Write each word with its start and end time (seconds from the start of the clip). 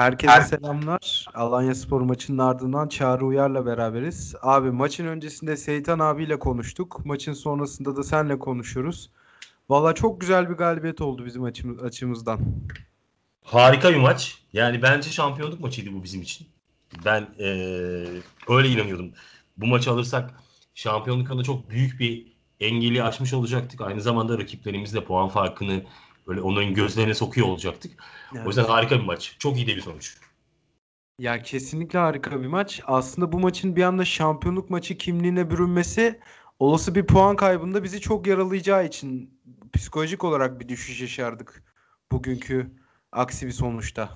Herkese 0.00 0.32
Her... 0.32 0.40
selamlar. 0.40 1.26
Alanya 1.34 1.74
Spor 1.74 2.00
maçının 2.00 2.38
ardından 2.38 2.88
Çağrı 2.88 3.26
Uyar'la 3.26 3.66
beraberiz. 3.66 4.34
Abi 4.42 4.70
maçın 4.70 5.06
öncesinde 5.06 5.56
Seytan 5.56 5.98
abiyle 5.98 6.38
konuştuk. 6.38 7.00
Maçın 7.04 7.32
sonrasında 7.32 7.96
da 7.96 8.02
senle 8.02 8.38
konuşuyoruz. 8.38 9.10
Valla 9.68 9.94
çok 9.94 10.20
güzel 10.20 10.50
bir 10.50 10.54
galibiyet 10.54 11.00
oldu 11.00 11.26
bizim 11.26 11.44
açımız, 11.44 11.82
açımızdan. 11.82 12.40
Harika 13.44 13.90
bir 13.90 13.96
maç. 13.96 14.38
Yani 14.52 14.82
bence 14.82 15.10
şampiyonluk 15.10 15.60
maçıydı 15.60 15.92
bu 15.92 16.02
bizim 16.02 16.22
için. 16.22 16.46
Ben 17.04 17.28
ee, 17.38 17.44
öyle 18.48 18.68
inanıyordum. 18.68 19.10
Bu 19.56 19.66
maçı 19.66 19.90
alırsak 19.90 20.30
şampiyonluk 20.74 21.30
adına 21.30 21.44
çok 21.44 21.70
büyük 21.70 22.00
bir 22.00 22.26
engeli 22.60 23.02
aşmış 23.02 23.32
olacaktık. 23.32 23.80
Aynı 23.80 24.00
zamanda 24.00 24.38
rakiplerimizle 24.38 25.04
puan 25.04 25.28
farkını 25.28 25.82
böyle 26.26 26.40
onların 26.40 26.74
gözlerine 26.74 27.14
sokuyor 27.14 27.46
olacaktık. 27.46 27.92
Evet. 28.34 28.46
O 28.46 28.48
yüzden 28.48 28.64
harika 28.64 28.98
bir 28.98 29.04
maç. 29.04 29.36
Çok 29.38 29.56
iyi 29.56 29.66
de 29.66 29.76
bir 29.76 29.80
sonuç. 29.80 30.16
Ya 31.18 31.42
kesinlikle 31.42 31.98
harika 31.98 32.42
bir 32.42 32.46
maç. 32.46 32.80
Aslında 32.86 33.32
bu 33.32 33.40
maçın 33.40 33.76
bir 33.76 33.82
anda 33.82 34.04
şampiyonluk 34.04 34.70
maçı 34.70 34.98
kimliğine 34.98 35.50
bürünmesi 35.50 36.20
olası 36.58 36.94
bir 36.94 37.06
puan 37.06 37.36
kaybında 37.36 37.84
bizi 37.84 38.00
çok 38.00 38.26
yaralayacağı 38.26 38.86
için 38.86 39.40
psikolojik 39.72 40.24
olarak 40.24 40.60
bir 40.60 40.68
düşüş 40.68 41.00
yaşardık 41.00 41.64
bugünkü 42.12 42.70
aksi 43.12 43.46
bir 43.46 43.52
sonuçta. 43.52 44.10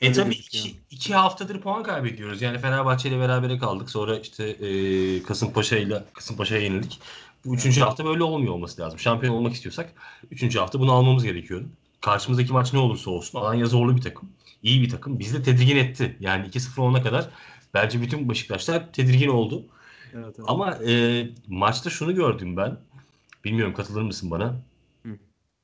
E 0.00 0.12
tabii 0.12 0.34
iki, 0.34 0.76
iki 0.90 1.14
haftadır 1.14 1.60
puan 1.60 1.82
kaybediyoruz. 1.82 2.42
Yani 2.42 2.58
Fenerbahçe 2.58 3.08
ile 3.08 3.18
berabere 3.18 3.58
kaldık. 3.58 3.90
Sonra 3.90 4.18
işte 4.18 4.48
e, 4.48 5.22
Kasımpaşa 5.22 5.76
ile 5.76 6.04
Kasımpaşa'ya 6.12 6.60
yenildik. 6.60 7.00
Bu 7.44 7.54
üçüncü 7.54 7.80
hafta 7.80 8.04
böyle 8.04 8.22
olmuyor 8.22 8.54
olması 8.54 8.82
lazım. 8.82 8.98
Şampiyon 8.98 9.34
olmak 9.34 9.52
istiyorsak 9.54 9.92
üçüncü 10.30 10.58
hafta 10.58 10.80
bunu 10.80 10.92
almamız 10.92 11.24
gerekiyordu. 11.24 11.66
Karşımızdaki 12.00 12.52
maç 12.52 12.72
ne 12.72 12.78
olursa 12.78 13.10
olsun 13.10 13.38
Alanya 13.38 13.66
zorlu 13.66 13.96
bir 13.96 14.02
takım. 14.02 14.28
iyi 14.62 14.82
bir 14.82 14.88
takım. 14.88 15.18
Bizi 15.18 15.38
de 15.38 15.42
tedirgin 15.42 15.76
etti. 15.76 16.16
Yani 16.20 16.46
2-0 16.46 16.80
olana 16.80 17.02
kadar 17.02 17.28
bence 17.74 18.02
bütün 18.02 18.28
Beşiktaşlar 18.28 18.92
tedirgin 18.92 19.28
oldu. 19.28 19.64
Evet, 20.14 20.24
evet. 20.24 20.44
Ama 20.46 20.78
e, 20.88 21.26
maçta 21.48 21.90
şunu 21.90 22.14
gördüm 22.14 22.56
ben. 22.56 22.78
Bilmiyorum 23.44 23.74
katılır 23.74 24.02
mısın 24.02 24.30
bana? 24.30 24.60
Hı. 25.02 25.18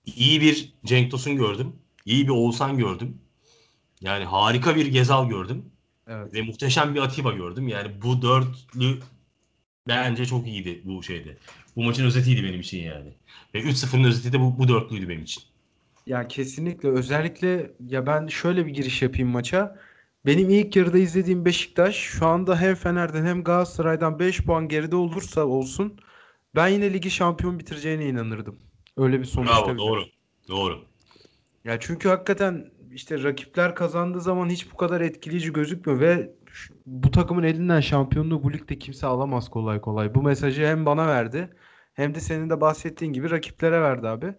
İyi 0.06 0.40
bir 0.40 0.72
Cenk 0.84 1.10
Tosun 1.10 1.36
gördüm. 1.36 1.72
İyi 2.04 2.24
bir 2.24 2.32
Oğuzhan 2.32 2.78
gördüm. 2.78 3.18
Yani 4.00 4.24
harika 4.24 4.76
bir 4.76 4.86
Gezal 4.86 5.28
gördüm. 5.28 5.64
Evet. 6.08 6.34
Ve 6.34 6.42
muhteşem 6.42 6.94
bir 6.94 7.00
Atiba 7.00 7.32
gördüm. 7.32 7.68
Yani 7.68 8.02
bu 8.02 8.22
dörtlü 8.22 8.98
bence 9.88 10.26
çok 10.26 10.46
iyiydi 10.46 10.82
bu 10.84 11.02
şeyde. 11.02 11.36
Bu 11.76 11.82
maçın 11.82 12.04
özetiydi 12.04 12.44
benim 12.44 12.60
için 12.60 12.78
yani. 12.78 13.14
Ve 13.54 13.60
3-0'ın 13.60 14.04
özeti 14.04 14.32
de 14.32 14.40
bu, 14.40 14.58
bu 14.58 14.68
dörtlüydü 14.68 15.08
benim 15.08 15.22
için. 15.22 15.42
Ya 16.06 16.28
kesinlikle 16.28 16.88
özellikle 16.88 17.70
ya 17.88 18.06
ben 18.06 18.26
şöyle 18.26 18.66
bir 18.66 18.70
giriş 18.70 19.02
yapayım 19.02 19.28
maça. 19.28 19.78
Benim 20.26 20.50
ilk 20.50 20.76
yarıda 20.76 20.98
izlediğim 20.98 21.44
Beşiktaş 21.44 21.96
şu 21.96 22.26
anda 22.26 22.60
hem 22.60 22.74
Fener'den 22.74 23.24
hem 23.24 23.44
Galatasaray'dan 23.44 24.18
5 24.18 24.42
puan 24.42 24.68
geride 24.68 24.96
olursa 24.96 25.44
olsun 25.44 26.00
ben 26.54 26.68
yine 26.68 26.92
ligi 26.92 27.10
şampiyon 27.10 27.58
bitireceğine 27.58 28.06
inanırdım. 28.06 28.58
Öyle 28.96 29.20
bir 29.20 29.24
sonuçta. 29.24 29.66
Bravo 29.66 29.78
doğru. 29.78 30.04
Doğru. 30.48 30.84
Ya 31.64 31.80
çünkü 31.80 32.08
hakikaten 32.08 32.70
işte 32.92 33.22
rakipler 33.22 33.74
kazandığı 33.74 34.20
zaman 34.20 34.50
hiç 34.50 34.72
bu 34.72 34.76
kadar 34.76 35.00
etkileyici 35.00 35.52
gözükmüyor 35.52 36.00
ve 36.00 36.30
bu 36.86 37.10
takımın 37.10 37.42
elinden 37.42 37.80
şampiyonluğu 37.80 38.42
bu 38.42 38.52
ligde 38.52 38.78
kimse 38.78 39.06
alamaz 39.06 39.48
kolay 39.48 39.80
kolay. 39.80 40.14
Bu 40.14 40.22
mesajı 40.22 40.66
hem 40.66 40.86
bana 40.86 41.06
verdi 41.06 41.50
hem 41.96 42.14
de 42.14 42.20
senin 42.20 42.50
de 42.50 42.60
bahsettiğin 42.60 43.12
gibi 43.12 43.30
rakiplere 43.30 43.82
verdi 43.82 44.08
abi. 44.08 44.34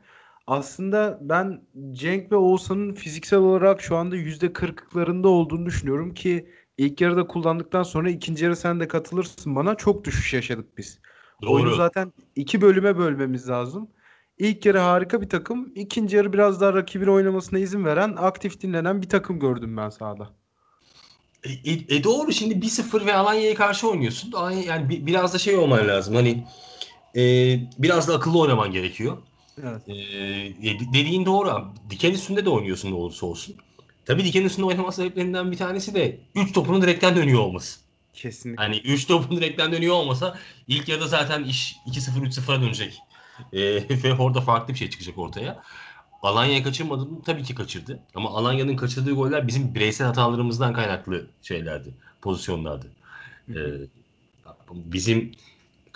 Aslında 0.47 1.19
ben 1.21 1.61
Cenk 1.91 2.31
ve 2.31 2.35
Oğuzhan'ın 2.35 2.93
fiziksel 2.93 3.39
olarak 3.39 3.81
şu 3.81 3.97
anda 3.97 4.15
%40'larında 4.15 5.27
olduğunu 5.27 5.65
düşünüyorum 5.65 6.13
ki 6.13 6.49
ilk 6.77 7.01
yarıda 7.01 7.27
kullandıktan 7.27 7.83
sonra 7.83 8.09
ikinci 8.09 8.45
yarı 8.45 8.55
sen 8.55 8.79
de 8.79 8.87
katılırsın 8.87 9.55
bana 9.55 9.75
çok 9.75 10.05
düşüş 10.05 10.33
yaşadık 10.33 10.77
biz. 10.77 10.99
Doğru. 11.41 11.51
Oyunu 11.51 11.75
zaten 11.75 12.13
iki 12.35 12.61
bölüme 12.61 12.97
bölmemiz 12.97 13.49
lazım. 13.49 13.89
İlk 14.37 14.65
yarı 14.65 14.79
harika 14.79 15.21
bir 15.21 15.29
takım. 15.29 15.71
ikinci 15.75 16.15
yarı 16.15 16.33
biraz 16.33 16.61
daha 16.61 16.73
rakibin 16.73 17.07
oynamasına 17.07 17.59
izin 17.59 17.85
veren, 17.85 18.15
aktif 18.17 18.61
dinlenen 18.61 19.01
bir 19.01 19.09
takım 19.09 19.39
gördüm 19.39 19.77
ben 19.77 19.89
sahada. 19.89 20.29
E, 21.43 21.71
e, 21.71 21.95
e 21.97 22.03
doğru 22.03 22.31
şimdi 22.31 22.53
1-0 22.53 23.05
ve 23.05 23.13
Alanya'ya 23.13 23.55
karşı 23.55 23.89
oynuyorsun. 23.89 24.33
Yani 24.67 24.89
bir, 24.89 25.05
biraz 25.05 25.33
da 25.33 25.37
şey 25.37 25.55
olman 25.55 25.87
lazım. 25.87 26.15
Hani 26.15 26.43
e, 27.17 27.23
biraz 27.77 28.07
da 28.07 28.15
akıllı 28.15 28.39
oynaman 28.39 28.71
gerekiyor. 28.71 29.17
Evet. 29.63 29.89
E, 29.89 29.93
dediğin 30.93 31.25
doğru 31.25 31.49
abi. 31.49 31.65
Diken 31.89 32.11
üstünde 32.11 32.45
de 32.45 32.49
oynuyorsun 32.49 32.91
ne 32.91 32.95
olursa 32.95 33.25
olsun. 33.25 33.55
Tabii 34.05 34.23
diken 34.23 34.43
üstünde 34.43 34.65
oynama 34.65 34.91
sebeplerinden 34.91 35.51
bir 35.51 35.57
tanesi 35.57 35.95
de 35.95 36.19
3 36.35 36.53
topunun 36.53 36.81
direkten 36.81 37.15
dönüyor 37.15 37.39
olması. 37.39 37.79
Kesinlikle. 38.13 38.63
Hani 38.63 38.77
3 38.77 39.07
topun 39.07 39.37
direkten 39.37 39.71
dönüyor 39.71 39.95
olmasa 39.95 40.37
ilk 40.67 40.87
yarıda 40.89 41.07
zaten 41.07 41.43
iş 41.43 41.75
2-0 41.87 42.25
3-0'a 42.25 42.61
dönecek. 42.61 42.99
E, 43.53 43.59
ve 44.03 44.13
orada 44.13 44.41
farklı 44.41 44.73
bir 44.73 44.79
şey 44.79 44.89
çıkacak 44.89 45.17
ortaya. 45.17 45.63
Alanya'ya 46.21 46.63
kaçırmadı 46.63 47.05
mı? 47.05 47.21
Tabii 47.25 47.43
ki 47.43 47.55
kaçırdı. 47.55 47.99
Ama 48.15 48.29
Alanya'nın 48.29 48.75
kaçırdığı 48.75 49.11
goller 49.11 49.47
bizim 49.47 49.75
bireysel 49.75 50.07
hatalarımızdan 50.07 50.73
kaynaklı 50.73 51.27
şeylerdi. 51.41 51.93
Pozisyonlardı. 52.21 52.91
Ee, 53.49 53.55
bizim 54.71 55.31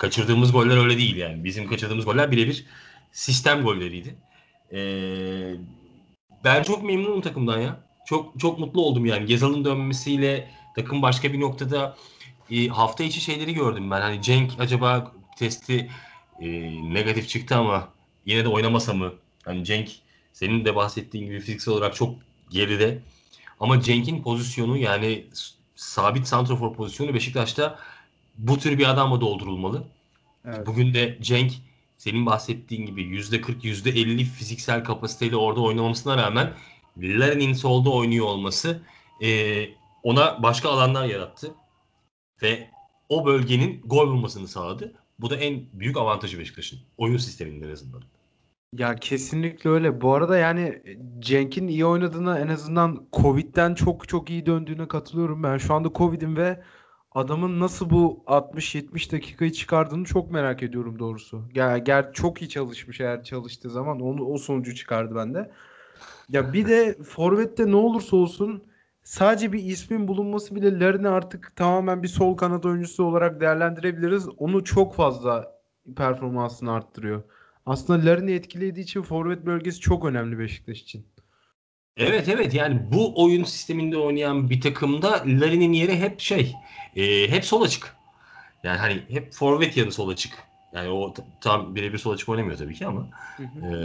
kaçırdığımız 0.02 0.52
goller 0.52 0.76
öyle 0.76 0.98
değil 0.98 1.16
yani. 1.16 1.44
Bizim 1.44 1.68
kaçırdığımız 1.68 2.04
goller 2.04 2.30
birebir 2.30 2.66
sistem 3.12 3.62
golleriydi. 3.62 4.16
Ee, 4.72 5.54
ben 6.44 6.62
çok 6.62 6.82
memnunum 6.82 7.20
takımdan 7.20 7.58
ya. 7.60 7.80
Çok 8.06 8.40
çok 8.40 8.58
mutlu 8.58 8.82
oldum 8.82 9.06
yani. 9.06 9.26
Gezal'ın 9.26 9.64
dönmesiyle 9.64 10.50
takım 10.76 11.02
başka 11.02 11.32
bir 11.32 11.40
noktada 11.40 11.96
e, 12.50 12.68
hafta 12.68 13.04
içi 13.04 13.20
şeyleri 13.20 13.54
gördüm 13.54 13.90
ben. 13.90 14.00
Hani 14.00 14.22
Cenk 14.22 14.52
acaba 14.58 15.12
testi 15.38 15.90
e, 16.40 16.48
negatif 16.94 17.28
çıktı 17.28 17.56
ama 17.56 17.88
yine 18.26 18.44
de 18.44 18.48
oynamasa 18.48 18.94
mı? 18.94 19.12
Hani 19.44 19.64
Cenk 19.64 19.90
senin 20.32 20.64
de 20.64 20.76
bahsettiğin 20.76 21.26
gibi 21.26 21.40
fiziksel 21.40 21.74
olarak 21.74 21.94
çok 21.94 22.14
geride. 22.50 23.02
Ama 23.60 23.80
Cenk'in 23.80 24.22
pozisyonu 24.22 24.76
yani 24.78 25.26
sabit 25.74 26.26
santrofor 26.26 26.74
pozisyonu 26.74 27.14
Beşiktaş'ta 27.14 27.78
bu 28.42 28.58
tür 28.58 28.78
bir 28.78 28.90
adamla 28.90 29.20
doldurulmalı. 29.20 29.84
Evet. 30.44 30.66
Bugün 30.66 30.94
de 30.94 31.18
Cenk 31.20 31.52
senin 31.98 32.26
bahsettiğin 32.26 32.86
gibi 32.86 33.02
%40 33.02 33.62
%50 33.62 34.24
fiziksel 34.24 34.84
kapasiteyle 34.84 35.36
orada 35.36 35.60
oynamamasına 35.60 36.16
rağmen 36.16 36.52
Larin'in 36.98 37.52
solda 37.52 37.90
oynuyor 37.90 38.26
olması 38.26 38.82
e, 39.22 39.64
ona 40.02 40.42
başka 40.42 40.70
alanlar 40.70 41.04
yarattı. 41.04 41.54
Ve 42.42 42.70
o 43.08 43.26
bölgenin 43.26 43.82
gol 43.84 44.08
bulmasını 44.08 44.48
sağladı. 44.48 44.92
Bu 45.18 45.30
da 45.30 45.36
en 45.36 45.62
büyük 45.72 45.96
avantajı 45.96 46.38
Beşiktaş'ın. 46.38 46.78
Oyun 46.98 47.16
sisteminin 47.16 47.68
en 47.68 47.72
azından. 47.72 48.02
Ya 48.72 48.96
kesinlikle 48.96 49.70
öyle. 49.70 50.00
Bu 50.00 50.14
arada 50.14 50.36
yani 50.38 50.82
Cenk'in 51.18 51.68
iyi 51.68 51.86
oynadığına 51.86 52.38
en 52.38 52.48
azından 52.48 53.06
Covid'den 53.12 53.74
çok 53.74 54.08
çok 54.08 54.30
iyi 54.30 54.46
döndüğüne 54.46 54.88
katılıyorum. 54.88 55.42
Ben 55.42 55.58
şu 55.58 55.74
anda 55.74 55.90
Covid'im 55.94 56.36
ve 56.36 56.62
adamın 57.14 57.60
nasıl 57.60 57.90
bu 57.90 58.22
60-70 58.26 59.12
dakikayı 59.12 59.52
çıkardığını 59.52 60.04
çok 60.04 60.30
merak 60.30 60.62
ediyorum 60.62 60.98
doğrusu. 60.98 61.42
Ya 61.54 61.78
ger 61.78 62.12
çok 62.12 62.42
iyi 62.42 62.48
çalışmış 62.48 63.00
eğer 63.00 63.24
çalıştığı 63.24 63.70
zaman 63.70 64.00
onu 64.00 64.24
o 64.24 64.38
sonucu 64.38 64.74
çıkardı 64.74 65.14
bende. 65.14 65.50
Ya 66.28 66.52
bir 66.52 66.68
de 66.68 66.98
forvette 67.04 67.66
ne 67.70 67.76
olursa 67.76 68.16
olsun 68.16 68.64
sadece 69.04 69.52
bir 69.52 69.64
ismin 69.64 70.08
bulunması 70.08 70.54
bile 70.54 70.80
Larin'i 70.80 71.08
artık 71.08 71.56
tamamen 71.56 72.02
bir 72.02 72.08
sol 72.08 72.36
kanat 72.36 72.66
oyuncusu 72.66 73.04
olarak 73.04 73.40
değerlendirebiliriz. 73.40 74.28
Onu 74.38 74.64
çok 74.64 74.94
fazla 74.94 75.58
performansını 75.96 76.72
arttırıyor. 76.72 77.22
Aslında 77.66 78.06
Larin'i 78.06 78.32
etkilediği 78.32 78.84
için 78.84 79.02
forvet 79.02 79.46
bölgesi 79.46 79.80
çok 79.80 80.04
önemli 80.04 80.38
Beşiktaş 80.38 80.80
için. 80.82 81.06
Evet 81.96 82.28
evet 82.28 82.54
yani 82.54 82.80
bu 82.92 83.22
oyun 83.24 83.44
sisteminde 83.44 83.96
oynayan 83.96 84.50
bir 84.50 84.60
takımda 84.60 85.10
Larin'in 85.26 85.72
yeri 85.72 85.98
hep 85.98 86.20
şey 86.20 86.54
e, 86.96 87.30
hep 87.30 87.44
sol 87.44 87.62
açık. 87.62 87.96
Yani 88.62 88.78
hani 88.78 89.02
hep 89.08 89.32
forvet 89.32 89.76
yanı 89.76 89.92
sol 89.92 90.08
açık. 90.08 90.38
Yani 90.74 90.88
o 90.88 91.14
tam 91.40 91.74
birebir 91.74 91.98
sol 91.98 92.12
açık 92.12 92.28
oynamıyor 92.28 92.58
tabii 92.58 92.74
ki 92.74 92.86
ama. 92.86 93.08
Hı 93.36 93.42
hı. 93.42 93.66
E, 93.66 93.76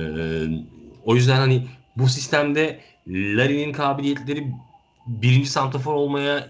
o 1.05 1.15
yüzden 1.15 1.35
hani 1.35 1.67
bu 1.95 2.09
sistemde 2.09 2.79
Larin'in 3.07 3.71
kabiliyetleri 3.71 4.51
birinci 5.07 5.49
santrafor 5.49 5.93
olmaya 5.93 6.47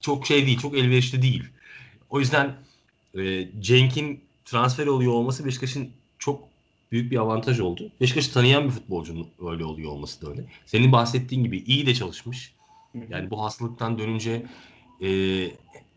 çok 0.00 0.26
şey 0.26 0.46
değil, 0.46 0.58
çok 0.58 0.78
elverişli 0.78 1.22
değil. 1.22 1.44
O 2.10 2.20
yüzden 2.20 2.54
e, 3.18 3.48
Cenk'in 3.60 4.24
transfer 4.44 4.86
oluyor 4.86 5.12
olması 5.12 5.44
Beşiktaş'ın 5.44 5.90
çok 6.18 6.53
büyük 6.94 7.10
bir 7.10 7.16
avantaj 7.16 7.60
oldu. 7.60 7.90
Beşiktaş'ı 8.00 8.32
tanıyan 8.32 8.64
bir 8.64 8.70
futbolcunun 8.70 9.26
öyle 9.50 9.64
oluyor 9.64 9.90
olması 9.90 10.22
da 10.22 10.30
öyle. 10.30 10.44
Senin 10.66 10.92
bahsettiğin 10.92 11.44
gibi 11.44 11.58
iyi 11.58 11.86
de 11.86 11.94
çalışmış. 11.94 12.54
Yani 13.08 13.30
bu 13.30 13.42
hastalıktan 13.42 13.98
dönünce 13.98 14.46
e, 15.02 15.08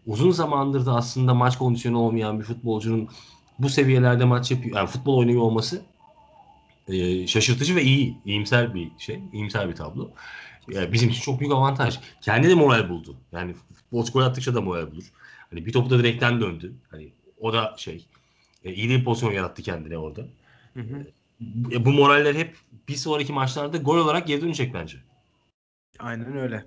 uzun 0.05 0.31
zamandır 0.31 0.85
da 0.85 0.95
aslında 0.95 1.33
maç 1.33 1.57
kondisyonu 1.57 1.99
olmayan 1.99 2.39
bir 2.39 2.45
futbolcunun 2.45 3.09
bu 3.59 3.69
seviyelerde 3.69 4.25
maç 4.25 4.51
yapıyor, 4.51 4.77
yani 4.77 4.87
futbol 4.87 5.17
oynuyor 5.17 5.41
olması 5.41 5.81
e, 6.87 7.27
şaşırtıcı 7.27 7.75
ve 7.75 7.83
iyi, 7.83 8.17
iyimser 8.25 8.73
bir 8.73 8.91
şey, 8.97 9.19
iyimser 9.33 9.69
bir 9.69 9.75
tablo. 9.75 10.09
Yani 10.71 10.93
bizim 10.93 11.09
için 11.09 11.21
çok 11.21 11.39
büyük 11.39 11.53
avantaj. 11.53 11.99
Kendi 12.21 12.49
de 12.49 12.53
moral 12.53 12.89
buldu. 12.89 13.15
Yani 13.31 13.53
futbolcu 13.53 14.13
gol 14.13 14.21
attıkça 14.21 14.55
da 14.55 14.61
moral 14.61 14.91
bulur. 14.91 15.11
Hani 15.49 15.65
bir 15.65 15.71
topu 15.71 15.89
da 15.89 15.99
direkten 15.99 16.41
döndü. 16.41 16.73
Hani 16.91 17.09
o 17.39 17.53
da 17.53 17.75
şey 17.77 18.05
e, 18.63 18.73
iyi 18.73 18.89
bir 18.89 19.03
pozisyon 19.03 19.31
yarattı 19.31 19.61
kendine 19.61 19.97
orada. 19.97 20.25
Hı 20.77 20.81
hı. 20.81 21.07
E, 21.71 21.85
bu 21.85 21.91
moraller 21.91 22.35
hep 22.35 22.55
bir 22.89 22.95
sonraki 22.95 23.33
maçlarda 23.33 23.77
gol 23.77 23.97
olarak 23.97 24.27
geri 24.27 24.41
dönecek 24.41 24.73
bence. 24.73 24.97
Aynen 25.99 26.37
öyle. 26.37 26.65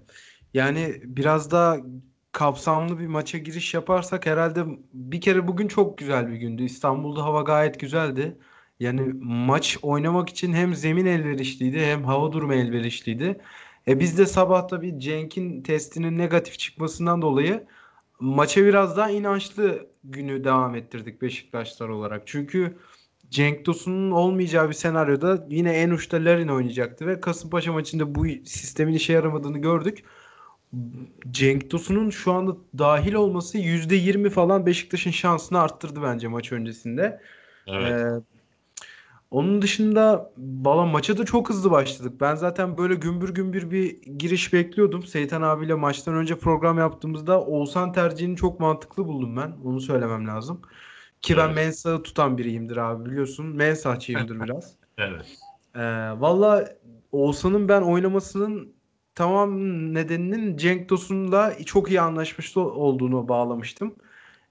Yani 0.55 1.01
biraz 1.05 1.51
daha 1.51 1.77
kapsamlı 2.33 2.99
bir 2.99 3.07
maça 3.07 3.39
giriş 3.39 3.75
yaparsak 3.75 4.27
herhalde 4.27 4.65
bir 4.93 5.21
kere 5.21 5.49
bugün 5.49 5.69
çok 5.69 5.99
güzel 5.99 6.29
bir 6.29 6.37
gündü. 6.37 6.63
İstanbul'da 6.63 7.25
hava 7.25 7.43
gayet 7.43 7.81
güzeldi. 7.81 8.39
Yani 8.81 9.13
maç 9.23 9.79
oynamak 9.83 10.29
için 10.29 10.53
hem 10.53 10.75
zemin 10.75 11.07
elverişliydi 11.07 11.81
hem 11.81 12.05
hava 12.05 12.33
durumu 12.33 12.55
elverişliydi. 12.55 13.41
E 13.89 14.01
biz 14.01 14.19
de 14.19 14.27
sabah 14.27 14.69
tabii 14.69 15.01
Cenk'in 15.01 15.63
testinin 15.63 16.19
negatif 16.19 16.59
çıkmasından 16.59 17.23
dolayı 17.23 17.67
maça 18.21 18.65
biraz 18.65 18.97
daha 18.97 19.11
inançlı 19.11 19.91
günü 20.05 20.45
devam 20.45 20.75
ettirdik 20.75 21.23
Beşiktaşlar 21.23 21.89
olarak. 21.89 22.23
Çünkü 22.27 22.77
Cenk 23.31 23.65
Tosun'un 23.65 24.11
olmayacağı 24.11 24.69
bir 24.69 24.75
senaryoda 24.75 25.47
yine 25.51 25.73
en 25.73 25.91
uçta 25.91 26.17
Larin 26.17 26.49
oynayacaktı 26.49 27.07
ve 27.07 27.21
Kasımpaşa 27.21 27.73
maçında 27.73 28.15
bu 28.15 28.27
sistemin 28.45 28.95
işe 28.95 29.13
yaramadığını 29.13 29.59
gördük. 29.59 30.05
Cenk 31.31 31.71
Tosun'un 31.71 32.11
şu 32.11 32.33
anda 32.33 32.57
dahil 32.79 33.15
olması 33.15 33.59
%20 33.59 34.31
falan 34.31 34.67
Beşiktaş'ın 34.67 35.11
şansını 35.11 35.61
arttırdı 35.61 36.03
bence 36.03 36.29
maç 36.29 36.53
öncesinde. 36.53 37.21
Evet. 37.67 37.93
Ee, 37.93 38.21
onun 39.31 39.63
dışında 39.63 40.33
valla 40.39 40.87
maça 40.87 41.19
da 41.19 41.25
çok 41.25 41.49
hızlı 41.49 41.71
başladık. 41.71 42.21
Ben 42.21 42.35
zaten 42.35 42.79
böyle 42.79 42.95
gümbür 42.95 43.35
gümbür 43.35 43.71
bir 43.71 44.03
giriş 44.03 44.53
bekliyordum. 44.53 45.03
Seyitan 45.03 45.43
abiyle 45.43 45.75
maçtan 45.75 46.15
önce 46.15 46.39
program 46.39 46.79
yaptığımızda 46.79 47.41
Oğuzhan 47.41 47.93
tercihini 47.93 48.37
çok 48.37 48.61
mantıklı 48.61 49.07
buldum 49.07 49.37
ben. 49.37 49.53
Onu 49.65 49.81
söylemem 49.81 50.27
lazım. 50.27 50.61
Ki 51.23 51.37
ben 51.37 51.47
Evet. 51.47 51.57
Mensah'ı 51.57 52.03
tutan 52.03 52.39
biriyimdir 52.39 52.77
abi 52.77 53.11
biliyorsun. 53.11 53.47
Mensahçıyımdır 53.47 54.41
biraz. 54.45 54.75
Evet. 54.99 55.27
Ee, 55.75 55.81
valla 56.21 56.69
Oğuzhan'ın 57.13 57.69
ben 57.69 57.83
oynamasının 57.83 58.73
tamam 59.15 59.59
nedeninin 59.95 60.57
Cenk 60.57 60.89
Tosun'la 60.89 61.55
çok 61.65 61.91
iyi 61.91 62.01
anlaşmış 62.01 62.57
olduğunu 62.57 63.29
bağlamıştım. 63.29 63.95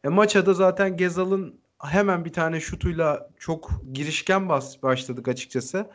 E, 0.04 0.10
maça 0.10 0.45
da 0.45 0.54
zaten 0.54 0.98
Gezal'ın 0.98 1.60
hemen 1.80 2.25
bir 2.25 2.33
tane 2.33 2.60
şutuyla 2.60 3.30
çok 3.39 3.72
girişken 3.94 4.50
bas 4.50 4.83
başladık 4.83 5.27
açıkçası. 5.27 5.86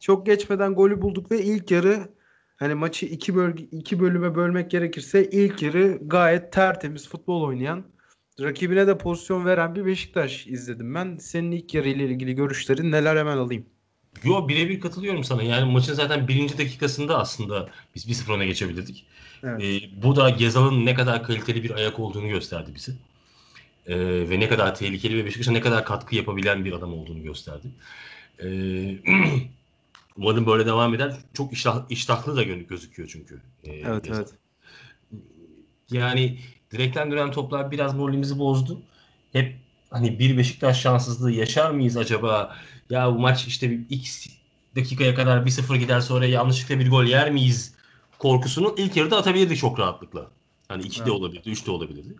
Çok 0.00 0.26
geçmeden 0.26 0.74
golü 0.74 1.02
bulduk 1.02 1.30
ve 1.30 1.42
ilk 1.42 1.70
yarı 1.70 2.08
hani 2.56 2.74
maçı 2.74 3.06
iki 3.06 3.36
bölge 3.36 3.64
iki 3.64 4.00
bölüme 4.00 4.34
bölmek 4.34 4.70
gerekirse 4.70 5.24
ilk 5.30 5.62
yarı 5.62 5.98
gayet 6.02 6.52
tertemiz 6.52 7.08
futbol 7.08 7.42
oynayan, 7.42 7.84
rakibine 8.40 8.86
de 8.86 8.98
pozisyon 8.98 9.44
veren 9.44 9.74
bir 9.74 9.86
Beşiktaş 9.86 10.46
izledim 10.46 10.94
ben. 10.94 11.16
Senin 11.16 11.50
ilk 11.52 11.74
yarı 11.74 11.88
ile 11.88 12.04
ilgili 12.04 12.34
görüşlerin 12.34 12.92
neler 12.92 13.16
hemen 13.16 13.36
alayım. 13.36 13.66
Yo 14.24 14.48
birebir 14.48 14.80
katılıyorum 14.80 15.24
sana. 15.24 15.42
Yani 15.42 15.72
maçın 15.72 15.94
zaten 15.94 16.28
birinci 16.28 16.58
dakikasında 16.58 17.18
aslında 17.18 17.68
biz 17.94 18.08
1-0 18.08 18.32
öne 18.32 18.46
geçebilirdik. 18.46 19.06
Evet. 19.42 19.62
Ee, 19.62 20.02
bu 20.02 20.16
da 20.16 20.30
Gezal'ın 20.30 20.86
ne 20.86 20.94
kadar 20.94 21.22
kaliteli 21.22 21.62
bir 21.62 21.70
ayak 21.70 21.98
olduğunu 21.98 22.28
gösterdi 22.28 22.70
bize. 22.74 22.92
Ee, 23.86 23.96
ve 24.30 24.40
ne 24.40 24.48
kadar 24.48 24.74
tehlikeli 24.74 25.16
ve 25.16 25.24
Beşiktaş'a 25.24 25.52
ne 25.52 25.60
kadar 25.60 25.84
katkı 25.84 26.16
yapabilen 26.16 26.64
bir 26.64 26.72
adam 26.72 26.94
olduğunu 26.94 27.22
gösterdi. 27.22 27.66
Ee, 28.44 28.98
umarım 30.16 30.46
böyle 30.46 30.66
devam 30.66 30.94
eder. 30.94 31.14
Çok 31.34 31.52
iştah, 31.52 31.86
iştahlı 31.90 32.36
da 32.36 32.44
gö- 32.44 32.66
gözüküyor 32.66 33.08
çünkü. 33.08 33.40
ee, 33.64 33.72
Evet 33.72 34.04
Gezal. 34.04 34.20
evet. 34.20 34.34
Yani 35.90 36.38
direkten 36.74 37.10
dönen 37.10 37.30
toplar 37.30 37.70
biraz 37.70 37.94
moralimizi 37.94 38.38
bozdu. 38.38 38.80
Hep 39.32 39.56
hani 39.90 40.18
bir 40.18 40.36
Beşiktaş 40.36 40.80
şanssızlığı 40.80 41.32
yaşar 41.32 41.70
mıyız 41.70 41.96
acaba? 41.96 42.56
Ya 42.90 43.14
bu 43.14 43.18
maç 43.18 43.46
işte 43.46 43.78
x 43.90 44.26
dakikaya 44.76 45.14
kadar 45.14 45.46
1-0 45.46 45.76
gider 45.76 46.00
sonra 46.00 46.26
yanlışlıkla 46.26 46.78
bir 46.78 46.90
gol 46.90 47.04
yer 47.04 47.30
miyiz? 47.30 47.74
Korkusunu 48.18 48.74
ilk 48.78 48.96
yarıda 48.96 49.16
atabilirdik 49.16 49.58
çok 49.58 49.78
rahatlıkla. 49.78 50.26
Hani 50.68 50.82
2 50.82 50.98
de 50.98 51.02
Evet. 51.02 51.12
olabilirdi, 51.12 51.50
3 51.50 51.66
de 51.66 51.70
olabilirdi. 51.70 52.14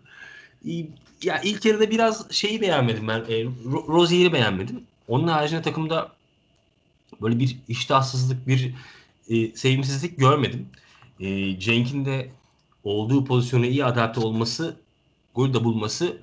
Ya 1.23 1.41
ilk 1.43 1.65
yarıda 1.65 1.91
biraz 1.91 2.31
şeyi 2.31 2.61
beğenmedim 2.61 3.07
ben. 3.07 3.19
E, 3.19 3.43
Ro- 3.43 3.87
Rozier'i 3.87 4.33
beğenmedim. 4.33 4.83
Onun 5.07 5.27
haricinde 5.27 5.61
takımda 5.61 6.11
böyle 7.21 7.39
bir 7.39 7.57
iştahsızlık, 7.67 8.47
bir 8.47 8.73
e, 9.29 9.55
sevimsizlik 9.55 10.19
görmedim. 10.19 10.67
E, 11.19 11.59
Cenk'in 11.59 12.05
de 12.05 12.29
olduğu 12.85 13.25
pozisyona 13.25 13.65
iyi 13.65 13.85
adapte 13.85 14.19
olması, 14.19 14.75
gol 15.35 15.53
de 15.53 15.63
bulması 15.63 16.17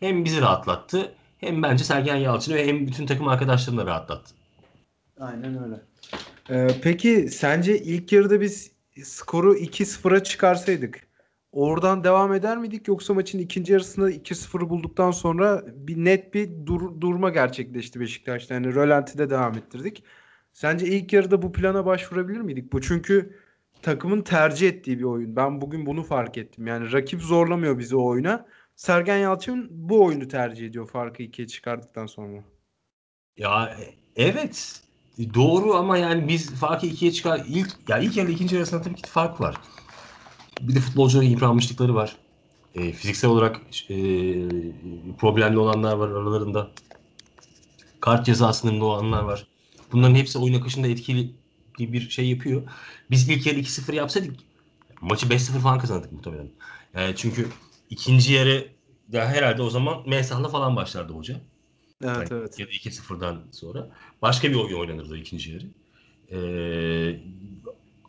hem 0.00 0.24
bizi 0.24 0.40
rahatlattı 0.40 1.12
hem 1.38 1.62
bence 1.62 1.84
Sergen 1.84 2.16
Yalçın'ı 2.16 2.56
hem 2.56 2.86
bütün 2.86 3.06
takım 3.06 3.28
arkadaşlarını 3.28 3.80
da 3.80 3.86
rahatlattı. 3.86 4.34
Aynen 5.20 5.64
öyle. 5.64 5.80
Ee, 6.50 6.68
peki 6.82 7.28
sence 7.28 7.78
ilk 7.78 8.12
yarıda 8.12 8.40
biz 8.40 8.70
skoru 9.02 9.56
2-0'a 9.56 10.22
çıkarsaydık 10.22 11.08
oradan 11.54 12.04
devam 12.04 12.34
eder 12.34 12.58
miydik 12.58 12.88
yoksa 12.88 13.14
maçın 13.14 13.38
ikinci 13.38 13.72
yarısında 13.72 14.10
2-0'ı 14.10 14.68
bulduktan 14.68 15.10
sonra 15.10 15.64
bir 15.66 15.96
net 15.96 16.34
bir 16.34 16.66
dur- 16.66 17.00
durma 17.00 17.30
gerçekleşti 17.30 18.00
Beşiktaş'ta. 18.00 18.54
Yani 18.54 18.74
rölantide 18.74 19.30
devam 19.30 19.54
ettirdik. 19.54 20.04
Sence 20.52 20.86
ilk 20.86 21.12
yarıda 21.12 21.42
bu 21.42 21.52
plana 21.52 21.86
başvurabilir 21.86 22.40
miydik? 22.40 22.72
Bu 22.72 22.80
çünkü 22.80 23.38
takımın 23.84 24.22
tercih 24.22 24.68
ettiği 24.68 24.98
bir 24.98 25.04
oyun. 25.04 25.36
Ben 25.36 25.60
bugün 25.60 25.86
bunu 25.86 26.02
fark 26.02 26.38
ettim. 26.38 26.66
Yani 26.66 26.92
rakip 26.92 27.22
zorlamıyor 27.22 27.78
bizi 27.78 27.96
o 27.96 28.04
oyuna. 28.04 28.46
Sergen 28.76 29.16
Yalçın 29.16 29.68
bu 29.70 30.04
oyunu 30.04 30.28
tercih 30.28 30.66
ediyor 30.66 30.88
farkı 30.88 31.22
ikiye 31.22 31.48
çıkardıktan 31.48 32.06
sonra. 32.06 32.44
Ya 33.36 33.76
evet 34.16 34.82
doğru 35.34 35.74
ama 35.74 35.98
yani 35.98 36.28
biz 36.28 36.54
farkı 36.54 36.86
ikiye 36.86 37.12
çıkar 37.12 37.44
ilk 37.48 37.76
ya 37.88 37.98
ilk 37.98 38.16
yarı 38.16 38.30
ikinci 38.30 38.56
arasında 38.56 38.82
tabii 38.82 38.94
ki 38.94 39.10
fark 39.10 39.40
var. 39.40 39.56
Bir 40.60 40.74
de 40.74 40.80
futbolcuların 40.80 41.26
yıpranmışlıkları 41.26 41.94
var. 41.94 42.16
E, 42.74 42.92
fiziksel 42.92 43.30
olarak 43.30 43.60
e, 43.90 43.96
problemli 45.18 45.58
olanlar 45.58 45.96
var 45.96 46.08
aralarında. 46.08 46.70
Kart 48.00 48.26
cezasında 48.26 48.84
olanlar 48.84 49.22
var. 49.22 49.46
Bunların 49.92 50.14
hepsi 50.14 50.38
oyun 50.38 50.60
akışında 50.60 50.88
etkili 50.88 51.30
bir 51.78 52.10
şey 52.10 52.28
yapıyor. 52.28 52.62
Biz 53.10 53.28
ilk 53.28 53.46
yarı 53.46 53.58
2-0 53.58 53.94
yapsaydık 53.94 54.34
maçı 55.00 55.26
5-0 55.26 55.58
falan 55.58 55.78
kazandık 55.78 56.12
muhtemelen. 56.12 56.48
Yani 56.94 57.16
çünkü 57.16 57.48
ikinci 57.90 58.32
yarı 58.32 58.68
ya 59.12 59.28
herhalde 59.28 59.62
o 59.62 59.70
zaman 59.70 60.08
Mensah'la 60.08 60.48
falan 60.48 60.76
başlardı 60.76 61.12
hoca. 61.12 61.40
Evet 62.04 62.30
Yani 62.30 62.40
evet. 62.40 62.58
Ya 62.58 62.66
da 62.66 62.70
2-0'dan 62.70 63.42
sonra. 63.52 63.90
Başka 64.22 64.50
bir 64.50 64.54
oyun 64.54 64.78
oynanırdı 64.78 65.16
ikinci 65.18 65.50
yarı. 65.50 65.66
Ee, 66.30 67.20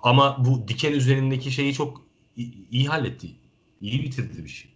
ama 0.01 0.45
bu 0.45 0.67
diken 0.67 0.91
üzerindeki 0.93 1.51
şeyi 1.51 1.73
çok 1.73 2.01
iyi, 2.35 2.69
iyi 2.71 2.87
halletti. 2.87 3.27
İyi 3.81 4.03
bitirdi 4.03 4.43
bir 4.43 4.49
şey. 4.49 4.71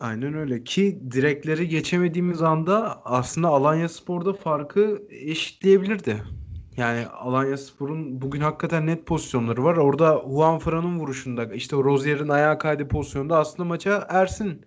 Aynen 0.00 0.34
öyle 0.34 0.64
ki 0.64 1.00
direkleri 1.10 1.68
geçemediğimiz 1.68 2.42
anda 2.42 3.04
aslında 3.04 3.48
Alanyaspor'da 3.48 4.32
farkı 4.32 5.02
eşitleyebilirdi. 5.10 6.22
Yani 6.76 7.06
Alanyaspor'un 7.06 8.20
bugün 8.22 8.40
hakikaten 8.40 8.86
net 8.86 9.06
pozisyonları 9.06 9.64
var. 9.64 9.76
Orada 9.76 10.22
Juan 10.28 10.58
Fran'ın 10.58 10.98
vuruşunda 10.98 11.54
işte 11.54 11.76
Rozier'in 11.76 12.28
ayağa 12.28 12.58
kaydığı 12.58 12.88
pozisyonda 12.88 13.38
aslında 13.38 13.64
maça 13.68 14.06
Ersin 14.08 14.66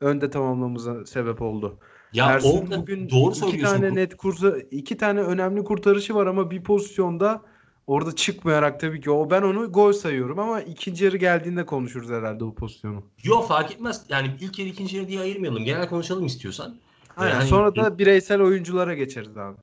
önde 0.00 0.30
tamamlamamıza 0.30 1.06
sebep 1.06 1.42
oldu. 1.42 1.78
Ya 2.12 2.26
Ersin 2.30 2.62
orada 2.62 2.80
bugün 2.80 3.10
doğru 3.10 3.30
iki 3.30 3.40
söylüyorsun. 3.40 3.80
tane 3.80 3.94
net 3.94 4.16
kursa 4.16 4.58
iki 4.70 4.96
tane 4.96 5.20
önemli 5.20 5.64
kurtarışı 5.64 6.14
var 6.14 6.26
ama 6.26 6.50
bir 6.50 6.62
pozisyonda 6.62 7.42
orada 7.86 8.14
çıkmayarak 8.14 8.80
tabii 8.80 9.00
ki 9.00 9.10
o 9.10 9.30
ben 9.30 9.42
onu 9.42 9.72
gol 9.72 9.92
sayıyorum 9.92 10.38
ama 10.38 10.60
ikinci 10.60 11.04
yarı 11.04 11.16
geldiğinde 11.16 11.66
konuşuruz 11.66 12.10
herhalde 12.10 12.44
o 12.44 12.54
pozisyonu. 12.54 13.02
Yok 13.22 13.48
fark 13.48 13.72
etmez. 13.72 14.04
Yani 14.08 14.30
ilk 14.40 14.58
yarı 14.58 14.68
ikinci 14.68 14.96
yarı 14.96 15.08
diye 15.08 15.20
ayırmayalım. 15.20 15.64
Genel 15.64 15.88
konuşalım 15.88 16.26
istiyorsan. 16.26 16.76
Aynen. 17.16 17.34
Yani- 17.34 17.48
Sonra 17.48 17.76
da 17.76 17.98
bireysel 17.98 18.40
oyunculara 18.40 18.94
geçeriz 18.94 19.36
abi. 19.36 19.56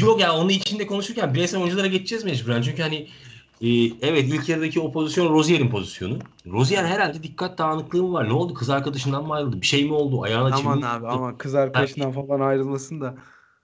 Yok 0.00 0.20
ya 0.20 0.36
onu 0.36 0.52
içinde 0.52 0.86
konuşurken 0.86 1.34
bireysel 1.34 1.60
oyunculara 1.60 1.86
geçeceğiz 1.86 2.24
mecburen. 2.24 2.62
Çünkü 2.62 2.82
hani 2.82 3.08
e, 3.60 3.68
evet 4.02 4.24
ilk 4.28 4.48
yarıdaki 4.48 4.80
o 4.80 4.92
pozisyon 4.92 5.34
Rozier'in 5.34 5.70
pozisyonu. 5.70 6.18
Rozier 6.46 6.84
herhalde 6.84 7.22
dikkat 7.22 7.58
dağınıklığı 7.58 8.02
mı 8.02 8.12
var? 8.12 8.28
Ne 8.28 8.32
oldu? 8.32 8.54
Kız 8.54 8.70
arkadaşından 8.70 9.26
mı 9.26 9.34
ayrıldı? 9.34 9.60
Bir 9.60 9.66
şey 9.66 9.84
mi 9.84 9.92
oldu? 9.92 10.22
Ayağına 10.22 10.54
Aman 10.56 10.78
mi 10.78 10.86
abi 10.86 11.04
vurdu? 11.04 11.12
ama 11.12 11.38
kız 11.38 11.54
arkadaşından 11.54 12.12
falan 12.12 12.40
ayrılmasın 12.40 13.00
da. 13.00 13.14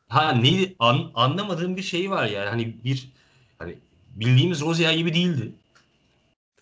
Ha 0.09 0.33
neydi? 0.33 0.75
An, 0.79 1.11
anlamadığım 1.15 1.77
bir 1.77 1.83
şey 1.83 2.11
var 2.11 2.27
yani. 2.27 2.49
Hani 2.49 2.75
bir 2.85 3.09
hani 3.59 3.75
bildiğimiz 4.17 4.61
Rozier 4.61 4.93
gibi 4.93 5.15
değildi. 5.15 5.53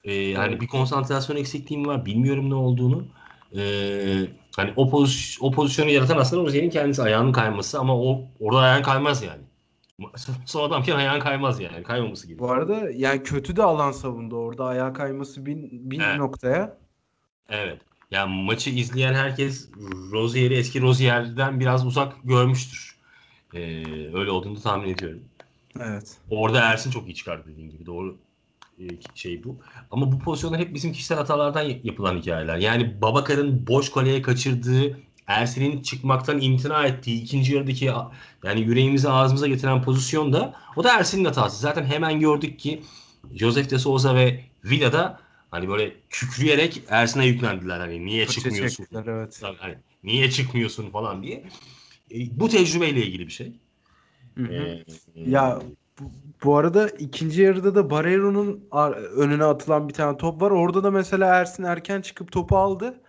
Ee, 0.05 0.35
hani 0.35 0.61
bir 0.61 0.67
konsantrasyon 0.67 1.37
eksikliğim 1.37 1.87
var. 1.87 2.07
Bilmiyorum 2.07 2.51
ne 2.51 2.55
olduğunu. 2.55 3.05
Ee, 3.57 4.27
hani 4.61 4.73
o, 4.76 4.90
poz, 4.90 5.38
o 5.40 5.50
pozisyonu 5.50 5.90
yaratan 5.90 6.19
aslında 6.19 6.43
Rozier'in 6.43 6.71
kendisi 6.71 7.02
ayağının 7.02 7.33
kayması 7.33 7.79
ama 7.79 7.97
o 7.97 8.23
orada 8.40 8.61
ayağın 8.61 8.83
kaymaz 8.83 9.23
yani. 9.23 9.43
Son 10.47 10.69
adamken 10.69 10.97
ayağın 10.97 11.21
kaymaz 11.21 11.61
yani. 11.61 11.83
Kaymaması 11.83 12.26
gibi. 12.26 12.38
Bu 12.38 12.50
arada 12.50 12.90
yani 12.95 13.23
kötü 13.23 13.57
de 13.57 13.62
alan 13.62 13.93
savundu 13.93 14.37
orada. 14.37 14.64
Ayağa 14.64 14.93
kayması 14.93 15.47
bin, 15.47 15.90
bin 15.90 16.00
Evet. 16.00 16.19
noktaya. 16.19 16.76
Evet. 17.49 17.79
Yani 18.11 18.43
maçı 18.43 18.71
izleyen 18.71 19.14
herkes 19.14 19.69
Rozier'i 20.12 20.55
eski 20.55 20.81
Rozier'den 20.81 21.61
biraz 21.61 21.87
uzak 21.87 22.12
görmüştür. 22.25 22.97
Ee, 23.55 23.59
öyle 24.14 24.31
olduğunu 24.31 24.61
tahmin 24.61 24.88
ediyorum. 24.95 25.21
Evet. 25.81 26.19
Orada 26.31 26.61
Ersin 26.61 26.90
çok 26.90 27.09
iyi 27.09 27.14
çıkardı 27.14 27.49
dediğin 27.52 27.71
gibi. 27.71 27.87
Doğru 27.87 28.17
şey 29.15 29.45
bu. 29.45 29.59
Ama 29.91 30.13
bu 30.13 30.19
pozisyonlar 30.19 30.61
hep 30.61 30.75
bizim 30.75 30.93
kişisel 30.93 31.19
hatalardan 31.19 31.73
yapılan 31.85 32.17
hikayeler. 32.17 32.57
Yani 32.57 33.03
Babakar'ın 33.03 33.67
boş 33.67 33.93
kaleye 33.93 34.23
kaçırdığı, 34.23 35.01
Ersin'in 35.27 35.83
çıkmaktan 35.83 36.41
imtina 36.41 36.87
ettiği 36.87 37.23
ikinci 37.23 37.55
yarıdaki 37.55 37.85
yani 38.45 38.61
yüreğimizi 38.61 39.09
ağzımıza 39.09 39.47
getiren 39.47 39.83
pozisyon 39.83 40.33
da 40.33 40.55
o 40.77 40.85
da 40.85 40.99
Ersin'in 40.99 41.25
hatası. 41.25 41.61
Zaten 41.61 41.85
hemen 41.85 42.21
gördük 42.21 42.59
ki 42.59 42.83
Josef 43.35 43.71
de 43.71 43.79
Souza 43.79 44.15
ve 44.15 44.41
Vida'da 44.65 45.21
hani 45.51 45.69
böyle 45.69 45.93
kükreyerek 46.11 46.83
Ersin'e 46.89 47.27
yüklendiler. 47.27 47.81
Hani 47.81 48.07
niye 48.07 48.27
Fırça 48.27 48.41
çıkmıyorsun? 48.41 48.77
çektiler, 48.77 49.07
evet. 49.07 49.43
Hani, 49.59 49.75
niye 50.05 50.31
çıkmıyorsun 50.31 50.91
falan 50.91 51.23
diye. 51.23 51.45
E, 52.15 52.41
bu 52.41 52.49
tecrübeyle 52.49 53.07
ilgili 53.07 53.27
bir 53.27 53.33
şey. 53.33 53.53
Hı 54.35 54.43
hı. 54.45 54.53
Ee, 54.53 54.85
Ya 55.15 55.59
bu, 56.00 56.11
bu 56.45 56.57
arada 56.57 56.88
ikinci 56.88 57.42
yarıda 57.42 57.75
da 57.75 57.90
Barreiro'nun 57.90 58.69
ar- 58.71 58.92
önüne 58.92 59.45
atılan 59.45 59.88
bir 59.88 59.95
tane 59.95 60.16
top 60.16 60.42
var. 60.42 60.50
Orada 60.50 60.85
da 60.85 60.90
mesela 60.90 61.35
Ersin 61.35 61.62
erken 61.62 62.00
çıkıp 62.00 62.33
topu 62.33 62.57
aldı. 62.57 63.00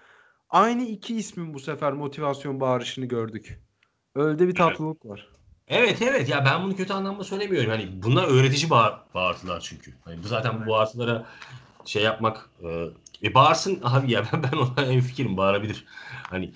Aynı 0.50 0.84
iki 0.84 1.16
ismin 1.16 1.54
bu 1.54 1.60
sefer 1.60 1.94
motivasyon 1.94 2.60
bağırışını 2.60 3.06
gördük. 3.06 3.60
Öyle 4.16 4.40
de 4.40 4.48
bir 4.48 4.56
tatlılık 4.56 5.06
var. 5.06 5.28
Evet 5.68 6.02
evet 6.02 6.30
ya 6.30 6.46
ben 6.46 6.64
bunu 6.64 6.76
kötü 6.76 6.94
anlamda 6.94 7.24
söylemiyorum. 7.24 7.70
Hani 7.70 7.90
bunlar 8.04 8.28
öğretici 8.28 8.70
bağır, 8.70 8.94
bağırtılar 9.14 9.60
çünkü. 9.60 9.94
Hani 10.06 10.24
bu 10.24 10.28
zaten 10.28 10.66
bu 10.66 10.70
bağırtılara 10.70 11.26
şey 11.86 12.04
yapmak 12.04 12.50
e, 12.64 12.86
e 13.24 13.34
bağırsın 13.34 13.80
abi 13.84 14.12
ya 14.12 14.24
ben, 14.34 14.44
ben 14.44 14.58
ona 14.58 14.86
en 14.86 15.02
fikrim 15.02 15.38
bağırabilir. 15.38 15.86
Hani 16.30 16.52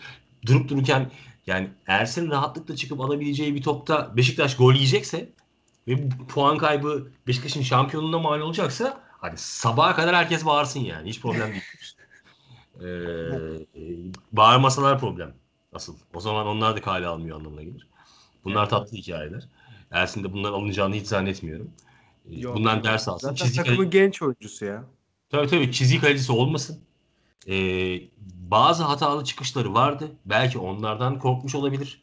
durup 0.46 0.70
dururken 0.70 1.12
yani 1.48 1.70
Ersin 1.88 2.32
rahatlıkla 2.32 2.76
çıkıp 2.76 3.02
alabileceği 3.02 3.56
bir 3.56 3.62
topta 3.62 4.18
Beşiktaş 4.18 4.56
gol 4.56 4.74
yiyecekse 4.74 5.30
ve 5.88 6.12
bu 6.20 6.28
puan 6.28 6.58
kaybı 6.58 7.12
Beşiktaş'ın 7.28 7.62
şampiyonluğuna 7.62 8.20
mal 8.20 8.40
olacaksa 8.40 9.02
hani 9.12 9.38
sabaha 9.38 9.96
kadar 9.96 10.16
herkes 10.16 10.46
bağırsın 10.46 10.80
yani. 10.80 11.10
Hiç 11.10 11.22
problem 11.22 11.52
değil. 11.52 11.64
Ee, 12.82 12.86
bağırmasalar 14.32 15.00
problem 15.00 15.34
asıl. 15.74 15.96
O 16.14 16.20
zaman 16.20 16.48
onlar 16.48 16.76
da 16.76 16.82
kale 16.82 17.08
almıyor 17.08 17.38
anlamına 17.38 17.64
gelir. 17.64 17.88
Bunlar 18.44 18.62
Evet. 18.62 18.70
tatlı 18.70 18.98
hikayeler. 18.98 19.44
Ersin 19.92 20.24
de 20.24 20.34
bunlar 20.34 20.50
alınacağını 20.50 20.96
hiç 20.96 21.08
zannetmiyorum. 21.08 21.72
Ee, 22.30 22.40
Yok. 22.40 22.56
Bundan 22.56 22.84
ders 22.84 23.08
alsın. 23.08 23.28
Zaten 23.28 23.46
Çizgi 23.46 23.64
takımın 23.64 23.90
genç 23.90 24.22
oyuncusu 24.22 24.66
ya. 24.66 24.84
Tabii 25.30 25.48
tabii 25.48 25.72
çizgi 25.72 26.02
kalecisi 26.02 26.32
olmasın. 26.32 26.80
Ee, 27.48 28.02
bazı 28.52 28.84
hatalı 28.84 29.24
çıkışları 29.24 29.74
vardı. 29.74 30.12
Belki 30.26 30.58
onlardan 30.60 31.20
korkmuş 31.20 31.56
olabilir. 31.56 32.02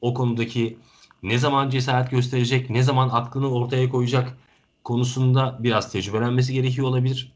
O 0.00 0.14
konudaki 0.14 0.78
ne 1.22 1.38
zaman 1.38 1.70
cesaret 1.70 2.10
gösterecek, 2.10 2.70
ne 2.70 2.82
zaman 2.82 3.08
aklını 3.08 3.50
ortaya 3.50 3.88
koyacak 3.88 4.36
konusunda 4.84 5.58
biraz 5.60 5.92
tecrübelenmesi 5.92 6.52
gerekiyor 6.52 6.88
olabilir. 6.88 7.32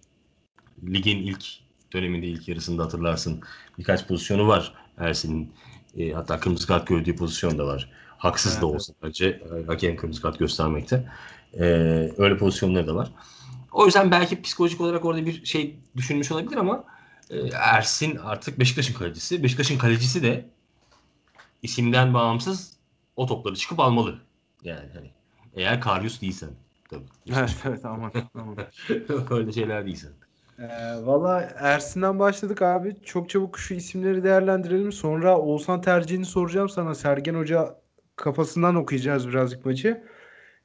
Ligin 0.88 1.18
ilk 1.18 1.44
döneminde 1.92 2.26
ilk 2.26 2.48
yarısında 2.48 2.84
hatırlarsın 2.84 3.40
birkaç 3.78 4.06
pozisyonu 4.08 4.48
var 4.48 4.74
Ersin'in. 4.98 5.52
E, 5.98 6.12
hatta 6.12 6.40
kırmızı 6.40 6.66
kart 6.66 6.86
gördüğü 6.86 7.16
pozisyon 7.16 7.58
da 7.58 7.66
var. 7.66 7.90
Haksız 8.18 8.52
da 8.52 8.66
Evet, 8.66 8.74
olsa 8.74 8.92
bence 9.02 9.26
e, 9.26 9.66
hakem 9.66 9.96
kırmızı 9.96 10.22
kart 10.22 10.38
göstermekte. 10.38 11.08
E, 11.54 11.64
öyle 12.18 12.36
pozisyonları 12.36 12.86
da 12.86 12.94
var. 12.94 13.10
O 13.72 13.86
yüzden 13.86 14.10
belki 14.10 14.42
psikolojik 14.42 14.80
olarak 14.80 15.04
orada 15.04 15.26
bir 15.26 15.44
şey 15.44 15.76
düşünmüş 15.96 16.32
olabilir 16.32 16.56
ama 16.56 16.84
e, 17.30 17.36
Ersin 17.48 18.16
artık 18.16 18.58
Beşiktaş'ın 18.58 18.94
kalecisi. 18.94 19.42
Beşiktaş'ın 19.42 19.78
kalecisi 19.78 20.22
de 20.22 20.46
isimden 21.62 22.14
bağımsız 22.14 22.74
o 23.16 23.26
topları 23.26 23.56
çıkıp 23.56 23.80
almalı. 23.80 24.18
Yani 24.64 24.88
hani 24.94 25.11
eğer 25.54 25.80
Karius 25.80 26.21
değilsen 26.23 26.50
tabii. 26.90 27.04
Evet 27.37 27.56
evet 27.68 27.85
aman 27.85 28.12
aman. 28.35 28.56
Öyle 29.30 29.52
şeyler 29.52 29.87
değilsen. 29.87 30.12
Ee, 30.59 30.66
Valla 31.02 31.40
Ersin'den 31.40 32.18
başladık 32.18 32.62
abi. 32.62 32.97
Çok 33.04 33.30
çabuk 33.30 33.59
şu 33.59 33.75
isimleri 33.75 34.25
değerlendirelim. 34.25 34.92
Sonra 34.92 35.38
Oğuzhan 35.38 35.80
tercihini 35.80 36.25
soracağım 36.25 36.68
sana. 36.68 36.94
Sergen 36.94 37.35
Hoca 37.35 37.80
kafasından 38.16 38.75
okuyacağız 38.75 39.28
birazcık 39.28 39.66
maçı. 39.66 40.04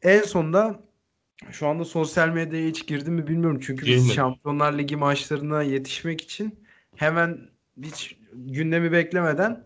En 0.02 0.22
sonda 0.22 0.80
şu 1.52 1.68
anda 1.68 1.86
sosyal 1.86 2.30
medyaya 2.30 2.68
hiç 2.68 2.88
girdim 2.88 3.14
mi 3.14 3.28
bilmiyorum. 3.28 3.60
Çünkü 3.64 3.86
biz 3.86 3.96
Girmedim. 3.96 4.14
Şampiyonlar 4.16 4.78
Ligi 4.78 4.96
maçlarına 4.96 5.64
yetişmek 5.64 6.22
için 6.22 6.60
hemen 6.96 7.40
hiç 7.84 8.18
gündemi 8.34 8.92
beklemeden 8.92 9.64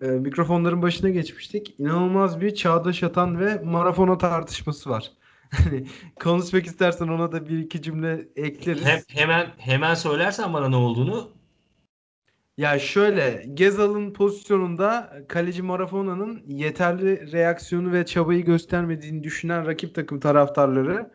e, 0.00 0.06
mikrofonların 0.06 0.82
başına 0.82 1.10
geçmiştik. 1.10 1.74
İnanılmaz 1.78 2.40
bir 2.40 2.54
Çağdaş 2.54 3.02
Atan 3.02 3.40
ve 3.40 3.60
Marafona 3.64 4.18
tartışması 4.18 4.90
var. 4.90 5.12
Hani 5.50 5.86
konuşmak 6.20 6.66
istersen 6.66 7.08
ona 7.08 7.32
da 7.32 7.48
bir 7.48 7.58
iki 7.58 7.82
cümle 7.82 8.28
ekleriz. 8.36 8.84
Hem, 8.84 9.00
hemen 9.08 9.46
hemen 9.58 9.94
söylersen 9.94 10.54
bana 10.54 10.68
ne 10.68 10.76
olduğunu 10.76 11.30
Ya 12.56 12.78
şöyle 12.78 13.44
Gezal'ın 13.54 14.12
pozisyonunda 14.12 15.12
kaleci 15.28 15.62
Marafona'nın 15.62 16.42
yeterli 16.46 17.32
reaksiyonu 17.32 17.92
ve 17.92 18.06
çabayı 18.06 18.44
göstermediğini 18.44 19.24
düşünen 19.24 19.66
rakip 19.66 19.94
takım 19.94 20.20
taraftarları 20.20 21.10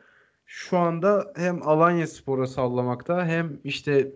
şu 0.46 0.78
anda 0.78 1.34
hem 1.36 1.68
Alanya 1.68 2.08
Spor'a 2.08 2.48
sallamakta 2.48 3.26
hem 3.26 3.60
işte 3.64 4.12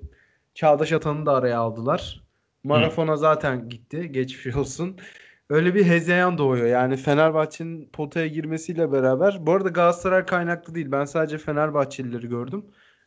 Çağdaş 0.53 0.93
Atan'ı 0.93 1.25
da 1.25 1.33
araya 1.33 1.59
aldılar. 1.59 2.28
Marafona 2.63 3.15
zaten 3.17 3.69
gitti. 3.69 4.11
Geçmiş 4.11 4.55
olsun. 4.55 4.97
Öyle 5.49 5.75
bir 5.75 5.85
hezeyan 5.85 6.37
doğuyor. 6.37 6.67
Yani 6.67 6.97
Fenerbahçe'nin 6.97 7.89
potaya 7.89 8.27
girmesiyle 8.27 8.91
beraber. 8.91 9.37
Bu 9.47 9.51
arada 9.51 9.69
Galatasaray 9.69 10.25
kaynaklı 10.25 10.75
değil. 10.75 10.91
Ben 10.91 11.05
sadece 11.05 11.37
Fenerbahçelileri 11.37 12.27
gördüm. 12.29 12.65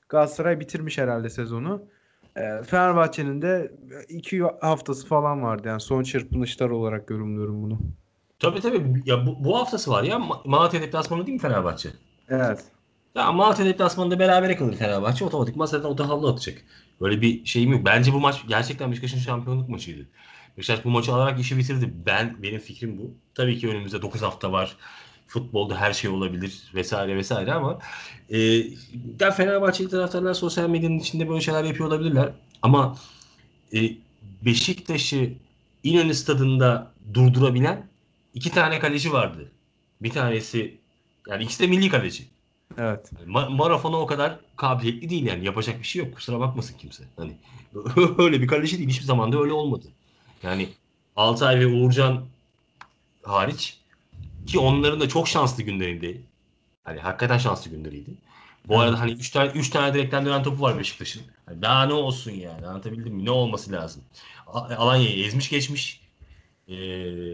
Galatasaray 0.09 0.61
bitirmiş 0.61 0.99
herhalde 0.99 1.31
sezonu. 1.31 1.83
Ee, 2.37 2.63
Fenerbahçe'nin 2.67 3.43
de 3.43 3.73
iki 4.09 4.43
haftası 4.61 5.07
falan 5.07 5.43
vardı. 5.43 5.69
Yani 5.69 5.81
son 5.81 6.03
çırpınışlar 6.03 6.71
olarak 6.71 7.11
yorumluyorum 7.11 7.63
bunu. 7.63 7.79
tabii 8.39 8.61
tabii 8.61 9.03
ya 9.07 9.27
bu, 9.27 9.45
bu 9.45 9.59
haftası 9.59 9.91
var 9.91 10.03
ya 10.03 10.17
Ma- 10.17 10.49
Malatya 10.49 10.81
deplasmanı 10.83 11.27
değil 11.27 11.35
mi 11.35 11.41
Fenerbahçe? 11.43 11.89
Evet. 12.29 12.73
Ya 13.15 13.33
Malatya 13.33 13.67
deplasmanında 13.67 14.19
berabere 14.19 14.57
kalır 14.57 14.77
Fenerbahçe 14.77 15.25
otomatikman 15.25 15.67
zaten 15.67 15.89
o 15.89 15.99
da 15.99 16.09
havlu 16.09 16.29
atacak. 16.29 16.65
Böyle 17.03 17.21
bir 17.21 17.45
şeyim 17.47 17.73
yok. 17.73 17.87
Bence 17.87 18.13
bu 18.13 18.21
maç 18.21 18.43
gerçekten 18.49 18.91
Beşiktaş'ın 18.91 19.19
şampiyonluk 19.19 19.69
maçıydı. 19.69 20.07
Beşiktaş 20.59 20.85
bu 20.85 20.91
maçı 20.91 21.13
alarak 21.13 21.41
işi 21.41 21.59
bitirdi. 21.59 21.93
Ben 22.07 22.43
benim 22.43 22.61
fikrim 22.61 22.99
bu. 22.99 23.15
Tabii 23.35 23.59
ki 23.59 23.69
önümüzde 23.69 24.03
9 24.03 24.23
hafta 24.23 24.53
var. 24.53 24.77
Futbolda 25.27 25.77
her 25.81 25.93
şey 25.93 26.11
olabilir 26.11 26.63
vesaire 26.75 27.17
vesaire 27.17 27.53
ama 27.53 27.79
e, 28.31 28.39
ya 29.21 29.31
Fenerbahçeli 29.37 29.89
taraftarlar 29.89 30.35
sosyal 30.35 30.69
medyanın 30.69 30.99
içinde 30.99 31.29
böyle 31.29 31.41
şeyler 31.41 31.65
yapıyor 31.65 31.89
olabilirler. 31.89 32.33
Ama 32.63 32.97
e, 33.75 33.79
Beşiktaş'ı 34.45 35.33
İnönü 35.85 36.15
stadında 36.15 36.93
durdurabilen 37.15 37.87
iki 38.35 38.51
tane 38.51 38.79
kaleci 38.79 39.13
vardı. 39.13 39.53
Bir 40.03 40.11
tanesi 40.11 40.79
yani 41.29 41.45
ikisi 41.45 41.63
de 41.63 41.67
milli 41.67 41.89
kaleci. 41.89 42.25
Evet. 42.79 43.13
Ma- 43.27 43.57
Marafona 43.57 43.97
o 43.97 44.07
kadar 44.07 44.39
kabiliyetli 44.57 45.11
değil 45.11 45.27
yani 45.27 45.45
yapacak 45.45 45.79
bir 45.79 45.85
şey 45.87 46.05
yok 46.05 46.15
kusura 46.15 46.41
bakmasın 46.41 46.77
kimse. 46.79 47.05
Hani 47.17 47.33
öyle 48.19 48.43
bir 48.43 48.47
kaleci 48.47 48.79
değil 48.79 48.89
hiçbir 48.89 49.05
zaman 49.05 49.33
da 49.33 49.41
öyle 49.41 49.53
olmadı. 49.53 49.87
Yani 50.43 50.69
Altay 51.17 51.61
ve 51.61 51.67
Uğurcan 51.67 52.25
hariç 53.23 53.79
ki 54.47 54.59
onların 54.59 55.01
da 55.01 55.09
çok 55.09 55.29
şanslı 55.29 55.63
günleriydi. 55.63 56.23
Hani 56.85 57.01
hakikaten 57.01 57.39
şanslı 57.39 57.71
günleriydi. 57.71 58.11
Bu 58.69 58.81
arada 58.81 59.01
hani 59.01 59.13
3 59.13 59.31
tane 59.31 59.51
3 59.51 59.71
tane 59.71 59.95
direkten 59.95 60.27
dönen 60.27 60.43
topu 60.43 60.63
var 60.63 60.79
Beşiktaş'ın. 60.79 61.23
Hani 61.47 61.63
daha 61.63 61.87
ne 61.87 61.93
olsun 61.93 62.31
yani 62.31 62.67
anlatabildim 62.67 63.15
mi? 63.15 63.25
Ne 63.25 63.31
olması 63.31 63.73
lazım? 63.73 64.03
Alanya'yı 64.47 65.25
ezmiş 65.27 65.51
geçmiş. 65.51 66.01
Ee, 66.69 66.75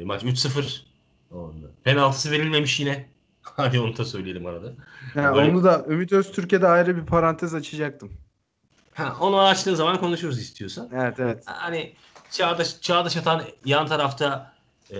maç 0.05 0.23
3-0. 0.25 0.83
Onda. 1.31 1.67
Penaltısı 1.85 2.31
verilmemiş 2.31 2.81
yine. 2.81 3.09
Hadi 3.57 3.81
onu 3.81 3.97
da 3.97 4.05
söyleyelim 4.05 4.47
arada. 4.47 4.73
Yani 5.15 5.37
Böyle- 5.37 5.51
onu 5.51 5.65
da 5.65 5.85
Ümit 5.89 6.13
Öztürk'e 6.13 6.63
de 6.63 6.69
ayrı 6.69 6.97
bir 6.97 7.07
parantez 7.07 7.55
açacaktım. 7.55 8.13
Ha, 8.95 9.17
onu 9.21 9.41
açtığın 9.41 9.75
zaman 9.75 9.99
konuşuruz 10.01 10.39
istiyorsan. 10.39 10.89
Evet 10.95 11.21
evet. 11.21 11.43
Hani 11.47 11.93
Çağdaş, 12.31 12.81
Çağdaş 12.81 13.17
Atan 13.17 13.43
yan 13.65 13.87
tarafta 13.87 14.53
e, 14.91 14.99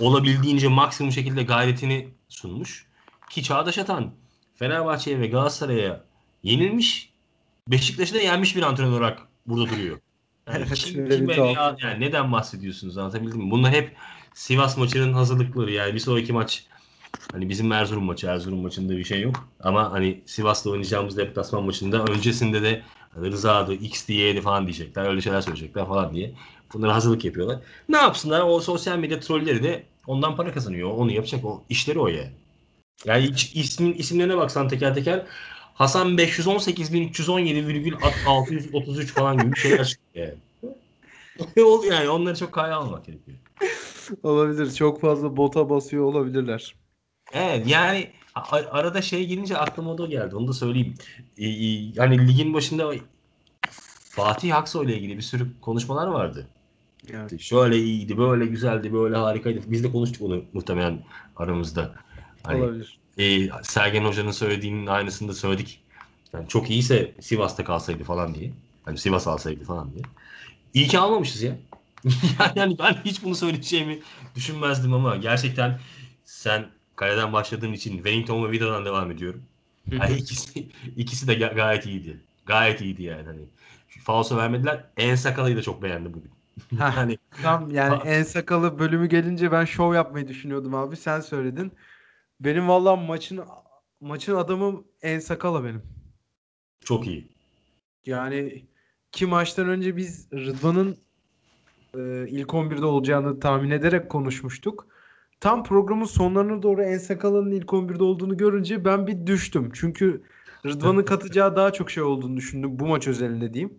olabildiğince 0.00 0.68
maksimum 0.68 1.12
şekilde 1.12 1.42
gayretini 1.42 2.08
sunmuş. 2.28 2.86
Ki 3.30 3.42
Çağdaş 3.42 3.78
Atan 3.78 4.10
Fenerbahçe'ye 4.56 5.20
ve 5.20 5.26
Galatasaray'a 5.26 6.00
yenilmiş. 6.42 7.12
Beşiktaş'ı 7.68 8.14
da 8.14 8.18
yenmiş 8.18 8.56
bir 8.56 8.62
antrenör 8.62 8.90
olarak 8.92 9.18
burada 9.46 9.70
duruyor. 9.70 9.98
Yani 10.48 10.64
Evet, 10.68 10.74
kim- 10.74 11.08
tuhaf. 11.28 11.28
veya- 11.56 11.76
yani 11.82 12.00
neden 12.00 12.32
bahsediyorsunuz 12.32 12.98
anlatabildim 12.98 13.40
mi? 13.40 13.50
Bunlar 13.50 13.72
hep 13.72 13.96
Sivas 14.34 14.76
maçının 14.76 15.12
hazırlıkları 15.12 15.70
yani 15.72 15.94
bir 15.94 15.98
sonraki 15.98 16.32
maç 16.32 16.66
Hani 17.32 17.48
bizim 17.48 17.72
Erzurum 17.72 18.04
maçı, 18.04 18.26
Erzurum 18.26 18.58
maçında 18.58 18.96
bir 18.96 19.04
şey 19.04 19.20
yok. 19.20 19.48
Ama 19.60 19.92
hani 19.92 20.20
Sivas'ta 20.26 20.70
oynayacağımız 20.70 21.16
deplasman 21.16 21.64
maçında 21.64 22.04
öncesinde 22.04 22.62
de 22.62 22.82
Rıza'dı, 23.16 23.74
X 23.74 24.08
diye'di 24.08 24.40
falan 24.40 24.66
diyecekler. 24.66 25.08
Öyle 25.08 25.20
şeyler 25.20 25.40
söyleyecekler 25.40 25.86
falan 25.86 26.14
diye. 26.14 26.34
Bunlara 26.74 26.94
hazırlık 26.94 27.24
yapıyorlar. 27.24 27.58
Ne 27.88 27.96
yapsınlar? 27.96 28.40
O 28.40 28.60
sosyal 28.60 28.98
medya 28.98 29.20
trolleri 29.20 29.62
de 29.62 29.82
ondan 30.06 30.36
para 30.36 30.52
kazanıyor. 30.52 30.90
Onu 30.90 31.12
yapacak. 31.12 31.44
O 31.44 31.62
işleri 31.68 31.98
o 31.98 32.08
yani. 32.08 32.30
Yani 33.04 33.22
hiç 33.22 33.56
ismin 33.56 33.92
isimlerine 33.92 34.36
baksan 34.36 34.68
teker 34.68 34.94
teker 34.94 35.22
Hasan 35.74 36.18
518.317,633 36.18 39.06
falan 39.06 39.38
gibi 39.38 39.56
şeyler 39.56 39.84
çıkıyor 39.84 40.26
yani. 40.26 40.38
yani 41.90 42.08
onları 42.08 42.36
çok 42.36 42.52
kaya 42.52 42.76
almak 42.76 43.04
gerekiyor. 43.04 43.38
Olabilir. 44.22 44.74
Çok 44.74 45.00
fazla 45.00 45.36
bota 45.36 45.70
basıyor 45.70 46.04
olabilirler. 46.04 46.74
Evet 47.34 47.66
yani 47.66 48.10
arada 48.50 49.02
şey 49.02 49.26
gelince 49.26 49.58
aklıma 49.58 49.98
da 49.98 50.06
geldi. 50.06 50.36
Onu 50.36 50.48
da 50.48 50.52
söyleyeyim. 50.52 50.94
Ee, 51.38 51.46
yani 51.94 52.28
ligin 52.28 52.54
başında 52.54 52.92
Fatih 54.10 54.56
Aksoy 54.56 54.86
ile 54.86 54.96
ilgili 54.96 55.16
bir 55.16 55.22
sürü 55.22 55.60
konuşmalar 55.60 56.06
vardı. 56.06 56.48
Evet. 57.10 57.40
Şöyle 57.40 57.78
iyiydi, 57.78 58.18
böyle 58.18 58.46
güzeldi, 58.46 58.92
böyle 58.92 59.16
harikaydı. 59.16 59.60
Biz 59.66 59.84
de 59.84 59.92
konuştuk 59.92 60.22
onu 60.22 60.44
muhtemelen 60.52 61.04
aramızda. 61.36 61.94
Hani, 62.42 62.62
Olabilir. 62.62 62.98
E, 63.18 63.48
Sergen 63.62 64.04
Hoca'nın 64.04 64.30
söylediğinin 64.30 64.86
aynısını 64.86 65.28
da 65.28 65.34
söyledik. 65.34 65.80
Yani 66.32 66.48
çok 66.48 66.70
iyiyse 66.70 67.14
Sivas'ta 67.20 67.64
kalsaydı 67.64 68.04
falan 68.04 68.34
diye. 68.34 68.50
Hani 68.84 68.98
Sivas 68.98 69.26
alsaydı 69.26 69.64
falan 69.64 69.92
diye. 69.92 70.02
İyi 70.74 70.88
ki 70.88 70.98
almamışız 70.98 71.42
ya. 71.42 71.56
yani 72.54 72.78
ben 72.78 72.96
hiç 73.04 73.24
bunu 73.24 73.34
söyleyeceğimi 73.34 73.98
düşünmezdim 74.34 74.94
ama 74.94 75.16
gerçekten 75.16 75.80
sen 76.24 76.66
kaleden 76.96 77.32
başladığım 77.32 77.74
için 77.74 77.94
Wellington 77.94 78.44
ve 78.44 78.50
Vida'dan 78.50 78.84
devam 78.84 79.10
ediyorum. 79.10 79.42
Yani 79.90 80.16
ikisi, 80.16 80.68
ikisi 80.96 81.28
de 81.28 81.34
gayet 81.34 81.86
iyiydi. 81.86 82.20
Gayet 82.46 82.80
iyiydi 82.80 83.02
yani. 83.02 83.22
Hani 83.26 83.40
falso 84.02 84.36
vermediler. 84.36 84.84
En 84.96 85.14
sakalıyı 85.14 85.56
da 85.56 85.62
çok 85.62 85.82
beğendim 85.82 86.14
bugün. 86.14 86.30
hani 86.78 87.18
tam 87.42 87.70
yani 87.70 88.02
en 88.04 88.22
sakalı 88.22 88.78
bölümü 88.78 89.08
gelince 89.08 89.52
ben 89.52 89.64
şov 89.64 89.94
yapmayı 89.94 90.28
düşünüyordum 90.28 90.74
abi. 90.74 90.96
Sen 90.96 91.20
söyledin. 91.20 91.72
Benim 92.40 92.68
vallahi 92.68 93.06
maçın 93.06 93.44
maçın 94.00 94.34
adamı 94.34 94.84
en 95.02 95.18
sakala 95.18 95.64
benim. 95.64 95.82
Çok 96.84 97.06
iyi. 97.06 97.28
Yani 98.06 98.64
ki 99.12 99.26
maçtan 99.26 99.68
önce 99.68 99.96
biz 99.96 100.32
Rıdvan'ın 100.32 100.96
e, 101.94 102.28
ilk 102.28 102.48
11'de 102.48 102.84
olacağını 102.84 103.40
tahmin 103.40 103.70
ederek 103.70 104.10
konuşmuştuk. 104.10 104.93
Tam 105.40 105.64
programın 105.64 106.04
sonlarına 106.04 106.62
doğru 106.62 106.82
En 106.82 106.98
Sakala'nın 106.98 107.50
ilk 107.50 107.72
11'de 107.72 108.04
olduğunu 108.04 108.36
görünce 108.36 108.84
ben 108.84 109.06
bir 109.06 109.26
düştüm. 109.26 109.70
Çünkü 109.74 110.22
Rıdvan'ın 110.66 111.02
katacağı 111.04 111.56
daha 111.56 111.72
çok 111.72 111.90
şey 111.90 112.02
olduğunu 112.02 112.36
düşündüm 112.36 112.78
bu 112.78 112.86
maç 112.86 113.08
özelinde 113.08 113.54
diyeyim. 113.54 113.78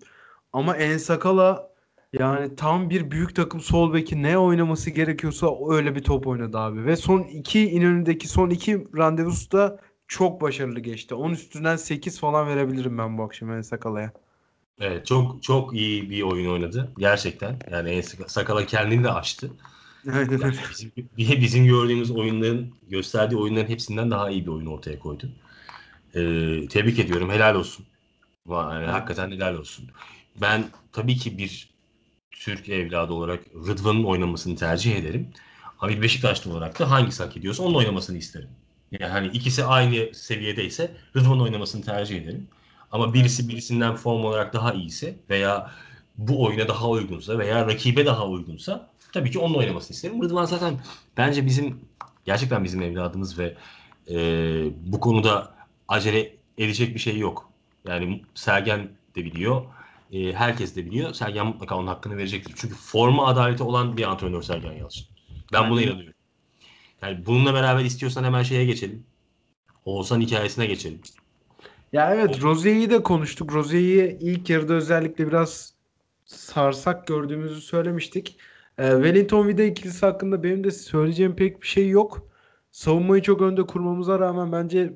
Ama 0.54 0.78
En 0.78 0.98
Sakala 0.98 1.70
yani 2.14 2.56
tam 2.56 2.90
bir 2.90 3.12
büyük 3.12 3.36
takım 3.36 3.60
sol 3.62 3.94
beki 3.94 4.24
ne 4.24 4.38
oynaması 4.38 4.90
gerekiyorsa 4.90 5.48
öyle 5.70 5.96
bir 5.96 6.04
top 6.04 6.28
oynadı 6.28 6.58
abi. 6.58 6.86
Ve 6.86 6.96
son 6.96 7.20
iki 7.20 7.70
İnönü'ndeki 7.70 8.28
son 8.28 8.50
iki 8.50 8.88
randevusu 8.98 9.52
da 9.52 9.80
çok 10.08 10.42
başarılı 10.42 10.80
geçti. 10.80 11.16
10 11.16 11.32
üstünden 11.32 11.76
8 11.76 12.20
falan 12.20 12.48
verebilirim 12.48 12.98
ben 12.98 13.18
bu 13.18 13.24
akşam 13.24 13.52
En 13.52 13.62
Sakala'ya. 13.62 14.12
Evet 14.80 15.06
çok 15.06 15.44
çok 15.44 15.74
iyi 15.74 16.10
bir 16.10 16.22
oyun 16.22 16.52
oynadı 16.52 16.94
gerçekten. 16.98 17.60
Yani 17.72 17.90
En 17.90 18.02
Sakala 18.28 18.66
kendini 18.66 19.04
de 19.04 19.12
açtı. 19.12 19.52
Yani 20.06 20.54
bizim, 21.18 21.42
bizim 21.42 21.66
gördüğümüz 21.66 22.12
oyunların 22.12 22.74
gösterdiği 22.90 23.36
oyunların 23.36 23.70
hepsinden 23.70 24.12
daha 24.12 24.30
iyi 24.30 24.46
bir 24.46 24.52
oyun 24.52 24.66
ortaya 24.66 25.00
koydu. 25.00 25.30
Ee, 26.16 26.68
tebrik 26.70 27.00
ediyorum. 27.00 27.30
Helal 27.30 27.56
olsun. 27.56 27.86
Yani, 28.50 28.86
hakikaten 28.86 29.32
helal 29.32 29.56
olsun. 29.56 29.90
Ben 30.42 30.64
tabii 30.92 31.16
ki 31.16 31.38
bir 31.38 31.70
Türk 32.32 32.70
evladı 32.70 33.14
olarak 33.14 33.40
Rıdvan'ın 33.68 34.04
oynamasını 34.04 34.56
tercih 34.56 34.96
ederim. 34.96 35.28
Ama 35.80 35.92
bir 35.92 36.02
Beşiktaşlı 36.02 36.52
olarak 36.52 36.80
da 36.80 36.92
hangisi 36.92 37.24
hak 37.24 37.38
ediyorsa 37.38 37.64
onun 37.64 37.76
oynamasını 37.76 38.18
isterim. 38.18 38.50
Yani 38.92 39.12
hani 39.12 39.28
ikisi 39.28 39.64
aynı 39.64 40.14
seviyedeyse 40.14 40.92
Rıdvan'ın 41.16 41.40
oynamasını 41.40 41.86
tercih 41.86 42.22
ederim. 42.22 42.48
Ama 42.92 43.14
birisi 43.14 43.50
birisinden 43.50 43.96
form 43.96 44.26
olarak 44.26 44.54
daha 44.54 44.74
iyiyse 44.74 45.16
veya 45.30 45.72
bu 46.18 46.44
oyuna 46.44 46.68
daha 46.68 46.90
uygunsa 46.90 47.40
veya 47.40 47.66
rakibe 47.68 48.06
daha 48.06 48.28
uygunsa 48.28 48.90
tabii 49.16 49.32
ki 49.32 49.40
onun 49.40 49.56
oynamasını 49.56 49.96
isterim. 49.96 50.24
Rıdvan 50.24 50.46
zaten 50.46 50.80
bence 51.18 51.46
bizim 51.46 51.80
gerçekten 52.26 52.64
bizim 52.64 52.82
evladımız 52.82 53.40
ve 53.40 53.56
e, 54.10 54.18
bu 54.92 55.00
konuda 55.00 55.56
acele 55.88 56.36
edecek 56.58 56.96
bir 56.96 57.00
şey 57.00 57.18
yok. 57.18 57.50
Yani 57.88 58.22
Sergen 58.34 58.90
de 59.16 59.26
biliyor. 59.26 59.66
E, 60.12 60.34
herkes 60.34 60.76
de 60.76 60.86
biliyor. 60.86 61.14
Sergen 61.14 61.46
mutlaka 61.46 61.76
onun 61.78 61.88
hakkını 61.88 62.18
verecektir. 62.18 62.54
Çünkü 62.58 62.76
forma 62.76 63.28
adaleti 63.28 63.64
olan 63.64 63.98
bir 63.98 64.04
antrenör 64.04 64.42
Sergen 64.42 64.72
Yalçın. 64.72 65.08
Ben 65.54 65.70
buna 65.70 65.82
inanıyorum. 65.82 66.14
Yani 67.02 67.26
bununla 67.26 67.54
beraber 67.54 67.86
istiyorsan 67.86 68.24
hemen 68.24 68.44
şeye 68.44 68.66
geçelim. 68.66 69.04
Oğuzhan 69.86 70.22
hikayesine 70.22 70.66
geçelim. 70.66 71.02
Ya 71.94 72.16
evet 72.16 72.42
Rozier'i 72.42 72.90
de 72.90 73.04
konuştuk. 73.04 73.54
Rozier'i 73.54 74.18
ilk 74.22 74.50
yarıda 74.50 74.74
özellikle 74.74 75.28
biraz 75.28 75.74
sarsak 76.26 77.08
gördüğümüzü 77.08 77.62
söylemiştik. 77.62 78.38
E, 78.78 78.92
Wellington 78.92 79.48
Vida 79.48 79.64
ikilisi 79.64 80.06
hakkında 80.06 80.44
benim 80.44 80.64
de 80.64 80.72
söyleyeceğim 80.72 81.36
pek 81.36 81.62
bir 81.62 81.68
şey 81.68 81.90
yok. 81.90 82.28
Savunmayı 82.72 83.22
çok 83.22 83.42
önde 83.42 83.64
kurmamıza 83.64 84.20
rağmen 84.20 84.52
bence 84.52 84.94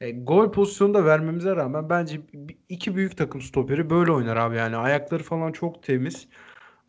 e, 0.00 0.10
gol 0.10 0.52
pozisyonu 0.52 0.94
da 0.94 1.04
vermemize 1.04 1.56
rağmen 1.56 1.90
bence 1.90 2.20
iki 2.68 2.96
büyük 2.96 3.16
takım 3.16 3.40
stoperi 3.40 3.90
böyle 3.90 4.12
oynar 4.12 4.36
abi 4.36 4.56
yani. 4.56 4.76
Ayakları 4.76 5.22
falan 5.22 5.52
çok 5.52 5.82
temiz. 5.82 6.28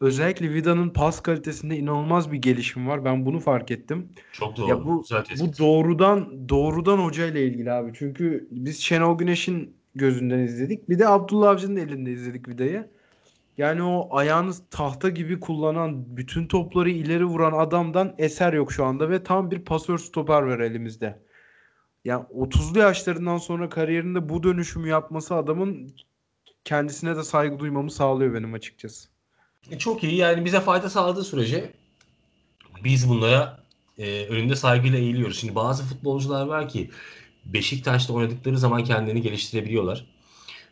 Özellikle 0.01 0.53
Vida'nın 0.53 0.89
pas 0.89 1.21
kalitesinde 1.21 1.77
inanılmaz 1.77 2.31
bir 2.31 2.37
gelişim 2.37 2.87
var. 2.87 3.05
Ben 3.05 3.25
bunu 3.25 3.39
fark 3.39 3.71
ettim. 3.71 4.09
Çok 4.31 4.57
doğru. 4.57 4.69
Ya 4.69 4.85
bu, 4.85 5.03
bu 5.39 5.57
doğrudan 5.59 6.49
doğrudan 6.49 6.97
hoca 6.97 7.25
ile 7.25 7.47
ilgili 7.47 7.71
abi. 7.71 7.91
Çünkü 7.95 8.47
biz 8.51 8.79
Şenol 8.79 9.17
Güneş'in 9.17 9.75
gözünden 9.95 10.39
izledik. 10.39 10.89
Bir 10.89 10.99
de 10.99 11.07
Abdullah 11.07 11.49
Avcı'nın 11.49 11.75
elinde 11.75 12.11
izledik 12.11 12.47
Vida'yı. 12.47 12.87
Yani 13.57 13.83
o 13.83 14.17
ayağını 14.17 14.53
tahta 14.71 15.09
gibi 15.09 15.39
kullanan, 15.39 16.17
bütün 16.17 16.47
topları 16.47 16.89
ileri 16.89 17.25
vuran 17.25 17.51
adamdan 17.51 18.15
eser 18.17 18.53
yok 18.53 18.71
şu 18.71 18.85
anda 18.85 19.09
ve 19.09 19.23
tam 19.23 19.51
bir 19.51 19.59
pasör 19.59 19.97
stoper 19.97 20.41
var 20.41 20.59
elimizde. 20.59 21.19
Yani 22.05 22.25
30'lu 22.35 22.79
yaşlarından 22.79 23.37
sonra 23.37 23.69
kariyerinde 23.69 24.29
bu 24.29 24.43
dönüşümü 24.43 24.89
yapması 24.89 25.35
adamın 25.35 25.93
kendisine 26.63 27.15
de 27.15 27.23
saygı 27.23 27.59
duymamı 27.59 27.91
sağlıyor 27.91 28.33
benim 28.33 28.53
açıkçası. 28.53 29.09
E, 29.71 29.77
çok 29.77 30.03
iyi 30.03 30.15
yani 30.15 30.45
bize 30.45 30.59
fayda 30.59 30.89
sağladığı 30.89 31.23
sürece 31.23 31.73
biz 32.83 33.09
bunlara 33.09 33.63
e, 33.97 34.25
önünde 34.25 34.55
saygıyla 34.55 34.97
eğiliyoruz. 34.97 35.39
Şimdi 35.39 35.55
bazı 35.55 35.83
futbolcular 35.83 36.45
var 36.45 36.69
ki 36.69 36.91
Beşiktaş'ta 37.45 38.13
oynadıkları 38.13 38.57
zaman 38.57 38.83
kendini 38.83 39.21
geliştirebiliyorlar. 39.21 40.16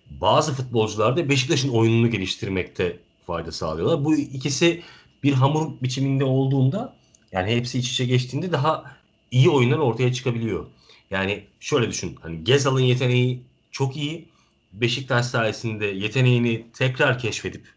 Bazı 0.10 0.54
futbolcular 0.54 1.18
da 1.18 1.30
Beşiktaş'ın 1.30 1.70
oyununu 1.70 2.10
geliştirmekte 2.10 3.00
fayda 3.28 3.52
sağlıyorlar. 3.52 4.06
Bu 4.06 4.16
ikisi 4.16 4.84
bir 5.24 5.34
hamur 5.34 5.82
biçiminde 5.82 6.24
olduğunda 6.24 6.96
yani 7.32 7.56
hepsi 7.56 7.80
iç 7.80 7.92
içe 7.92 8.06
geçtiğinde 8.06 8.52
daha 8.52 8.98
iyi 9.32 9.50
oyunlar 9.50 9.78
ortaya 9.78 10.14
çıkabiliyor. 10.14 10.66
Yani 11.12 11.44
şöyle 11.60 11.90
düşün. 11.90 12.16
Hani 12.22 12.44
Gezal'ın 12.44 12.80
yeteneği 12.80 13.42
çok 13.72 13.98
iyi. 13.98 14.26
Beşiktaş 14.74 15.26
sayesinde 15.26 15.86
yeteneğini 15.86 16.66
tekrar 16.74 17.20
keşfedip 17.20 17.74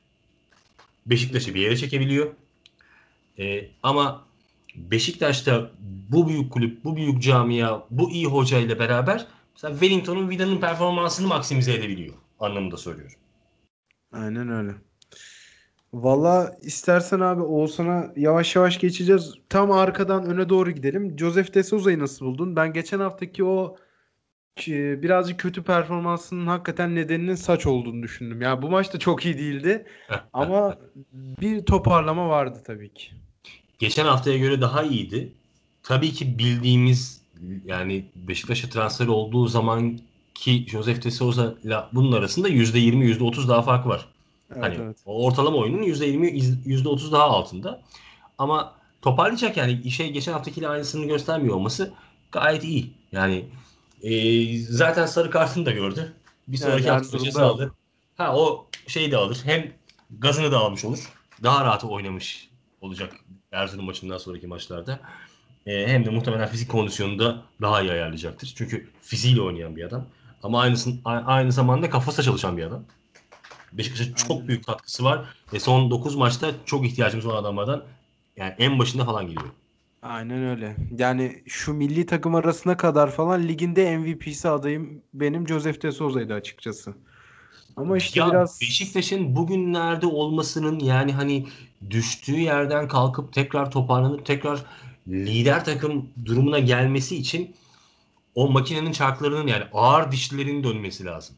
Beşiktaş'ı 1.07 1.55
bir 1.55 1.61
yere 1.61 1.77
çekebiliyor. 1.77 2.35
Ee, 3.39 3.69
ama 3.83 4.25
Beşiktaş'ta 4.77 5.71
bu 6.09 6.29
büyük 6.29 6.53
kulüp, 6.53 6.85
bu 6.85 6.97
büyük 6.97 7.23
camia, 7.23 7.81
bu 7.91 8.11
iyi 8.11 8.27
hoca 8.27 8.59
ile 8.59 8.79
beraber 8.79 9.27
mesela 9.63 9.73
Wellington'un 9.81 10.31
Vida'nın 10.31 10.61
performansını 10.61 11.27
maksimize 11.27 11.75
edebiliyor 11.75 12.15
anlamında 12.41 12.77
söylüyorum. 12.77 13.17
Aynen 14.13 14.49
öyle. 14.49 14.75
Valla 15.93 16.57
istersen 16.63 17.21
abi 17.21 17.43
Oğuzhan'a 17.43 18.13
yavaş 18.17 18.57
yavaş 18.57 18.79
geçeceğiz. 18.79 19.35
Tam 19.49 19.71
arkadan 19.73 20.25
öne 20.25 20.49
doğru 20.49 20.71
gidelim. 20.71 21.19
Joseph 21.19 21.55
De 21.55 21.63
Souza'yı 21.63 21.99
nasıl 21.99 22.27
buldun? 22.27 22.57
Ben 22.57 22.73
geçen 22.73 23.01
haftaki 23.01 23.45
o 23.45 23.77
birazcık 24.77 25.41
kötü 25.41 25.63
performansının 25.63 26.47
hakikaten 26.47 26.95
nedeninin 26.95 27.35
saç 27.35 27.67
olduğunu 27.67 28.03
düşündüm. 28.03 28.43
Yani 28.43 28.63
bu 28.63 28.71
maçta 28.71 28.99
çok 28.99 29.27
iyi 29.27 29.39
değildi. 29.39 29.87
ama 30.33 30.79
bir 31.13 31.65
toparlama 31.65 32.29
vardı 32.29 32.63
tabii 32.67 32.95
ki. 32.95 33.11
Geçen 33.79 34.05
haftaya 34.05 34.39
göre 34.39 34.61
daha 34.61 34.83
iyiydi. 34.83 35.33
Tabii 35.83 36.13
ki 36.13 36.39
bildiğimiz 36.39 37.18
yani 37.65 38.05
Beşiktaş'a 38.15 38.69
transfer 38.69 39.07
olduğu 39.07 39.49
zaman 39.49 39.99
ki 40.35 40.67
Joseph 40.69 41.05
De 41.05 41.11
Souza 41.11 41.55
ile 41.65 41.77
bunun 41.93 42.13
arasında 42.13 42.49
%20 42.49 43.19
%30 43.19 43.49
daha 43.49 43.63
fark 43.63 43.87
var. 43.87 44.09
Evet, 44.53 44.65
hani 44.65 44.75
evet. 44.75 44.97
ortalama 45.05 45.57
oyunun 45.57 45.83
%20 45.83 46.31
%30 46.67 47.13
daha 47.13 47.25
altında. 47.25 47.83
Ama 48.39 48.75
toparlayacak 49.03 49.57
yani 49.57 49.91
şey 49.91 50.13
geçen 50.13 50.33
haftakiyle 50.33 50.69
aynısını 50.69 51.07
göstermiyor 51.07 51.55
olması 51.55 51.93
gayet 52.33 52.65
iyi. 52.65 52.93
Yani 53.13 53.45
e, 54.03 54.59
zaten 54.59 55.07
sarı 55.07 55.31
kartını 55.31 55.67
da 55.67 55.71
gördü. 55.71 56.13
Bir 56.49 56.57
sonraki 56.57 56.87
Yani 56.87 56.99
hafta 56.99 57.19
ceza 57.19 57.47
alır. 57.47 57.71
Ha 58.17 58.37
o 58.37 58.67
şeyi 58.87 59.11
de 59.11 59.17
alır. 59.17 59.41
Hem 59.45 59.73
gazını 60.19 60.53
da 60.53 60.59
almış 60.59 60.85
olur. 60.85 61.13
Daha 61.43 61.65
rahat 61.65 61.85
oynamış 61.85 62.49
olacak 62.81 63.17
Erzurum 63.53 63.85
maçından 63.85 64.19
sonraki 64.19 64.47
maçlarda. 64.47 65.01
E, 65.69 65.89
hem 65.89 66.05
de 66.05 66.11
muhtemelen 66.11 66.49
fizik 66.49 66.71
kondisyonunu 66.71 67.19
da 67.19 67.43
daha 67.61 67.83
iyi 67.83 67.91
ayarlayacaktır. 67.91 68.53
Çünkü 68.57 68.89
fiziğiyle 69.03 69.41
oynayan 69.41 69.77
bir 69.77 69.85
adam. 69.85 70.05
Ama 70.43 70.61
aynısın, 70.61 71.01
aynı 71.05 71.53
zamanda 71.53 71.91
kafası 71.91 72.19
da 72.19 72.23
çalışan 72.23 72.57
bir 72.57 72.63
adam. 72.63 72.85
Beşiktaş'a 73.73 74.15
çok 74.15 74.49
büyük 74.49 74.67
katkısı 74.67 75.05
var. 75.05 75.25
Ve 75.53 75.61
son 75.61 75.91
9 75.91 76.15
maçta 76.15 76.51
çok 76.65 76.87
ihtiyacımız 76.87 77.27
olan 77.27 77.43
adamlardan 77.43 77.85
yani 78.37 78.55
en 78.59 78.79
başında 78.79 79.05
falan 79.05 79.27
geliyor. 79.27 79.51
Aynen 80.03 80.45
öyle. 80.45 80.77
Yani 80.99 81.43
şu 81.47 81.75
milli 81.75 82.07
takım 82.07 82.35
arasına 82.35 82.77
kadar 82.77 83.11
falan 83.11 83.49
liginde 83.49 83.99
MVP'si 83.99 84.49
adayım 84.49 85.03
benim 85.15 85.49
Josef 85.49 85.83
de 85.83 85.93
Souza'ydı 85.93 86.35
açıkçası. 86.35 86.95
Ama 87.77 87.97
işte 87.97 88.21
ya 88.21 88.31
biraz 88.31 88.61
Beşiktaş'ın 88.61 89.37
bugünlerde 89.37 90.07
olmasının 90.07 90.79
yani 90.79 91.13
hani 91.13 91.47
düştüğü 91.91 92.41
yerden 92.41 92.89
kalkıp 92.89 93.33
tekrar 93.33 93.71
toparlanıp 93.71 94.27
tekrar 94.27 94.65
lider 95.09 95.65
takım 95.65 96.11
durumuna 96.25 96.59
gelmesi 96.59 97.17
için 97.17 97.57
o 98.35 98.51
makinenin 98.51 98.93
çarklarının 98.93 99.47
yani 99.47 99.65
ağır 99.73 100.13
dişlilerin 100.13 100.65
dönmesi 100.65 101.05
lazım. 101.05 101.37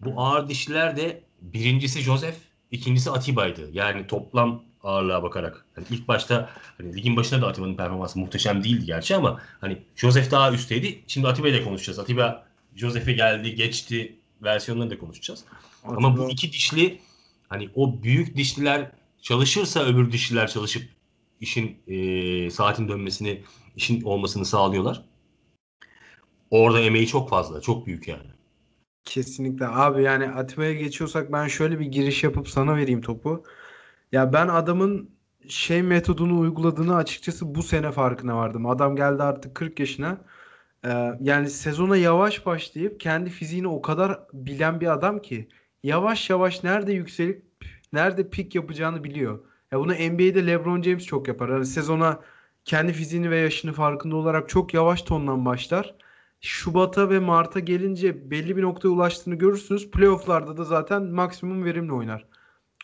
Bu 0.00 0.20
ağır 0.20 0.48
dişliler 0.48 0.96
de 0.96 1.22
birincisi 1.42 2.00
Josef, 2.00 2.34
ikincisi 2.70 3.10
Atiba'ydı. 3.10 3.70
Yani 3.72 4.06
toplam 4.06 4.62
ağırlığa 4.82 5.22
bakarak. 5.22 5.64
Hani 5.74 5.86
ilk 5.90 6.08
başta 6.08 6.50
hani 6.78 6.96
ligin 6.96 7.16
başında 7.16 7.42
da 7.42 7.46
Atiba'nın 7.46 7.74
performansı 7.74 8.18
muhteşem 8.18 8.64
değildi 8.64 8.86
gerçi 8.86 9.16
ama 9.16 9.40
hani 9.60 9.78
Josef 9.96 10.30
daha 10.30 10.52
üstteydi. 10.52 11.00
Şimdi 11.06 11.28
Atiba 11.28 11.48
ile 11.48 11.64
konuşacağız. 11.64 11.98
Atiba 11.98 12.46
Josef'e 12.76 13.12
geldi, 13.12 13.54
geçti 13.54 14.16
versiyonlarını 14.42 14.90
da 14.90 14.98
konuşacağız. 14.98 15.44
Ama 15.84 16.16
bu 16.16 16.30
iki 16.30 16.52
dişli 16.52 17.00
hani 17.48 17.68
o 17.74 18.02
büyük 18.02 18.36
dişliler 18.36 18.90
çalışırsa 19.22 19.84
öbür 19.84 20.12
dişliler 20.12 20.48
çalışıp 20.48 20.82
işin 21.40 21.82
e, 21.86 22.50
saatin 22.50 22.88
dönmesini, 22.88 23.42
işin 23.76 24.02
olmasını 24.02 24.44
sağlıyorlar. 24.44 25.04
Orada 26.50 26.80
emeği 26.80 27.06
çok 27.06 27.30
fazla, 27.30 27.60
çok 27.60 27.86
büyük 27.86 28.08
yani. 28.08 28.30
Kesinlikle 29.04 29.66
abi 29.68 30.02
yani 30.02 30.28
Atiba'ya 30.28 30.72
geçiyorsak 30.74 31.32
ben 31.32 31.46
şöyle 31.46 31.78
bir 31.80 31.86
giriş 31.86 32.24
yapıp 32.24 32.48
sana 32.48 32.76
vereyim 32.76 33.00
topu. 33.00 33.44
Ya 34.12 34.32
ben 34.32 34.48
adamın 34.48 35.10
şey 35.48 35.82
metodunu 35.82 36.40
uyguladığını 36.40 36.96
açıkçası 36.96 37.54
bu 37.54 37.62
sene 37.62 37.92
farkına 37.92 38.36
vardım. 38.36 38.66
Adam 38.66 38.96
geldi 38.96 39.22
artık 39.22 39.54
40 39.54 39.80
yaşına. 39.80 40.24
Ee, 40.84 41.12
yani 41.20 41.50
sezona 41.50 41.96
yavaş 41.96 42.46
başlayıp 42.46 43.00
kendi 43.00 43.30
fiziğini 43.30 43.68
o 43.68 43.82
kadar 43.82 44.20
bilen 44.32 44.80
bir 44.80 44.92
adam 44.92 45.22
ki 45.22 45.48
yavaş 45.82 46.30
yavaş 46.30 46.64
nerede 46.64 46.92
yükselip 46.92 47.46
nerede 47.92 48.30
pik 48.30 48.54
yapacağını 48.54 49.04
biliyor. 49.04 49.44
Ya 49.72 49.80
bunu 49.80 49.92
NBA'de 49.92 50.46
LeBron 50.46 50.82
James 50.82 51.06
çok 51.06 51.28
yapar. 51.28 51.50
Hani 51.50 51.66
sezona 51.66 52.20
kendi 52.64 52.92
fiziğini 52.92 53.30
ve 53.30 53.38
yaşını 53.38 53.72
farkında 53.72 54.16
olarak 54.16 54.48
çok 54.48 54.74
yavaş 54.74 55.02
tondan 55.02 55.44
başlar. 55.44 55.94
Şubat'a 56.40 57.10
ve 57.10 57.18
Mart'a 57.18 57.60
gelince 57.60 58.30
belli 58.30 58.56
bir 58.56 58.62
noktaya 58.62 58.88
ulaştığını 58.88 59.34
görürsünüz. 59.34 59.90
Playoff'larda 59.90 60.56
da 60.56 60.64
zaten 60.64 61.02
maksimum 61.04 61.64
verimle 61.64 61.92
oynar. 61.92 62.26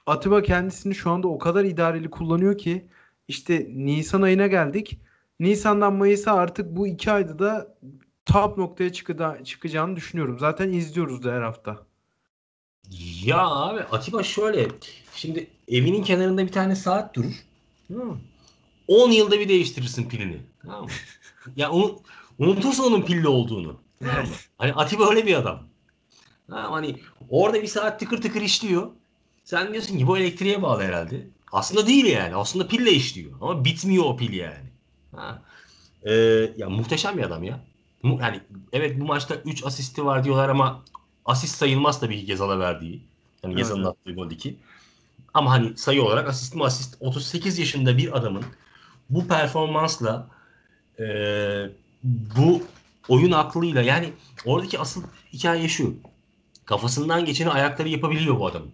Atiba 0.07 0.43
kendisini 0.43 0.95
şu 0.95 1.11
anda 1.11 1.29
o 1.29 1.39
kadar 1.39 1.65
idareli 1.65 2.11
kullanıyor 2.11 2.59
ki 2.59 2.89
işte 3.29 3.67
Nisan 3.71 4.23
ayına 4.23 4.47
geldik. 4.47 5.01
Nisan'dan 5.41 5.95
Mayıs'a 5.95 6.33
artık 6.35 6.77
bu 6.77 6.87
iki 6.87 7.13
ayda 7.13 7.39
da 7.39 7.77
top 8.27 8.59
noktaya 8.59 8.93
çıkıda, 8.93 9.45
çıkacağını 9.45 9.97
düşünüyorum. 9.97 10.39
Zaten 10.39 10.73
izliyoruz 10.73 11.25
da 11.25 11.33
her 11.33 11.43
hafta. 11.43 11.87
Ya 13.25 13.39
abi 13.39 13.81
Atiba 13.81 14.23
şöyle. 14.23 14.69
Şimdi 15.15 15.47
evinin 15.69 16.03
kenarında 16.03 16.47
bir 16.47 16.53
tane 16.53 16.77
saat 16.77 17.15
durur. 17.15 17.35
Tamam 17.89 18.07
mı? 18.07 18.19
10 18.89 19.11
yılda 19.11 19.41
bir 19.41 19.49
değiştirirsin 19.49 20.09
pilini. 20.09 20.41
Tamam 20.63 20.85
mı? 20.85 20.91
ya 21.57 21.71
onu 21.71 21.99
unutursun 22.39 22.85
onun 22.85 23.03
pilli 23.03 23.29
olduğunu. 23.29 23.81
Tamam 24.01 24.27
mı? 24.27 24.35
Hani 24.59 24.73
Atiba 24.73 25.11
öyle 25.11 25.27
bir 25.27 25.35
adam. 25.35 25.63
Ha, 26.51 26.67
hani 26.71 26.97
orada 27.31 27.63
bir 27.63 27.67
saat 27.67 28.01
tıkır 28.01 28.23
tıkır 28.23 28.43
işliyor. 28.43 28.91
Sen 29.45 29.73
diyorsun 29.73 29.99
ki 29.99 30.07
bu 30.07 30.19
elektriğe 30.19 30.63
bağlı 30.63 30.83
herhalde. 30.83 31.27
Aslında 31.53 31.87
değil 31.87 32.05
yani. 32.05 32.37
Aslında 32.37 32.69
pille 32.69 32.91
işliyor. 32.93 33.33
Ama 33.41 33.65
bitmiyor 33.65 34.05
o 34.05 34.17
pil 34.17 34.33
yani. 34.33 34.71
Ha. 35.17 35.43
Ee, 36.05 36.13
ya 36.57 36.69
muhteşem 36.69 37.19
bir 37.19 37.23
adam 37.23 37.43
ya. 37.45 37.61
Yani 38.05 38.41
evet 38.73 39.01
bu 39.01 39.05
maçta 39.05 39.35
3 39.35 39.65
asisti 39.65 40.05
var 40.05 40.25
diyorlar 40.25 40.49
ama 40.49 40.85
asist 41.27 41.57
sayılmaz 41.57 42.01
tabii 42.01 42.21
ki 42.21 42.27
Gezal'a 42.27 42.59
verdiği. 42.59 43.03
Yani 43.43 43.55
Evet. 43.55 43.57
Gezal'ın 43.57 43.85
attığı 43.85 44.13
gol 44.13 44.31
iki. 44.31 44.57
Ama 45.35 45.51
hani 45.51 45.77
sayı 45.77 46.03
olarak 46.03 46.29
asist 46.29 46.55
mi 46.55 46.65
asist 46.65 46.97
38 47.01 47.59
yaşında 47.59 47.99
bir 47.99 48.17
adamın 48.17 48.45
bu 49.11 49.29
performansla 49.29 50.29
eee, 50.99 51.71
bu 52.37 52.63
oyun 53.09 53.33
aklıyla 53.33 53.83
yani 53.83 54.13
oradaki 54.45 54.79
asıl 54.79 55.03
hikaye 55.33 55.69
şu. 55.69 55.95
Kafasından 56.65 57.25
geçeni 57.25 57.51
ayakları 57.51 57.89
yapabiliyor 57.89 58.41
bu 58.41 58.47
adamın. 58.47 58.71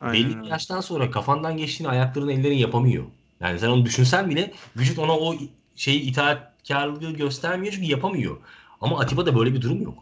Aynen 0.00 0.14
Belli 0.30 0.42
bir 0.42 0.48
yaştan 0.48 0.80
sonra 0.80 1.10
kafandan 1.10 1.56
geçtiğini 1.56 1.88
ayakların 1.88 2.28
ellerin 2.28 2.56
yapamıyor. 2.56 3.04
Yani 3.40 3.58
sen 3.58 3.68
onu 3.68 3.84
düşünsen 3.84 4.30
bile 4.30 4.52
vücut 4.76 4.98
ona 4.98 5.18
o 5.18 5.34
şeyi 5.76 6.00
itaatkarlığı 6.00 7.10
göstermiyor 7.12 7.72
çünkü 7.74 7.90
yapamıyor. 7.90 8.36
Ama 8.80 9.00
Atiba'da 9.00 9.36
böyle 9.36 9.54
bir 9.54 9.62
durum 9.62 9.82
yok. 9.82 9.98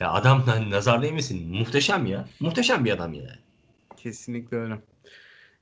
Ya 0.00 0.12
adam 0.12 0.42
hani 0.46 0.70
nazar 0.70 1.02
değmesin. 1.02 1.56
Muhteşem 1.56 2.06
ya. 2.06 2.28
Muhteşem 2.40 2.84
bir 2.84 2.90
adam 2.90 3.14
yani. 3.14 3.38
Kesinlikle 3.96 4.56
öyle. 4.56 4.82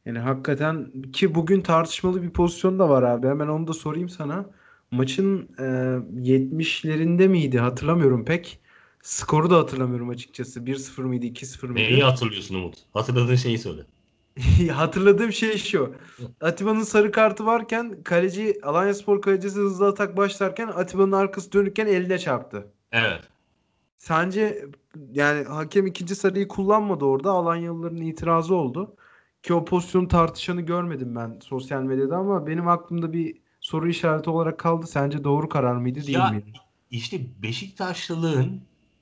Yani 0.06 0.18
hakikaten 0.18 0.92
ki 1.12 1.34
bugün 1.34 1.60
tartışmalı 1.60 2.22
bir 2.22 2.30
pozisyon 2.30 2.78
da 2.78 2.88
var 2.88 3.02
abi. 3.02 3.26
Hemen 3.26 3.48
onu 3.48 3.66
da 3.66 3.72
sorayım 3.72 4.08
sana. 4.08 4.46
Maçın 4.90 5.48
e, 5.58 5.62
70'lerinde 5.62 7.28
miydi? 7.28 7.58
Hatırlamıyorum 7.58 8.24
pek. 8.24 8.58
Skoru 9.02 9.50
da 9.50 9.56
hatırlamıyorum 9.56 10.08
açıkçası. 10.08 10.66
1-0 10.66 11.02
mıydı, 11.02 11.26
2-0 11.26 11.66
mıydı? 11.66 11.84
Neyi 11.90 12.02
hatırlıyorsun 12.02 12.54
Umut? 12.54 12.74
Hatırladığın 12.94 13.36
şeyi 13.36 13.58
söyle. 13.58 13.82
Hatırladığım 14.72 15.32
şey 15.32 15.58
şu. 15.58 15.94
Atiba'nın 16.40 16.82
sarı 16.82 17.12
kartı 17.12 17.46
varken 17.46 18.02
kaleci 18.02 18.58
Alanyaspor 18.62 19.22
kalecisi 19.22 19.58
hızlı 19.58 19.86
atak 19.86 20.16
başlarken 20.16 20.68
Atiba'nın 20.68 21.12
arkası 21.12 21.52
dönükken 21.52 21.86
eline 21.86 22.18
çarptı. 22.18 22.66
Evet. 22.92 23.20
Sence 24.02 24.66
yani 25.12 25.44
hakem 25.44 25.86
ikinci 25.86 26.14
sarıyı 26.14 26.48
kullanmadı 26.48 27.04
orada. 27.04 27.30
Alanyalıların 27.30 27.96
itirazı 27.96 28.54
oldu. 28.54 28.96
Ki 29.42 29.54
o 29.54 29.64
pozisyonu 29.64 30.08
tartışanı 30.08 30.60
görmedim 30.60 31.16
ben 31.16 31.38
sosyal 31.42 31.82
medyada 31.82 32.16
ama 32.16 32.46
benim 32.46 32.68
aklımda 32.68 33.12
bir 33.12 33.38
soru 33.60 33.88
işareti 33.88 34.30
olarak 34.30 34.58
kaldı. 34.58 34.86
Sence 34.86 35.24
doğru 35.24 35.48
karar 35.48 35.76
mıydı 35.76 36.00
değil 36.06 36.18
Ya 36.18 36.30
miydi? 36.30 36.52
işte 36.90 37.20
Beşiktaşlılığın 37.42 38.60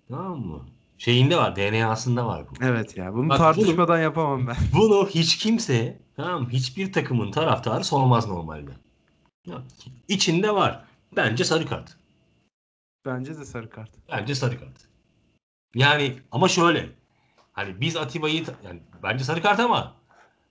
tamam 0.08 0.40
mı? 0.40 0.66
Şeyinde 0.98 1.36
var, 1.36 1.56
DNA'sında 1.56 2.26
var 2.26 2.44
bu. 2.50 2.64
Evet 2.64 2.96
ya 2.96 3.14
bunu 3.14 3.28
Bak 3.28 3.38
tartışmadan 3.38 4.00
yapamam 4.00 4.46
ben. 4.46 4.56
Bunu 4.74 5.08
hiç 5.08 5.38
kimse, 5.38 5.98
tamam? 6.16 6.50
Hiçbir 6.50 6.92
takımın 6.92 7.30
taraftarı 7.30 7.84
sormaz 7.84 8.28
normalde. 8.28 8.70
Ya, 9.46 9.62
İçinde 10.08 10.54
var. 10.54 10.84
Bence 11.16 11.44
sarı 11.44 11.66
kart. 11.66 11.96
Bence 13.06 13.38
de 13.38 13.44
sarı 13.44 13.70
kart. 13.70 13.90
Bence 14.12 14.34
sarı 14.34 14.58
kart. 14.60 14.89
Yani 15.74 16.16
ama 16.33 16.48
şöyle. 16.48 16.88
Hani 17.52 17.80
biz 17.80 17.96
Atiba'yı 17.96 18.44
yani 18.64 18.80
bence 19.02 19.24
sarı 19.24 19.42
kart 19.42 19.61
ama 19.61 19.94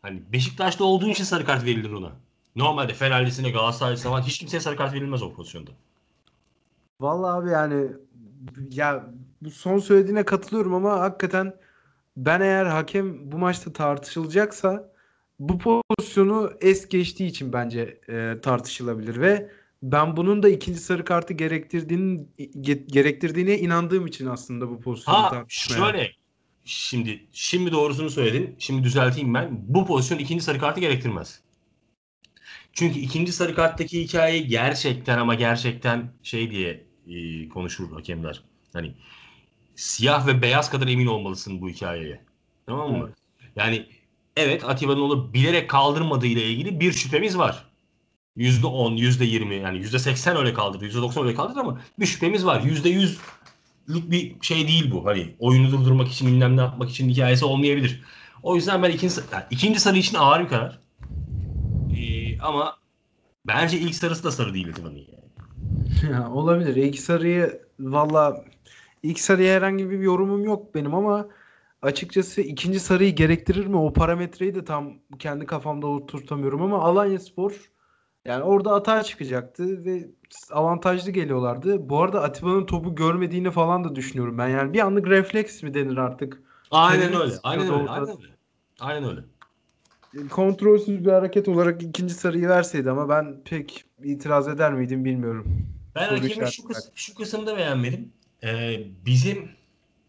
hani 0.02 0.22
Beşiktaş'ta 0.34 0.84
olduğu 0.84 1.08
için 1.08 1.24
sarı 1.24 1.46
kart 1.46 1.66
verilir 1.66 1.92
ona. 1.92 2.12
Normalde 2.56 2.94
Fenerlisine, 2.94 3.52
Galatasaraylısına 3.52 4.12
falan 4.12 4.22
hiç 4.22 4.38
kimseye 4.38 4.60
sarı 4.60 4.76
kart 4.76 4.94
verilmez 4.94 5.24
o 5.24 5.34
pozisyonda. 5.34 5.72
Vallahi 7.02 7.42
abi 7.42 7.50
yani 7.50 7.88
ya 8.72 9.06
bu 9.42 9.52
son 9.52 9.80
söylediğine 9.80 10.26
katılıyorum 10.26 10.74
ama 10.74 11.00
hakikaten 11.00 11.54
ben 12.18 12.42
eğer 12.42 12.66
hakem 12.66 13.32
bu 13.32 13.38
maçta 13.38 13.74
tartışılacaksa 13.74 14.94
bu 15.40 15.58
pozisyonu 15.58 16.54
es 16.62 16.90
geçtiği 16.90 17.28
için 17.28 17.54
bence 17.54 18.02
e, 18.10 18.42
tartışılabilir 18.42 19.22
ve 19.22 19.52
ben 19.84 20.18
bunun 20.18 20.44
da 20.44 20.50
ikinci 20.50 20.80
sarı 20.80 21.06
kartı 21.06 21.34
gerektirdiğini 21.34 22.28
ge- 22.40 22.88
gerektirdiğine 22.92 23.60
inandığım 23.60 24.08
için 24.08 24.26
aslında 24.26 24.70
bu 24.70 24.80
pozisyonu 24.82 25.18
Ha 25.18 25.30
tartışmaya. 25.30 25.78
şöyle. 25.78 26.12
Şimdi 26.66 27.28
şimdi 27.34 27.72
doğrusunu 27.72 28.10
söyledin. 28.10 28.56
Şimdi 28.60 28.84
düzelteyim 28.84 29.34
ben. 29.34 29.50
Bu 29.68 29.86
pozisyon 29.86 30.20
ikinci 30.20 30.44
sarı 30.44 30.60
kartı 30.60 30.80
gerektirmez. 30.80 31.42
Çünkü 32.74 33.00
ikinci 33.00 33.32
sarı 33.32 33.56
karttaki 33.56 34.04
hikaye 34.04 34.40
gerçekten 34.40 35.18
ama 35.18 35.36
gerçekten 35.36 36.12
şey 36.24 36.52
diye 36.52 36.86
e, 37.08 37.50
konuşur 37.50 37.92
hakemler. 37.94 38.44
Hani 38.74 38.96
siyah 39.76 40.28
ve 40.28 40.42
beyaz 40.42 40.70
kadar 40.70 40.88
emin 40.88 41.06
olmalısın 41.06 41.62
bu 41.62 41.70
hikayeye. 41.70 42.26
Tamam 42.66 42.92
mı? 42.92 43.06
Evet. 43.08 43.18
Yani 43.56 43.86
evet 44.36 44.64
Atiba'nın 44.66 45.02
onu 45.02 45.34
bilerek 45.34 45.70
kaldırmadığı 45.70 46.28
ile 46.28 46.44
ilgili 46.50 46.80
bir 46.80 46.92
şüphemiz 46.92 47.38
var. 47.38 47.69
%10, 48.40 48.98
%20 48.98 49.54
yani 49.54 49.78
%80 49.78 50.38
öyle 50.38 50.54
kaldırdı, 50.54 50.86
%90 50.86 51.24
öyle 51.24 51.36
kaldırdı 51.36 51.60
ama 51.60 51.82
bir 52.00 52.06
şüphemiz 52.06 52.46
var. 52.46 52.62
%100'lük 52.62 54.12
bir 54.12 54.36
şey 54.42 54.68
değil 54.68 54.92
bu. 54.92 55.06
Hani 55.06 55.36
oyunu 55.40 55.72
durdurmak 55.72 56.08
için, 56.08 56.28
bilmem 56.28 56.58
ne 56.58 56.62
yapmak 56.62 56.90
için 56.90 57.10
hikayesi 57.10 57.46
olmayabilir. 57.46 58.04
O 58.44 58.56
yüzden 58.56 58.84
ben 58.84 58.92
ikinci, 58.92 59.16
yani 59.34 59.44
ikinci 59.52 59.80
sarı 59.80 59.98
için 59.98 60.18
ağır 60.18 60.44
bir 60.44 60.48
karar. 60.48 60.80
Ee, 61.98 62.40
ama 62.40 62.78
bence 63.48 63.80
ilk 63.80 63.96
sarısı 63.96 64.24
da 64.24 64.32
sarı 64.32 64.54
değil 64.54 64.70
Atiban'ın 64.70 64.96
yani. 64.96 66.14
Ya, 66.14 66.32
olabilir. 66.32 66.76
İlk 66.76 67.00
sarıyı 67.00 67.62
valla 67.80 68.46
ilk 69.04 69.20
sarıya 69.20 69.56
herhangi 69.56 69.90
bir 69.90 70.00
yorumum 70.00 70.44
yok 70.44 70.76
benim 70.76 70.96
ama 70.96 71.28
açıkçası 71.82 72.42
ikinci 72.42 72.80
sarıyı 72.80 73.16
gerektirir 73.16 73.66
mi? 73.66 73.78
O 73.78 73.94
parametreyi 73.94 74.56
de 74.56 74.66
tam 74.66 74.94
kendi 75.20 75.46
kafamda 75.46 75.88
oturtamıyorum 75.88 76.62
ama 76.62 76.82
Alanyaspor 76.82 77.70
yani 78.26 78.44
orada 78.44 78.72
hata 78.72 79.04
çıkacaktı 79.04 79.86
ve 79.86 80.08
avantajlı 80.52 81.12
geliyorlardı. 81.12 81.90
Bu 81.90 82.02
arada 82.02 82.22
Atiba'nın 82.24 82.66
topu 82.66 82.96
görmediğini 82.96 83.52
falan 83.52 83.84
da 83.84 83.96
düşünüyorum 83.96 84.38
ben. 84.38 84.48
Yani 84.48 84.74
bir 84.74 84.80
anlık 84.80 85.08
refleks 85.08 85.64
mi 85.64 85.74
denir 85.74 85.98
artık? 85.98 86.44
Aynen 86.72 87.12
Terörist 87.12 87.22
öyle. 87.24 87.34
Aynen 87.44 87.64
öyle. 87.64 87.74
orada- 87.74 87.92
Aynen 87.92 88.18
öyle. 88.18 88.34
Aynen 88.80 89.10
öyle. 89.10 89.22
Kontrolsüz 90.30 91.06
bir 91.06 91.12
hareket 91.12 91.48
olarak 91.48 91.84
ikinci 91.84 92.14
sarıyı 92.14 92.48
verseydi 92.50 92.92
ama 92.92 93.10
ben 93.10 93.42
pek 93.46 93.84
itiraz 94.04 94.48
eder 94.48 94.74
miydim 94.74 95.06
bilmiyorum. 95.06 95.66
Ben 95.96 96.10
Soru 96.10 96.28
şu, 96.52 96.64
kıs- 96.64 96.90
şu 96.96 97.16
kısımda 97.16 97.58
beğenmedim. 97.58 98.12
Ee, 98.44 98.80
bizim 99.06 99.50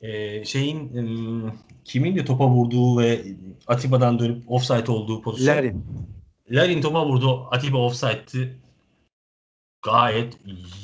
e, 0.01 0.45
şeyin 0.45 0.97
ım, 0.97 1.53
kimin 1.85 2.17
de 2.17 2.25
topa 2.25 2.49
vurduğu 2.49 2.99
ve 3.01 3.21
Atiba'dan 3.67 4.19
dönüp 4.19 4.43
offside 4.51 4.91
olduğu 4.93 5.23
pozisyon. 5.23 5.57
Larin. 5.57 5.85
Larin 6.51 6.83
topa 6.83 7.07
vurdu. 7.07 7.49
Atiba 7.51 7.79
offside'ti. 7.79 8.57
Gayet 9.83 10.39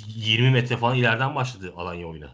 20 0.06 0.50
metre 0.50 0.76
falan 0.76 0.96
ileriden 0.96 1.34
başladı 1.34 1.72
Alanya 1.76 2.06
oyuna. 2.06 2.30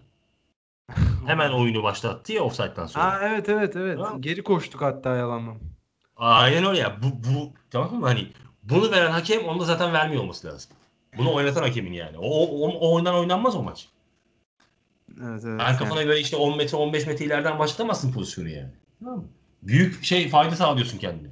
Hemen 1.26 1.50
oyunu 1.50 1.82
başlattı 1.82 2.32
ya 2.32 2.42
offside'dan 2.42 2.86
sonra. 2.86 3.04
Aa 3.04 3.28
evet 3.28 3.48
evet 3.48 3.76
evet. 3.76 3.98
Tamam. 3.98 4.22
Geri 4.22 4.42
koştuk 4.42 4.80
hatta 4.82 5.16
yalandan. 5.16 5.56
Aynen 6.16 6.64
öyle 6.64 6.78
ya. 6.78 6.96
Bu, 7.02 7.06
bu 7.06 7.52
tamam 7.70 7.94
mı? 7.94 8.06
Hani 8.06 8.28
bunu 8.62 8.90
veren 8.90 9.10
hakem 9.10 9.44
onu 9.44 9.60
da 9.60 9.64
zaten 9.64 9.92
vermiyor 9.92 10.22
olması 10.22 10.48
lazım. 10.48 10.72
Bunu 11.18 11.34
oynatan 11.34 11.62
hakemin 11.62 11.92
yani. 11.92 12.18
O, 12.18 12.46
o, 12.46 12.68
o 12.68 12.94
oyundan 12.94 13.14
oynanmaz 13.14 13.56
o 13.56 13.62
maç. 13.62 13.88
Evet 15.22 15.44
evet. 15.44 15.60
Ben 15.60 15.76
kafana 15.76 16.02
göre 16.02 16.20
işte 16.20 16.36
10 16.36 16.56
metre 16.56 16.76
15 16.76 17.06
metre 17.06 17.24
ileriden 17.24 17.58
başlatamazsın 17.58 18.12
pozisyonu 18.12 18.48
yani. 18.48 18.70
Tamam 19.00 19.18
mı? 19.18 19.24
Büyük 19.62 20.04
şey 20.04 20.28
fayda 20.28 20.56
sağlıyorsun 20.56 20.98
kendine. 20.98 21.28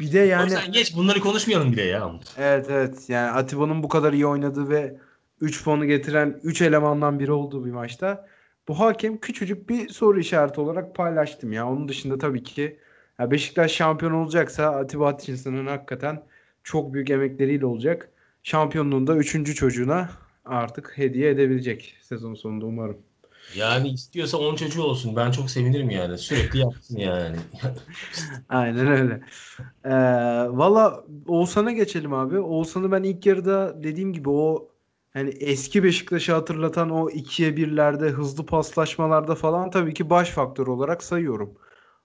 Bir 0.00 0.12
de 0.12 0.18
yani 0.18 0.44
yüzden 0.44 0.72
geç 0.72 0.96
bunları 0.96 1.20
konuşmayalım 1.20 1.72
bile 1.72 1.82
ya. 1.82 2.12
evet 2.38 2.66
evet 2.70 3.04
yani 3.08 3.30
Atiba'nın 3.30 3.82
bu 3.82 3.88
kadar 3.88 4.12
iyi 4.12 4.26
oynadığı 4.26 4.68
ve 4.68 4.96
3 5.40 5.64
puanı 5.64 5.86
getiren 5.86 6.40
3 6.42 6.62
elemandan 6.62 7.18
biri 7.18 7.32
olduğu 7.32 7.64
bir 7.66 7.70
maçta 7.70 8.28
bu 8.68 8.80
hakem 8.80 9.18
küçücük 9.18 9.68
bir 9.68 9.88
soru 9.88 10.20
işareti 10.20 10.60
olarak 10.60 10.94
paylaştım 10.94 11.52
ya. 11.52 11.68
Onun 11.68 11.88
dışında 11.88 12.18
tabii 12.18 12.42
ki 12.42 12.78
ya 13.18 13.30
Beşiktaş 13.30 13.72
şampiyon 13.72 14.12
olacaksa 14.12 14.70
Atiba 14.76 15.12
Hutchinson'ın 15.12 15.66
hakikaten 15.66 16.22
çok 16.62 16.94
büyük 16.94 17.10
emekleriyle 17.10 17.66
olacak. 17.66 18.08
Şampiyonluğunu 18.42 19.06
da 19.06 19.16
3. 19.16 19.54
çocuğuna 19.54 20.10
artık 20.44 20.92
hediye 20.98 21.30
edebilecek 21.30 21.96
sezon 22.02 22.34
sonunda 22.34 22.66
umarım. 22.66 22.98
Yani 23.56 23.88
istiyorsa 23.88 24.38
10 24.38 24.56
çocuğu 24.56 24.82
olsun. 24.82 25.16
Ben 25.16 25.30
çok 25.30 25.50
sevinirim 25.50 25.90
yani. 25.90 26.18
Sürekli 26.18 26.58
yapsın 26.58 26.96
yani. 26.96 27.36
Aynen 28.48 28.86
öyle. 28.86 29.20
Ee, 29.84 29.90
Valla 30.50 31.04
Oğuzhan'a 31.26 31.72
geçelim 31.72 32.14
abi. 32.14 32.38
Oğuzhan'ı 32.38 32.92
ben 32.92 33.02
ilk 33.02 33.26
yarıda 33.26 33.82
dediğim 33.82 34.12
gibi 34.12 34.30
o 34.30 34.68
hani 35.12 35.30
eski 35.30 35.84
Beşiktaş'ı 35.84 36.32
hatırlatan 36.32 36.90
o 36.90 37.10
ikiye 37.10 37.56
birlerde 37.56 38.08
hızlı 38.08 38.46
paslaşmalarda 38.46 39.34
falan 39.34 39.70
tabii 39.70 39.94
ki 39.94 40.10
baş 40.10 40.30
faktör 40.30 40.66
olarak 40.66 41.02
sayıyorum. 41.02 41.54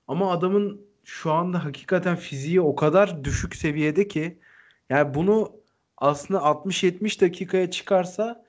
Ama 0.08 0.32
adamın 0.32 0.82
şu 1.03 1.32
anda 1.32 1.65
hakikaten 1.65 2.15
fiziği 2.15 2.62
o 2.62 2.75
kadar 2.75 3.23
düşük 3.23 3.56
seviyede 3.56 4.08
ki 4.08 4.39
yani 4.89 5.13
bunu 5.13 5.51
aslında 5.97 6.39
60-70 6.39 7.21
dakikaya 7.21 7.71
çıkarsa 7.71 8.43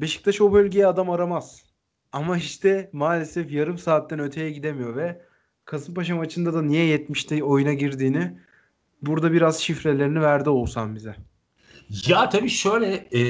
Beşiktaş 0.00 0.40
o 0.40 0.52
bölgeye 0.52 0.86
adam 0.86 1.10
aramaz. 1.10 1.69
Ama 2.12 2.36
işte 2.36 2.90
maalesef 2.92 3.52
yarım 3.52 3.78
saatten 3.78 4.18
öteye 4.20 4.50
gidemiyor 4.50 4.96
ve 4.96 5.20
Kasımpaşa 5.64 6.16
maçında 6.16 6.54
da 6.54 6.62
niye 6.62 6.96
70'te 6.96 7.44
oyuna 7.44 7.72
girdiğini 7.72 8.38
burada 9.02 9.32
biraz 9.32 9.60
şifrelerini 9.60 10.20
verdi 10.20 10.50
Oğuzhan 10.50 10.94
bize. 10.94 11.16
ya 12.06 12.28
tabii 12.28 12.50
şöyle 12.50 12.94
e, 13.12 13.20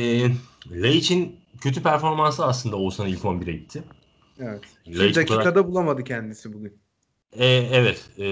Laiç'in 0.71 1.37
kötü 1.61 1.83
performansı 1.83 2.45
aslında 2.45 2.77
Oğuzhan'ı 2.77 3.09
ilk 3.09 3.21
11'e 3.25 3.53
gitti. 3.53 3.83
Evet. 4.41 4.61
Bir 4.87 4.95
bu 4.95 4.99
kadar- 4.99 5.15
dakikada 5.15 5.69
bulamadı 5.69 6.05
kendisi 6.05 6.53
bugün. 6.53 6.73
E, 7.33 7.47
evet. 7.47 8.09
E, 8.19 8.25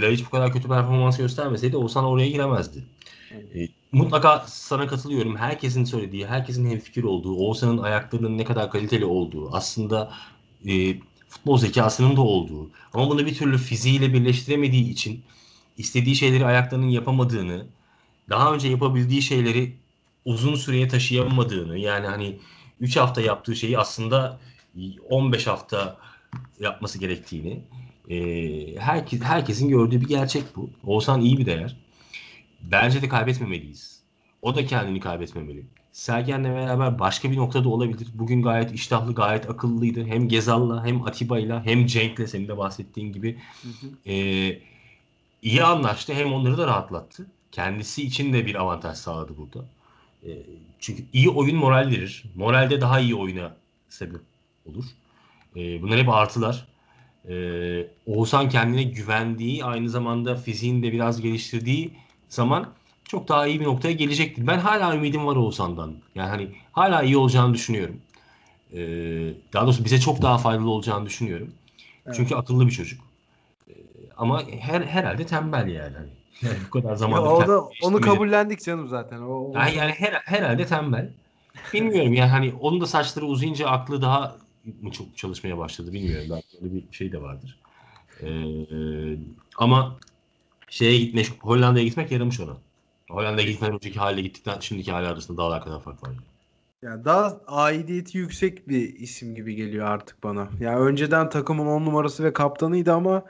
Laiç 0.00 0.26
bu 0.26 0.30
kadar 0.30 0.52
kötü 0.52 0.68
performans 0.68 1.18
göstermeseydi 1.18 1.76
Oğuzhan 1.76 2.04
oraya 2.04 2.28
giremezdi. 2.28 2.84
E, 3.32 3.68
mutlaka 3.92 4.44
sana 4.46 4.86
katılıyorum. 4.86 5.36
Herkesin 5.36 5.84
söylediği, 5.84 6.26
herkesin 6.26 6.70
hemfikir 6.70 7.04
olduğu, 7.04 7.36
Oğuzhan'ın 7.36 7.78
ayaklarının 7.78 8.38
ne 8.38 8.44
kadar 8.44 8.70
kaliteli 8.70 9.04
olduğu, 9.04 9.50
aslında 9.52 10.12
e, 10.66 10.96
futbol 11.28 11.58
zekasının 11.58 12.16
da 12.16 12.20
olduğu 12.20 12.70
ama 12.92 13.10
bunu 13.10 13.26
bir 13.26 13.34
türlü 13.34 13.58
fiziğiyle 13.58 14.12
birleştiremediği 14.12 14.90
için 14.90 15.22
istediği 15.78 16.16
şeyleri 16.16 16.46
ayaklarının 16.46 16.88
yapamadığını, 16.88 17.66
daha 18.30 18.54
önce 18.54 18.68
yapabildiği 18.68 19.22
şeyleri 19.22 19.76
uzun 20.24 20.54
süreye 20.54 20.88
taşıyamadığını, 20.88 21.78
yani 21.78 22.06
hani 22.06 22.38
3 22.80 22.96
hafta 22.96 23.20
yaptığı 23.20 23.56
şeyi 23.56 23.78
aslında 23.78 24.40
15 25.10 25.46
hafta 25.46 25.96
yapması 26.60 26.98
gerektiğini 26.98 27.62
e, 28.10 28.16
herkes, 28.80 29.20
herkesin 29.20 29.68
gördüğü 29.68 30.00
bir 30.00 30.08
gerçek 30.08 30.44
bu. 30.56 30.70
Oğuzhan 30.84 31.20
iyi 31.20 31.38
bir 31.38 31.46
değer. 31.46 31.76
Bence 32.62 33.02
de 33.02 33.08
kaybetmemeliyiz. 33.08 34.02
O 34.42 34.54
da 34.54 34.66
kendini 34.66 35.00
kaybetmemeli. 35.00 35.66
Sergen'le 35.92 36.44
beraber 36.44 36.98
başka 36.98 37.30
bir 37.30 37.36
noktada 37.36 37.68
olabilir. 37.68 38.08
Bugün 38.14 38.42
gayet 38.42 38.72
iştahlı, 38.72 39.14
gayet 39.14 39.50
akıllıydı. 39.50 40.04
Hem 40.04 40.28
Gezal'la 40.28 40.86
hem 40.86 41.02
Atiba'yla 41.02 41.64
hem 41.64 41.86
Cenk'le 41.86 42.28
senin 42.28 42.48
de 42.48 42.56
bahsettiğin 42.56 43.12
gibi 43.12 43.38
e, 44.06 44.14
iyi 45.42 45.62
anlaştı. 45.62 46.14
Hem 46.14 46.32
onları 46.32 46.58
da 46.58 46.66
rahatlattı. 46.66 47.26
Kendisi 47.52 48.02
için 48.02 48.32
de 48.32 48.46
bir 48.46 48.54
avantaj 48.54 48.98
sağladı 48.98 49.32
burada. 49.36 49.64
E, 50.26 50.30
çünkü 50.80 51.04
iyi 51.12 51.28
oyun 51.28 51.56
moral 51.56 51.90
verir. 51.90 52.24
Moralde 52.34 52.80
daha 52.80 53.00
iyi 53.00 53.14
oyuna 53.14 53.56
sebep 53.88 54.20
olur. 54.66 54.84
E, 55.56 55.82
bunlar 55.82 55.98
hep 55.98 56.08
artılar. 56.08 56.66
E, 57.28 57.34
Oğuzhan 58.06 58.48
kendine 58.48 58.82
güvendiği, 58.82 59.64
aynı 59.64 59.88
zamanda 59.88 60.36
fiziğini 60.36 60.82
de 60.82 60.92
biraz 60.92 61.20
geliştirdiği 61.20 61.90
zaman 62.32 62.68
çok 63.04 63.28
daha 63.28 63.46
iyi 63.46 63.60
bir 63.60 63.64
noktaya 63.64 63.92
gelecektir. 63.92 64.46
Ben 64.46 64.58
hala 64.58 64.96
ümidim 64.96 65.26
var 65.26 65.36
Oğuzhan'dan. 65.36 65.94
Yani 66.14 66.28
hani 66.28 66.48
hala 66.72 67.02
iyi 67.02 67.16
olacağını 67.16 67.54
düşünüyorum. 67.54 67.96
E, 68.72 68.78
daha 69.52 69.64
doğrusu 69.64 69.84
bize 69.84 70.00
çok 70.00 70.22
daha 70.22 70.38
faydalı 70.38 70.70
olacağını 70.70 71.06
düşünüyorum. 71.06 71.50
Evet. 72.06 72.16
Çünkü 72.16 72.34
akıllı 72.34 72.66
bir 72.66 72.70
çocuk. 72.72 73.00
E, 73.68 73.72
ama 74.16 74.42
her 74.60 74.80
herhalde 74.80 75.26
tembel 75.26 75.68
yani. 75.68 75.96
Hani. 75.96 76.08
Yani 76.42 76.56
bu 76.66 76.70
kadar 76.70 76.88
Ya 76.90 76.96
zamanda 76.96 77.34
o 77.34 77.40
da 77.40 77.46
kendini 77.46 77.70
onu 77.82 78.00
kabullendik 78.00 78.64
canım 78.64 78.88
zaten. 78.88 79.20
O, 79.20 79.50
o- 79.50 79.52
Yani, 79.54 79.76
yani 79.76 79.92
her, 79.92 80.12
herhalde 80.12 80.66
tembel. 80.66 81.08
Bilmiyorum 81.72 82.12
yani 82.14 82.30
hani 82.30 82.52
onun 82.60 82.80
da 82.80 82.86
saçları 82.86 83.26
uzayınca 83.26 83.68
aklı 83.68 84.02
daha 84.02 84.36
mı 84.82 84.90
çok 84.90 85.18
çalışmaya 85.18 85.58
başladı 85.58 85.92
bilmiyorum. 85.92 86.26
Belki 86.30 86.58
öyle 86.62 86.74
bir 86.74 86.92
şey 86.92 87.12
de 87.12 87.22
vardır. 87.22 87.58
Ee, 88.22 88.26
ama 89.58 89.96
şeye 90.72 90.98
gitmek, 90.98 91.30
Hollanda'ya 91.40 91.84
gitmek 91.84 92.12
yaramış 92.12 92.40
ona. 92.40 92.56
Hollanda'ya 93.10 93.48
gitmeden 93.48 93.74
önceki 93.74 93.98
hale 93.98 94.22
gittikten 94.22 94.60
şimdiki 94.60 94.92
hali 94.92 95.06
arasında 95.06 95.38
dağlar 95.42 95.64
kadar 95.64 95.80
fark 95.80 96.02
var. 96.02 96.10
Yani 96.82 97.04
daha 97.04 97.40
aidiyeti 97.46 98.18
yüksek 98.18 98.68
bir 98.68 98.94
isim 98.94 99.34
gibi 99.34 99.54
geliyor 99.54 99.86
artık 99.86 100.22
bana. 100.22 100.48
Yani 100.60 100.78
önceden 100.78 101.28
takımın 101.28 101.66
10 101.66 101.84
numarası 101.84 102.24
ve 102.24 102.32
kaptanıydı 102.32 102.92
ama 102.92 103.24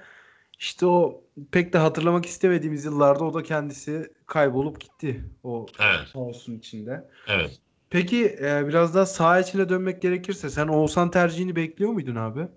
işte 0.59 0.87
o 0.87 1.25
pek 1.51 1.73
de 1.73 1.79
hatırlamak 1.79 2.27
istemediğimiz 2.27 2.85
yıllarda 2.85 3.25
o 3.25 3.35
da 3.35 3.43
kendisi 3.43 4.13
kaybolup 4.27 4.81
gitti 4.81 5.25
o 5.43 5.67
Evet, 5.81 6.13
kaosun 6.13 6.59
içinde. 6.59 7.09
evet. 7.29 7.61
Peki 7.91 8.27
e, 8.41 8.69
biraz 8.69 8.95
daha 8.95 9.07
saha 9.07 9.41
içine 9.41 9.69
dönmek 9.69 10.03
gerekirse 10.03 10.51
sen 10.51 10.69
Oğuzhan 10.69 11.11
tercihini 11.11 11.57
bekliyor 11.57 11.93
muydun 11.93 12.17
abi? 12.17 12.49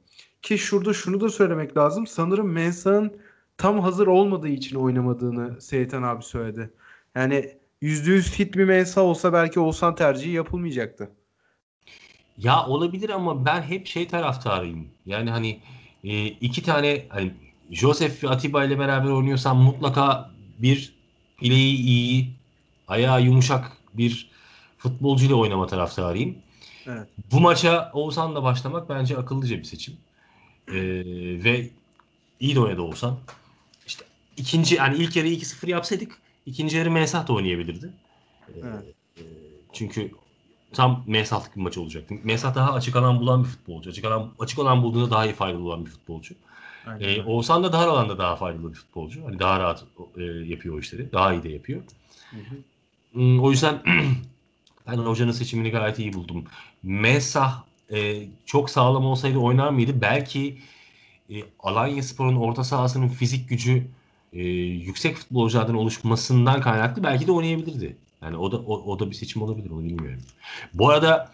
Ki 0.41 0.57
şurada 0.57 0.93
şunu 0.93 1.21
da 1.21 1.29
söylemek 1.29 1.77
lazım. 1.77 2.07
Sanırım 2.07 2.51
Mensah'ın 2.51 3.17
tam 3.57 3.79
hazır 3.79 4.07
olmadığı 4.07 4.47
için 4.47 4.75
oynamadığını 4.75 5.61
Seyitan 5.61 6.03
abi 6.03 6.23
söyledi. 6.23 6.69
Yani 7.15 7.51
%100 7.81 8.21
fit 8.21 8.55
bir 8.57 8.65
Mensah 8.65 9.01
olsa 9.01 9.33
belki 9.33 9.59
Oğuzhan 9.59 9.95
tercihi 9.95 10.31
yapılmayacaktı. 10.31 11.11
Ya 12.37 12.65
olabilir 12.65 13.09
ama 13.09 13.45
ben 13.45 13.61
hep 13.61 13.87
şey 13.87 14.07
taraftarıyım. 14.07 14.87
Yani 15.05 15.29
hani 15.29 15.59
e, 16.03 16.25
iki 16.25 16.63
tane 16.63 17.05
hani 17.09 17.33
Joseph 17.71 18.23
ve 18.23 18.29
Atiba 18.29 18.65
ile 18.65 18.79
beraber 18.79 19.09
oynuyorsan 19.09 19.57
mutlaka 19.57 20.31
bir 20.59 20.93
bileği 21.41 21.75
iyi, 21.75 22.33
ayağı 22.87 23.21
yumuşak 23.21 23.71
bir 23.93 24.29
futbolcuyla 24.77 25.35
oynama 25.35 25.67
taraftarıyım. 25.67 26.35
Evet. 26.87 27.07
Bu 27.31 27.39
maça 27.39 27.91
Oğuzhan'la 27.93 28.43
başlamak 28.43 28.89
bence 28.89 29.17
akıllıca 29.17 29.57
bir 29.57 29.63
seçim. 29.63 29.97
Ee, 30.67 30.73
ve 31.43 31.69
iyi 32.39 32.55
de 32.55 32.59
oynadı 32.59 32.81
Oğuzhan. 32.81 33.17
İkinci 34.37 34.75
yani 34.75 34.97
ilk 34.97 35.15
yarı 35.15 35.27
2-0 35.27 35.67
yapsaydık 35.67 36.17
ikinci 36.45 36.77
yarı 36.77 36.91
Mesah 36.91 37.27
da 37.27 37.33
oynayabilirdi. 37.33 37.93
Ee, 38.49 38.51
Evet. 38.63 38.95
e, 39.17 39.23
çünkü 39.73 40.11
tam 40.73 41.03
Mesah'lık 41.07 41.55
bir 41.55 41.61
maç 41.61 41.77
olacaktı. 41.77 42.15
Mesah 42.23 42.55
daha 42.55 42.73
açık 42.73 42.95
alan 42.95 43.19
bulan 43.19 43.43
bir 43.43 43.49
futbolcu. 43.49 43.89
Açık 43.89 44.05
alan 44.05 44.33
açık 44.39 44.59
alan 44.59 44.83
bulduğunda 44.83 45.11
daha 45.11 45.25
iyi 45.25 45.33
faydalı 45.33 45.63
olan 45.63 45.85
bir 45.85 45.91
futbolcu. 45.91 46.35
Aynen 46.87 47.09
öyle. 47.09 47.23
Oğuzhan 47.23 47.63
da 47.63 47.73
dar 47.73 47.87
alanda 47.87 48.17
daha 48.17 48.35
faydalı 48.35 48.69
bir 48.69 48.77
futbolcu. 48.77 49.25
Hani 49.25 49.39
daha 49.39 49.59
rahat 49.59 49.85
e, 50.17 50.23
yapıyor 50.23 50.75
o 50.75 50.79
işleri. 50.79 51.11
Daha 51.11 51.33
iyi 51.33 51.43
de 51.43 51.49
yapıyor. 51.49 51.81
Hı 52.31 52.37
hı. 52.37 52.55
Hmm, 53.11 53.43
O 53.43 53.51
yüzden 53.51 53.83
ben 54.87 54.97
hocanın 54.97 55.31
seçimini 55.31 55.69
gayet 55.71 55.99
iyi 55.99 56.13
buldum. 56.13 56.43
Mesah 56.83 57.63
e, 57.93 58.27
çok 58.45 58.69
sağlam 58.69 59.05
olsaydı 59.05 59.37
oynar 59.37 59.69
mıydı? 59.69 60.01
Belki 60.01 60.57
e, 61.29 61.35
Alanya 61.59 62.03
Spor'un 62.03 62.35
orta 62.35 62.63
sahasının 62.63 63.07
fizik 63.07 63.49
gücü 63.49 63.87
e, 64.35 64.43
yüksek 64.43 65.15
futbolculardan 65.15 65.75
oluşmasından 65.75 66.61
kaynaklı 66.61 67.03
belki 67.03 67.27
de 67.27 67.31
oynayabilirdi. 67.31 67.97
Yani 68.21 68.37
o 68.37 68.51
da 68.51 68.57
o, 68.57 68.91
o 68.91 68.99
da 68.99 69.09
bir 69.09 69.15
seçim 69.15 69.41
olabilir 69.41 69.69
onu 69.69 69.83
bilmiyorum. 69.83 70.21
Bu 70.73 70.89
arada 70.89 71.31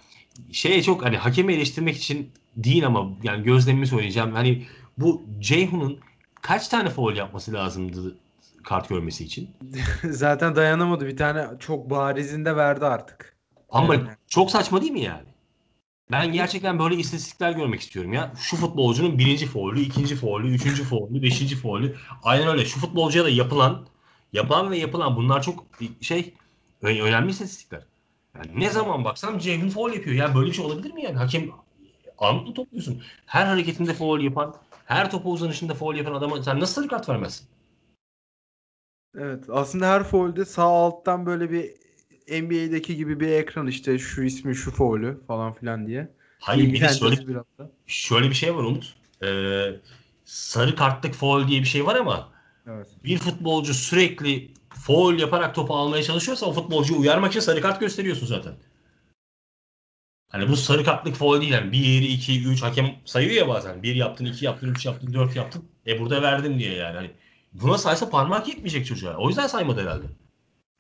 şeye 0.52 0.84
çok 0.84 1.06
hani 1.06 1.18
hakemi 1.18 1.54
eleştirmek 1.54 1.98
için 1.98 2.32
değil 2.56 2.86
ama 2.86 3.10
yani 3.24 3.44
gözlemimi 3.44 3.88
söyleyeceğim. 3.88 4.32
Hani 4.32 4.66
bu 4.98 5.22
Ceyhun'un 5.40 6.00
kaç 6.42 6.68
tane 6.68 6.90
foul 6.90 7.16
yapması 7.16 7.54
lazımdı 7.54 8.16
kart 8.64 8.90
görmesi 8.90 9.24
için? 9.24 9.50
Zaten 10.10 10.56
dayanamadı. 10.56 11.08
Bir 11.08 11.18
tane 11.18 11.48
çok 11.60 11.90
barizinde 11.90 12.56
verdi 12.56 12.86
artık. 12.86 13.36
Ama 13.70 13.96
Yani. 13.96 14.08
çok 14.28 14.52
saçma 14.52 14.82
değil 14.82 14.92
mi 14.92 15.02
yani? 15.02 15.31
Ben 16.12 16.32
gerçekten 16.34 16.80
böyle 16.80 16.96
istatistikler 16.96 17.52
görmek 17.52 17.82
istiyorum 17.82 18.14
ya. 18.14 18.34
Şu 18.38 18.58
futbolcunun 18.58 19.18
birinci 19.18 19.46
faulü, 19.46 19.80
ikinci 19.80 20.16
faulü, 20.16 20.56
üçüncü 20.56 20.84
faulü, 20.84 21.22
beşinci 21.22 21.56
faulü. 21.56 21.96
Aynen 22.24 22.48
öyle. 22.48 22.66
Şu 22.66 22.80
futbolcuya 22.80 23.24
da 23.24 23.30
yapılan, 23.30 23.88
yapılan 24.34 24.72
ve 24.72 24.78
yapılan 24.78 25.16
bunlar 25.16 25.42
çok 25.42 25.66
şey 26.02 26.34
önemli 26.82 27.30
istatistikler. 27.30 27.86
Yani 28.36 28.60
ne 28.60 28.70
zaman 28.70 29.06
baksam 29.06 29.40
Ceyhun 29.40 29.70
faul 29.70 29.94
yapıyor. 29.94 30.16
Yani 30.16 30.36
böyle 30.36 30.48
bir 30.48 30.56
şey 30.56 30.66
olabilir 30.66 30.94
mi 30.94 31.04
yani? 31.04 31.18
Hakem 31.18 31.46
mu 32.20 32.54
topluyorsun? 32.54 33.04
Her 33.26 33.46
hareketinde 33.46 33.94
faul 33.94 34.20
yapan, 34.22 34.56
her 34.86 35.12
topa 35.12 35.30
uzanışında 35.30 35.74
faul 35.74 35.96
yapan 35.96 36.14
adama 36.14 36.44
sen 36.44 36.60
nasıl 36.60 36.74
sarı 36.74 36.88
kart 36.88 37.10
vermezsin? 37.10 37.48
Evet. 39.18 39.44
Aslında 39.50 39.90
her 39.90 40.04
foul'de 40.04 40.46
sağ 40.46 40.64
alttan 40.64 41.26
böyle 41.26 41.52
bir 41.52 41.74
NBA'deki 42.28 42.96
gibi 42.96 43.20
bir 43.20 43.28
ekran 43.28 43.68
işte 43.68 44.00
şu 44.00 44.24
ismi 44.24 44.56
şu 44.56 44.72
foul'ü 44.72 45.20
falan 45.28 45.54
filan 45.54 45.88
diye. 45.88 46.12
Hayır 46.40 46.74
bir 46.74 46.82
de 46.82 46.90
şöyle, 46.90 47.36
da. 47.36 47.72
şöyle 47.88 48.30
bir 48.30 48.36
şey 48.36 48.56
var 48.56 48.64
Umut. 48.64 48.96
Ee, 49.24 49.70
sarı 50.26 50.76
kartlık 50.76 51.14
faul 51.14 51.48
diye 51.48 51.62
bir 51.62 51.66
şey 51.66 51.86
var 51.86 51.96
ama 51.96 52.32
Evet. 52.68 52.88
bir 53.04 53.18
futbolcu 53.18 53.74
sürekli 53.74 54.52
foul 54.70 55.20
yaparak 55.20 55.56
topu 55.56 55.76
almaya 55.76 56.04
çalışıyorsa 56.04 56.46
o 56.46 56.54
futbolcuyu 56.54 57.00
uyarmak 57.00 57.32
için 57.32 57.40
sarı 57.40 57.62
kart 57.62 57.80
gösteriyorsun 57.80 58.26
zaten. 58.26 58.54
Hani 60.30 60.50
bu 60.50 60.56
sarı 60.56 60.84
kartlık 60.84 61.16
foul 61.16 61.42
değil. 61.42 61.54
Yani 61.54 61.72
1, 61.72 62.02
2, 62.02 62.48
3 62.48 62.64
hakem 62.64 62.96
sayıyor 63.06 63.34
ya 63.36 63.48
bazen. 63.48 63.84
1 63.84 63.96
yaptın, 63.96 64.26
2 64.26 64.46
yaptın, 64.46 64.68
3 64.68 64.86
yaptın, 64.86 65.14
4 65.14 65.36
yaptın. 65.36 65.66
E 65.88 66.00
burada 66.00 66.22
verdin 66.22 66.60
diye 66.60 66.74
yani. 66.74 66.96
Hani 66.96 67.12
buna 67.54 67.78
saysa 67.78 68.10
parmak 68.10 68.48
yetmeyecek 68.48 68.86
çocuğa. 68.86 69.18
O 69.18 69.28
yüzden 69.28 69.48
saymadı 69.48 69.82
herhalde. 69.82 70.06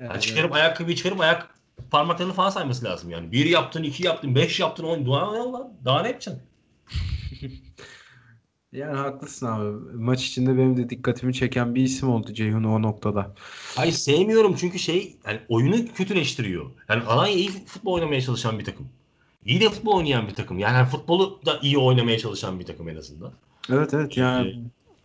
Yani 0.02 0.12
Evet, 0.14 0.22
çıkarıp 0.22 0.54
ayakkabıyı 0.54 0.96
çıkarıp 0.96 1.20
ayak 1.22 1.50
parmaklarını 1.92 2.34
falan 2.34 2.50
sayması 2.50 2.86
lazım 2.86 3.10
yani. 3.10 3.32
1 3.32 3.46
yaptın, 3.46 3.84
2 3.84 4.06
yaptın, 4.06 4.36
5 4.36 4.60
yaptın, 4.60 4.84
10. 4.84 5.06
Daha 5.06 5.32
ne? 5.34 5.54
Daha 5.86 6.02
ne 6.02 6.08
yapacaksın? 6.08 6.44
Yani 8.74 8.98
haklısın 8.98 9.46
abi. 9.46 9.98
Maç 9.98 10.26
içinde 10.28 10.58
benim 10.58 10.78
de 10.78 10.90
dikkatimi 10.90 11.34
çeken 11.34 11.76
bir 11.76 11.84
isim 11.84 12.10
oldu 12.10 12.34
Ceyhun 12.34 12.64
o 12.64 12.82
noktada. 12.82 13.34
Hayır 13.76 13.92
sevmiyorum 13.94 14.56
çünkü 14.60 14.80
şey 14.80 15.16
yani 15.28 15.40
oyunu 15.50 15.76
kötüleştiriyor. 15.96 16.66
Yani 16.90 17.04
Alanya 17.04 17.34
iyi 17.34 17.50
futbol 17.50 17.94
oynamaya 17.94 18.22
çalışan 18.22 18.60
bir 18.60 18.66
takım. 18.66 18.88
İyi 19.46 19.62
de 19.62 19.70
futbol 19.70 19.98
oynayan 19.98 20.28
bir 20.28 20.34
takım. 20.34 20.60
Yani 20.60 20.88
futbolu 20.88 21.40
da 21.46 21.60
iyi 21.62 21.78
oynamaya 21.78 22.20
çalışan 22.20 22.60
bir 22.60 22.66
takım 22.66 22.90
en 22.90 22.96
azından. 22.96 23.32
Evet 23.70 23.94
evet 23.94 24.18
yani 24.18 24.50
Ee, 24.50 24.56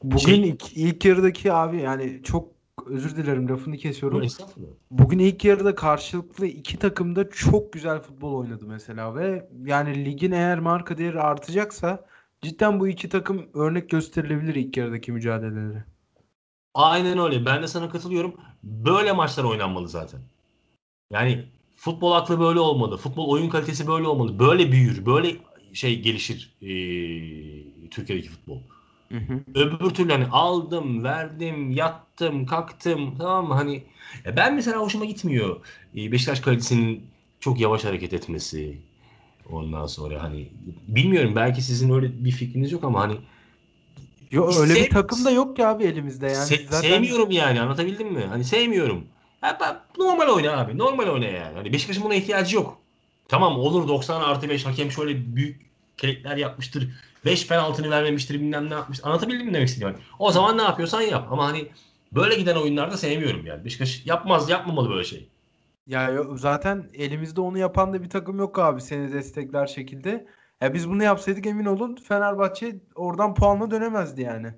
bugün 0.02 0.18
şey- 0.18 0.48
ilk, 0.48 0.76
ilk 0.76 1.04
yarıdaki 1.04 1.52
abi 1.52 1.80
yani 1.80 2.20
çok 2.24 2.48
özür 2.84 3.16
dilerim 3.16 3.48
lafını 3.48 3.76
kesiyorum. 3.76 4.22
Estağfurullah. 4.22 4.68
Bugün 4.90 5.18
ilk 5.18 5.44
yarıda 5.44 5.74
karşılıklı 5.74 6.46
iki 6.46 6.78
takım 6.78 7.16
da 7.16 7.30
çok 7.30 7.72
güzel 7.72 8.00
futbol 8.00 8.34
oynadı 8.34 8.64
mesela 8.66 9.14
ve 9.14 9.48
yani 9.64 10.04
ligin 10.04 10.32
eğer 10.32 10.58
marka 10.58 10.98
değeri 10.98 11.20
artacaksa 11.20 12.06
cidden 12.42 12.80
bu 12.80 12.88
iki 12.88 13.08
takım 13.08 13.46
örnek 13.54 13.90
gösterilebilir 13.90 14.54
ilk 14.54 14.76
yarıdaki 14.76 15.12
mücadeleleri. 15.12 15.84
Aynen 16.74 17.18
öyle. 17.18 17.46
Ben 17.46 17.62
de 17.62 17.68
sana 17.68 17.88
katılıyorum. 17.88 18.34
Böyle 18.62 19.12
maçlar 19.12 19.44
oynanmalı 19.44 19.88
zaten. 19.88 20.20
Yani 21.12 21.44
futbol 21.76 22.12
aklı 22.12 22.40
böyle 22.40 22.60
olmalı. 22.60 22.96
Futbol 22.96 23.28
oyun 23.28 23.48
kalitesi 23.48 23.86
böyle 23.86 24.06
olmalı. 24.06 24.38
Böyle 24.38 24.72
büyür. 24.72 25.06
Böyle 25.06 25.36
şey 25.72 26.00
gelişir 26.00 26.56
ee, 26.62 27.88
Türkiye'deki 27.90 28.28
futbol. 28.28 28.60
Öbür 29.54 29.90
türlü 29.90 30.12
hani 30.12 30.26
aldım, 30.26 31.04
verdim, 31.04 31.70
yattım, 31.70 32.46
kalktım 32.46 33.14
tamam 33.18 33.48
mı? 33.48 33.54
Hani 33.54 33.82
ya 34.24 34.36
ben 34.36 34.54
mesela 34.54 34.78
hoşuma 34.78 35.04
gitmiyor. 35.04 35.56
Ee, 35.96 36.12
Beşiktaş 36.12 36.40
kalitesinin 36.40 37.06
çok 37.40 37.60
yavaş 37.60 37.84
hareket 37.84 38.12
etmesi. 38.12 38.78
Ondan 39.50 39.86
sonra 39.86 40.22
hani 40.22 40.48
bilmiyorum 40.88 41.32
belki 41.36 41.62
sizin 41.62 41.90
öyle 41.90 42.24
bir 42.24 42.30
fikriniz 42.30 42.72
yok 42.72 42.84
ama 42.84 43.00
hani 43.00 43.16
Yo, 44.30 44.50
öyle 44.60 44.74
bir 44.74 44.80
Sev- 44.80 44.90
takım 44.90 45.24
da 45.24 45.30
yok 45.30 45.56
ki 45.56 45.66
abi 45.66 45.84
elimizde 45.84 46.26
yani. 46.26 46.48
se- 46.48 46.64
Zaten 46.70 46.88
sevmiyorum 46.88 47.30
yani 47.30 47.60
anlatabildim 47.60 48.12
mi? 48.12 48.24
Hani 48.28 48.44
sevmiyorum. 48.44 49.04
Ha, 49.40 49.58
ben- 49.60 50.04
normal 50.04 50.28
oyna 50.28 50.56
abi. 50.60 50.78
Normal 50.78 51.08
oyna 51.08 51.24
yani. 51.24 51.56
Hani 51.56 51.72
Beşiktaş'ın 51.72 52.04
buna 52.04 52.14
ihtiyacı 52.14 52.56
yok. 52.56 52.78
Tamam 53.28 53.58
olur 53.58 53.88
90 53.88 54.20
artı 54.20 54.48
5 54.48 54.66
hakem 54.66 54.90
şöyle 54.90 55.36
büyük 55.36 55.66
kelekler 55.96 56.36
yapmıştır. 56.36 56.88
5 57.26 57.48
penaltını 57.48 57.90
vermemiştir 57.90 58.34
bilmem 58.34 58.70
ne 58.70 58.74
yapmış. 58.74 59.00
Anlatabildim 59.02 59.46
mi 59.46 59.54
demek 59.54 59.68
istediğimi? 59.68 59.96
O 60.18 60.32
zaman 60.32 60.58
ne 60.58 60.62
yapıyorsan 60.62 61.00
yap. 61.00 61.28
Ama 61.30 61.46
hani 61.46 61.68
böyle 62.12 62.34
giden 62.34 62.56
oyunlarda 62.56 62.96
sevmiyorum 62.96 63.46
yani. 63.46 63.64
Beşiktaş 63.64 64.06
yapmaz 64.06 64.50
yapmamalı 64.50 64.90
böyle 64.90 65.04
şey. 65.04 65.28
Ya 65.86 66.10
zaten 66.34 66.90
elimizde 66.94 67.40
onu 67.40 67.58
yapan 67.58 67.92
da 67.92 68.02
bir 68.02 68.10
takım 68.10 68.38
yok 68.38 68.58
abi 68.58 68.80
seni 68.80 69.12
destekler 69.12 69.66
şekilde. 69.66 70.26
Ya 70.60 70.74
biz 70.74 70.88
bunu 70.88 71.02
yapsaydık 71.02 71.46
emin 71.46 71.64
olun 71.64 71.96
Fenerbahçe 72.08 72.76
oradan 72.94 73.34
puanla 73.34 73.70
dönemezdi 73.70 74.22
yani. 74.22 74.48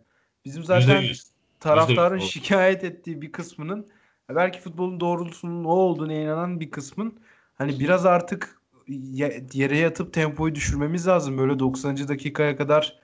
Bizim 0.44 0.64
zaten 0.64 1.02
%100. 1.02 1.24
taraftarın 1.61 2.18
%100, 2.18 2.24
o. 2.24 2.26
şikayet 2.26 2.85
ettiği 2.85 3.22
bir 3.22 3.33
kısmının 3.33 3.88
belki 4.28 4.61
futbolun 4.61 5.00
doğrultusunun 5.00 5.64
o 5.64 5.70
olduğuna 5.70 6.12
inanan 6.12 6.61
bir 6.61 6.70
kısmın 6.70 7.20
hani 7.54 7.81
biraz 7.81 8.07
artık 8.07 8.58
yere 9.53 9.79
yatıp 9.79 10.12
tempoyu 10.12 10.55
düşürmemiz 10.55 11.07
lazım. 11.07 11.38
Böyle 11.38 11.59
90. 11.59 12.09
dakikaya 12.09 12.57
kadar 12.57 12.98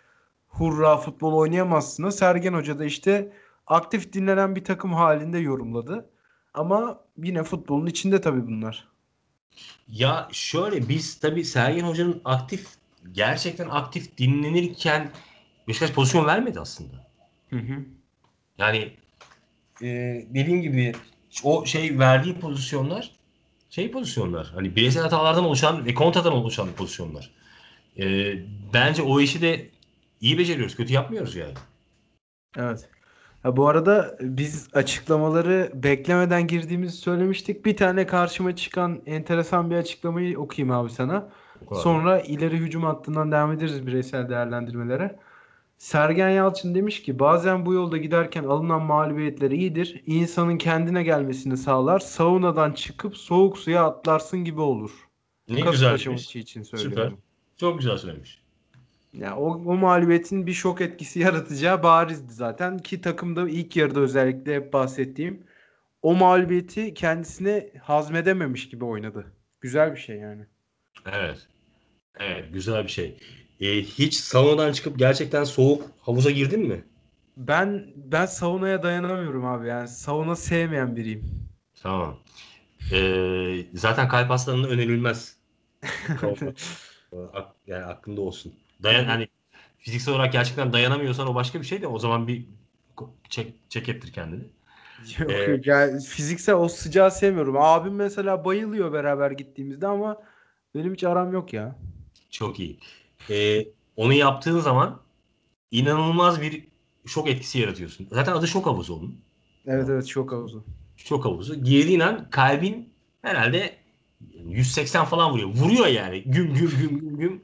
hurra 0.49 0.97
futbol 0.97 1.33
oynayamazsınız. 1.33 2.16
Sergen 2.16 2.55
Hoca 2.55 2.79
da 2.79 2.85
işte 2.85 3.33
aktif 3.66 4.12
dinlenen 4.12 4.57
bir 4.57 4.64
takım 4.64 4.92
halinde 4.92 5.38
yorumladı. 5.38 6.11
Ama 6.55 7.01
yine 7.16 7.42
futbolun 7.42 7.87
içinde 7.87 8.20
tabii 8.20 8.47
bunlar. 8.47 8.88
Ya 9.88 10.29
şöyle 10.33 10.88
biz 10.88 11.20
tabii 11.20 11.44
Sergen 11.44 11.85
Hoca'nın 11.85 12.20
aktif 12.25 12.66
gerçekten 13.12 13.68
aktif 13.68 14.18
dinlenirken 14.18 15.11
Beşiktaş 15.68 15.92
pozisyon 15.92 16.27
vermedi 16.27 16.61
aslında. 16.61 16.97
Hı 17.51 17.57
hı. 17.57 17.85
Yani 18.59 18.92
e, 19.83 19.87
dediğim 20.31 20.63
gibi 20.63 20.92
o 21.44 21.67
şey 21.67 21.98
verdiği 21.98 22.40
pozisyonlar 22.40 23.11
şey 23.75 23.90
pozisyonlar. 23.90 24.50
Hani 24.54 24.77
bireysel 24.77 25.02
hatalardan 25.02 25.44
oluşan 25.44 25.87
ve 25.87 25.94
kontradan 25.94 26.33
oluşan 26.33 26.68
pozisyonlar. 26.77 27.31
E, 27.98 28.35
bence 28.75 29.02
o 29.02 29.20
işi 29.20 29.42
de 29.42 29.70
iyi 30.20 30.38
beceriyoruz. 30.38 30.77
Kötü 30.77 30.92
yapmıyoruz 30.92 31.37
yani. 31.37 31.54
Evet. 32.56 32.88
Ha, 33.42 33.56
bu 33.56 33.68
arada 33.68 34.16
biz 34.20 34.68
açıklamaları 34.72 35.70
beklemeden 35.75 36.46
girdiğimizi 36.46 36.96
söylemiştik. 36.96 37.64
Bir 37.64 37.77
tane 37.77 38.06
karşıma 38.06 38.56
çıkan 38.56 39.02
enteresan 39.06 39.70
bir 39.70 39.77
açıklamayı 39.77 40.38
okuyayım 40.38 40.75
abi 40.75 40.90
sana. 40.90 41.29
Sonra 41.72 42.20
ileri 42.20 42.56
hücum 42.56 42.83
hattından 42.83 43.33
devam 43.33 43.52
ederiz 43.52 43.87
bireysel 43.87 44.29
değerlendirmelere. 44.29 45.18
Sergen 45.79 46.29
Yalçın 46.31 46.75
demiş 46.75 47.02
ki 47.02 47.18
bazen 47.18 47.66
bu 47.66 47.75
yolda 47.75 47.96
giderken 47.96 48.44
alınan 48.44 48.83
mağlubiyetler 48.83 49.50
iyidir. 49.50 50.02
İnsanın 50.06 50.58
kendine 50.58 51.02
gelmesini 51.02 51.56
sağlar. 51.56 52.00
Saunadan 52.00 52.72
çıkıp 52.72 53.16
soğuk 53.16 53.58
suya 53.58 53.85
atlarsın 53.85 54.44
gibi 54.44 54.60
olur. 54.60 54.90
ne 55.48 55.60
güzel. 55.60 55.94
için 55.94 56.62
Süper. 56.62 57.12
Çok 57.56 57.79
güzel 57.79 57.98
söylemiş. 57.98 58.44
Ya 59.12 59.37
o, 59.37 59.46
o 59.46 59.77
mağlubiyetin 59.77 60.46
bir 60.46 60.52
şok 60.52 60.81
etkisi 60.81 61.18
yaratacağı 61.20 61.83
barizdi 61.83 62.33
zaten 62.33 62.79
ki 62.79 63.00
takımda 63.00 63.48
ilk 63.48 63.77
yarıda 63.77 64.00
özellikle 64.00 64.54
hep 64.54 64.72
bahsettiğim 64.72 65.46
o 66.02 66.14
mağlubiyeti 66.14 66.94
kendisine 66.94 67.70
hazmedememiş 67.83 68.68
gibi 68.68 68.85
oynadı. 68.85 69.33
Güzel 69.60 69.92
bir 69.92 70.00
şey 70.00 70.16
yani. 70.16 70.46
Evet. 71.06 71.48
Evet 72.20 72.52
güzel 72.52 72.85
bir 72.85 72.88
şey. 72.88 73.18
Ee, 73.65 73.83
hiç 73.83 74.15
saunadan 74.15 74.73
çıkıp 74.73 74.98
gerçekten 74.98 75.44
soğuk 75.44 75.90
havuza 76.00 76.31
girdin 76.31 76.60
mi? 76.60 76.85
Ben 77.37 77.92
ben 77.96 78.27
saunaya 78.27 78.83
dayanamıyorum 78.83 79.44
abi. 79.44 79.69
Yani 79.69 79.88
sauna 79.88 80.37
sevmeyen 80.37 80.96
biriyim. 80.96 81.48
Tamam. 81.83 82.17
Ee, 82.92 83.67
zaten 83.75 84.08
kalp 84.08 84.31
hastalarına 84.31 84.67
önerilmez. 84.67 85.37
Yani 87.67 87.85
aklında 87.85 88.21
olsun. 88.21 88.54
Dayan 88.83 89.04
hani 89.04 89.29
fiziksel 89.79 90.15
olarak 90.15 90.33
gerçekten 90.33 90.73
dayanamıyorsan 90.73 91.27
o 91.29 91.35
başka 91.35 91.60
bir 91.60 91.67
şey 91.67 91.83
de 91.83 91.87
o 91.87 91.98
zaman 91.98 92.29
bir 92.29 92.46
çek 93.29 93.54
çek 93.69 93.88
ettir 93.88 94.12
kendini. 94.12 94.44
Yok 95.19 95.31
Ee, 95.31 95.46
yok 95.46 95.67
yani 95.67 96.00
fiziksel 96.02 96.54
o 96.54 96.69
sıcağı 96.69 97.10
sevmiyorum. 97.10 97.56
Abim 97.56 97.94
mesela 97.94 98.44
bayılıyor 98.44 98.92
beraber 98.92 99.31
gittiğimizde 99.31 99.87
ama 99.87 100.23
benim 100.75 100.92
hiç 100.94 101.04
aram 101.04 101.33
yok 101.33 101.52
ya. 101.52 101.77
Çok 102.31 102.60
iyi. 102.60 102.79
Ee, 103.31 103.66
onu 103.96 104.12
yaptığın 104.12 104.60
zaman 104.60 105.00
inanılmaz 105.70 106.40
bir 106.40 106.64
şok 107.06 107.29
etkisi 107.29 107.58
yaratıyorsun. 107.58 108.08
Zaten 108.10 108.33
adı 108.33 108.48
şok 108.48 108.66
havuzu 108.66 108.94
onun. 108.94 109.18
Evet 109.66 109.88
evet 109.88 110.08
çok 110.08 110.33
havuzu. 110.33 110.64
Şok 110.96 111.25
havuzu. 111.25 111.64
Girdiğin 111.64 112.00
an 112.00 112.31
kalbin 112.31 112.88
herhalde 113.22 113.77
180 114.48 115.04
falan 115.04 115.33
vuruyor. 115.33 115.48
Vuruyor 115.48 115.87
yani. 115.87 116.22
Güm 116.27 116.54
güm 116.54 116.70
güm 116.79 116.98
güm 116.98 117.18
güm. 117.18 117.42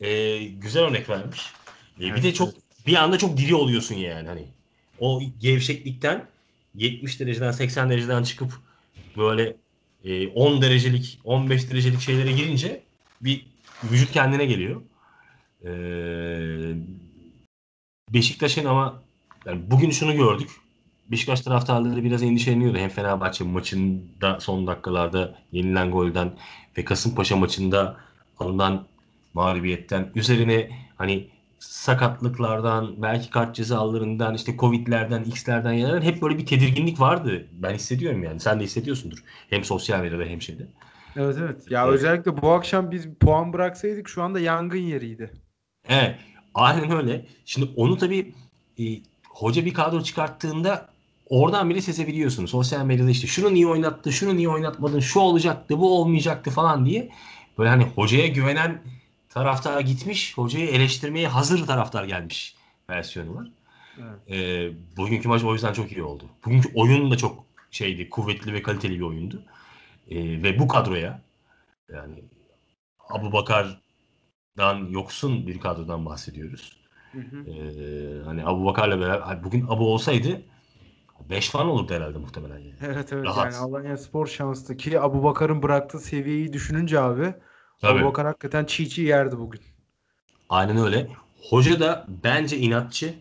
Ee, 0.00 0.44
güzel 0.44 0.82
örnek 0.82 1.08
vermiş. 1.08 1.40
Ee, 1.98 2.00
bir 2.00 2.10
Evet, 2.10 2.22
de 2.22 2.34
çok 2.34 2.54
bir 2.86 2.94
anda 2.94 3.18
çok 3.18 3.36
diri 3.36 3.54
oluyorsun 3.54 3.94
yani 3.94 4.28
hani. 4.28 4.46
O 4.98 5.22
gevşeklikten 5.40 6.26
70 6.74 7.20
dereceden 7.20 7.50
80 7.50 7.90
dereceden 7.90 8.22
çıkıp 8.22 8.52
böyle 9.16 9.56
e, 10.04 10.28
10 10.28 10.62
derecelik 10.62 11.20
15 11.24 11.70
derecelik 11.70 12.00
şeylere 12.00 12.32
girince 12.32 12.82
bir 13.20 13.46
vücut 13.90 14.12
kendine 14.12 14.46
geliyor. 14.46 14.82
Ee, 15.64 16.74
Beşiktaş'ın 18.14 18.64
ama 18.64 19.02
yani 19.46 19.70
bugün 19.70 19.90
şunu 19.90 20.16
gördük. 20.16 20.50
Beşiktaş 21.10 21.40
taraftarları 21.40 22.04
biraz 22.04 22.22
endişeleniyordu. 22.22 22.78
Hem 22.78 22.90
Fenerbahçe 22.90 23.44
maçında 23.44 24.40
son 24.40 24.66
dakikalarda 24.66 25.38
yenilen 25.52 25.90
golden 25.90 26.32
ve 26.78 26.84
Kasımpaşa 26.84 27.36
maçında 27.36 27.96
alınan 28.38 28.86
mağlubiyetten 29.34 30.10
üzerine 30.14 30.70
hani 30.96 31.28
sakatlıklardan, 31.58 33.02
belki 33.02 33.30
kart 33.30 33.54
cezalarından, 33.54 34.34
işte 34.34 34.56
Covid'lerden, 34.56 35.24
X'lerden 35.24 35.76
gelen 35.76 36.02
hep 36.02 36.22
böyle 36.22 36.38
bir 36.38 36.46
tedirginlik 36.46 37.00
vardı. 37.00 37.46
Ben 37.52 37.74
hissediyorum 37.74 38.22
yani. 38.22 38.40
Sen 38.40 38.60
de 38.60 38.64
hissediyorsundur. 38.64 39.24
Hem 39.50 39.64
sosyal 39.64 40.00
medyada 40.00 40.24
hem 40.24 40.42
şeyde. 40.42 40.66
Evet 41.16 41.36
evet. 41.40 41.70
Ya 41.70 41.84
Evet. 41.84 41.94
özellikle 41.94 42.42
bu 42.42 42.50
akşam 42.50 42.90
biz 42.90 43.08
puan 43.20 43.52
bıraksaydık 43.52 44.08
şu 44.08 44.22
anda 44.22 44.40
yangın 44.40 44.78
yeriydi. 44.78 45.32
Evet. 45.88 46.16
Aynen 46.54 46.90
öyle. 46.90 47.26
Şimdi 47.44 47.70
onu 47.76 47.98
tabii 47.98 48.34
e, 48.78 48.84
hoca 49.28 49.64
bir 49.64 49.74
kadro 49.74 50.02
çıkarttığında 50.02 50.88
oradan 51.28 51.70
bile 51.70 51.80
sezebiliyorsun. 51.80 52.46
Sosyal 52.46 52.84
medyada 52.84 53.10
işte 53.10 53.26
şunu 53.26 53.54
niye 53.54 53.66
oynattı, 53.66 54.12
şunu 54.12 54.36
niye 54.36 54.48
oynatmadın, 54.48 55.00
şu 55.00 55.20
olacaktı, 55.20 55.78
bu 55.78 56.00
olmayacaktı 56.00 56.50
falan 56.50 56.86
diye. 56.86 57.10
Böyle 57.58 57.70
hani 57.70 57.84
hocaya 57.84 58.26
güvenen 58.26 58.82
taraftar 59.28 59.80
gitmiş, 59.80 60.38
hocayı 60.38 60.68
eleştirmeye 60.68 61.28
hazır 61.28 61.66
taraftar 61.66 62.04
gelmiş 62.04 62.54
versiyonu 62.90 63.34
var. 63.34 63.48
Evet. 63.98 64.38
E, 64.38 64.70
bugünkü 64.96 65.28
maç 65.28 65.44
o 65.44 65.52
yüzden 65.52 65.72
çok 65.72 65.92
iyi 65.92 66.02
oldu. 66.02 66.24
Bugünkü 66.44 66.68
oyun 66.74 67.10
da 67.10 67.16
çok 67.16 67.44
şeydi, 67.70 68.10
kuvvetli 68.10 68.52
ve 68.52 68.62
kaliteli 68.62 68.94
bir 68.94 69.04
oyundu. 69.04 69.42
E, 70.10 70.42
ve 70.42 70.58
bu 70.58 70.68
kadroya 70.68 71.20
yani 71.92 72.24
Abu 73.08 73.32
Bakar'dan 73.32 74.86
yoksun 74.90 75.46
bir 75.46 75.60
kadrodan 75.60 76.06
bahsediyoruz. 76.06 76.76
Hı 77.12 77.18
hı. 77.18 77.50
Ee, 77.50 78.22
hani 78.24 78.46
Abu 78.46 78.64
Bakar'la 78.64 79.00
beraber 79.00 79.44
bugün 79.44 79.66
Abu 79.68 79.92
olsaydı 79.92 80.42
5 81.30 81.50
falan 81.50 81.66
olurdu 81.66 81.94
herhalde 81.94 82.18
muhtemelen 82.18 82.58
yani. 82.58 82.74
Evet 82.82 83.12
evet 83.12 83.24
Rahat. 83.24 83.52
yani 83.52 83.56
Alanya 83.56 83.96
Spor 83.96 84.26
şanslı 84.26 84.76
ki 84.76 85.00
Abu 85.00 85.24
Bakar'ın 85.24 85.62
bıraktığı 85.62 85.98
seviyeyi 85.98 86.52
düşününce 86.52 87.00
abi 87.00 87.34
Tabii. 87.80 87.98
Abu 88.00 88.08
Bakar 88.08 88.26
hakikaten 88.26 88.64
çiğ 88.64 88.88
çiğ 88.88 89.02
yerdi 89.02 89.38
bugün. 89.38 89.60
Aynen 90.48 90.76
öyle. 90.76 91.08
Hoca 91.50 91.80
da 91.80 92.06
bence 92.24 92.58
inatçı 92.58 93.14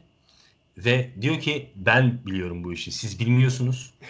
ve 0.78 1.10
diyor 1.22 1.40
ki 1.40 1.72
ben 1.76 2.26
biliyorum 2.26 2.64
bu 2.64 2.74
işi. 2.74 2.92
Siz 2.92 3.20
bilmiyorsunuz. 3.20 3.94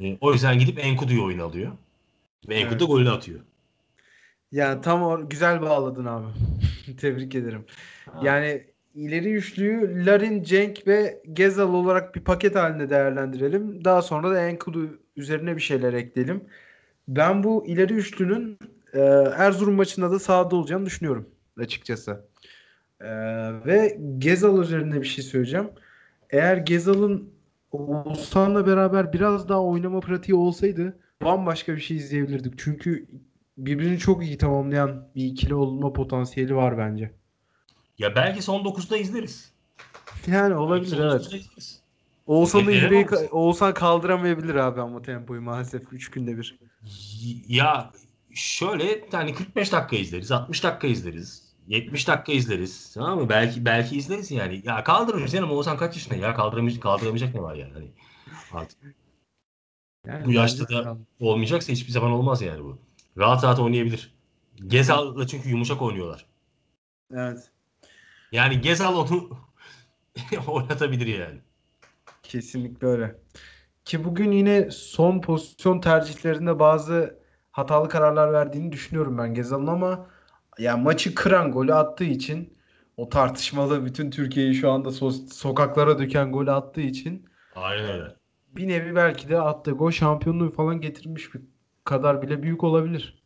Ee, 0.00 0.18
o 0.20 0.32
yüzden 0.32 0.58
gidip 0.58 0.78
Enkudu'yu 0.78 1.24
oyuna 1.24 1.44
alıyor. 1.44 1.72
Ve 2.48 2.54
Enkudu 2.54 2.70
Evet. 2.72 2.80
da 2.80 2.84
golünü 2.84 3.10
atıyor. 3.10 3.40
Yani 4.52 4.80
tam 4.80 5.02
o 5.02 5.28
güzel 5.28 5.62
bağladın 5.62 6.04
abi. 6.04 6.26
Tebrik 7.00 7.34
ederim. 7.34 7.64
Yani 8.22 8.66
ileri 8.94 9.32
üçlüyü 9.32 10.06
Larin, 10.06 10.42
Cenk 10.42 10.86
ve 10.86 11.22
Gezal 11.32 11.74
olarak 11.74 12.14
bir 12.14 12.20
paket 12.20 12.56
halinde 12.56 12.90
değerlendirelim. 12.90 13.84
Daha 13.84 14.02
sonra 14.02 14.30
da 14.30 14.46
Enkudu 14.48 14.98
üzerine 15.16 15.56
bir 15.56 15.60
şeyler 15.60 15.92
ekleyelim. 15.92 16.44
Ben 17.08 17.44
bu 17.44 17.66
ileri 17.66 17.94
üçlünün 17.94 18.58
e, 18.92 19.00
Erzurum 19.36 19.74
maçında 19.74 20.10
da 20.10 20.18
sahada 20.18 20.56
olacağını 20.56 20.86
düşünüyorum 20.86 21.28
açıkçası. 21.58 22.24
E, 23.00 23.10
ve 23.66 23.98
Gezal 24.18 24.62
üzerinde 24.62 25.00
bir 25.00 25.06
şey 25.06 25.24
söyleyeceğim. 25.24 25.70
Eğer 26.30 26.56
Gezal'ın 26.56 27.30
Oğuzhan'la 27.72 28.66
beraber 28.66 29.12
biraz 29.12 29.48
daha 29.48 29.62
oynama 29.64 30.00
pratiği 30.00 30.34
olsaydı 30.36 30.98
bambaşka 31.22 31.76
bir 31.76 31.80
şey 31.80 31.96
izleyebilirdik. 31.96 32.54
Çünkü 32.58 33.06
birbirini 33.58 33.98
çok 33.98 34.24
iyi 34.24 34.38
tamamlayan 34.38 35.08
bir 35.16 35.24
ikili 35.24 35.54
olma 35.54 35.92
potansiyeli 35.92 36.56
var 36.56 36.78
bence. 36.78 37.12
Ya 37.98 38.14
belki 38.14 38.42
son 38.42 38.64
9'da 38.64 38.96
izleriz. 38.96 39.52
Yani 40.26 40.54
olabilir 40.54 40.98
evet. 40.98 41.22
9'da 41.22 41.36
izleriz. 41.36 41.80
Neden 42.28 42.70
yüreği 42.70 43.06
olmasın? 43.06 43.28
Oğuzhan 43.32 43.74
kaldıramayabilir 43.74 44.54
abi 44.54 44.80
ama 44.80 45.02
tempoyu 45.02 45.42
maalesef 45.42 45.92
3 45.92 46.10
günde 46.10 46.38
bir. 46.38 46.58
Ya 47.48 47.90
şöyle 48.34 49.04
hani 49.12 49.34
45 49.34 49.72
dakika 49.72 49.96
izleriz, 49.96 50.32
60 50.32 50.64
dakika 50.64 50.86
izleriz, 50.86 51.52
70 51.68 52.08
dakika 52.08 52.32
izleriz. 52.32 52.92
Tamam 52.94 53.18
mı? 53.18 53.28
Belki 53.28 53.64
belki 53.64 53.96
izleriz 53.96 54.30
yani. 54.30 54.62
Ya 54.64 54.84
kaldırırız 54.84 55.32
canım 55.32 55.50
Oğuzhan 55.50 55.76
kaç 55.76 55.96
yaşında 55.96 56.14
ya 56.14 56.34
kaldıramayacak, 56.34 56.82
kaldıramayacak 56.82 57.34
ne 57.34 57.42
var 57.42 57.54
yani? 57.54 57.72
Hani 57.72 57.90
artık 58.52 58.78
Yani 60.06 60.24
bu 60.24 60.32
yaşta 60.32 60.68
da 60.68 60.96
olmayacaksa 61.20 61.72
hiçbir 61.72 61.92
zaman 61.92 62.10
olmaz 62.10 62.42
yani 62.42 62.64
bu. 62.64 62.78
Rahat 63.18 63.44
rahat 63.44 63.58
oynayabilir. 63.58 64.14
Gezal'la 64.66 65.26
çünkü 65.26 65.48
yumuşak 65.48 65.82
oynuyorlar. 65.82 66.26
Evet. 67.14 67.50
Yani 68.32 68.60
Gezal 68.60 68.96
onu 68.96 69.30
oynatabilir 70.46 71.06
yani. 71.06 71.40
Kesinlikle 72.22 72.86
öyle. 72.86 73.16
Ki 73.84 74.04
bugün 74.04 74.32
yine 74.32 74.70
son 74.70 75.20
pozisyon 75.20 75.80
tercihlerinde 75.80 76.58
bazı 76.58 77.20
hatalı 77.52 77.88
kararlar 77.88 78.32
verdiğini 78.32 78.72
düşünüyorum 78.72 79.18
ben 79.18 79.34
Gezal'ın 79.34 79.66
ama 79.66 80.06
ya 80.58 80.76
maçı 80.76 81.14
kıran 81.14 81.52
golü 81.52 81.74
attığı 81.74 82.04
için 82.04 82.58
o 82.96 83.08
tartışmalı 83.08 83.84
bütün 83.86 84.10
Türkiye'yi 84.10 84.54
şu 84.54 84.70
anda 84.70 84.88
so- 84.88 85.32
sokaklara 85.34 85.98
döken 85.98 86.32
golü 86.32 86.50
attığı 86.50 86.80
için 86.80 87.26
Aynen 87.54 87.84
öyle. 87.90 88.19
Bir 88.56 88.68
nevi 88.68 88.94
belki 88.94 89.28
de 89.28 89.40
attığı 89.40 89.70
gol 89.70 89.90
şampiyonluğu 89.90 90.50
falan 90.50 90.80
getirmiş 90.80 91.34
bir 91.34 91.40
kadar 91.84 92.22
bile 92.22 92.42
büyük 92.42 92.64
olabilir. 92.64 93.22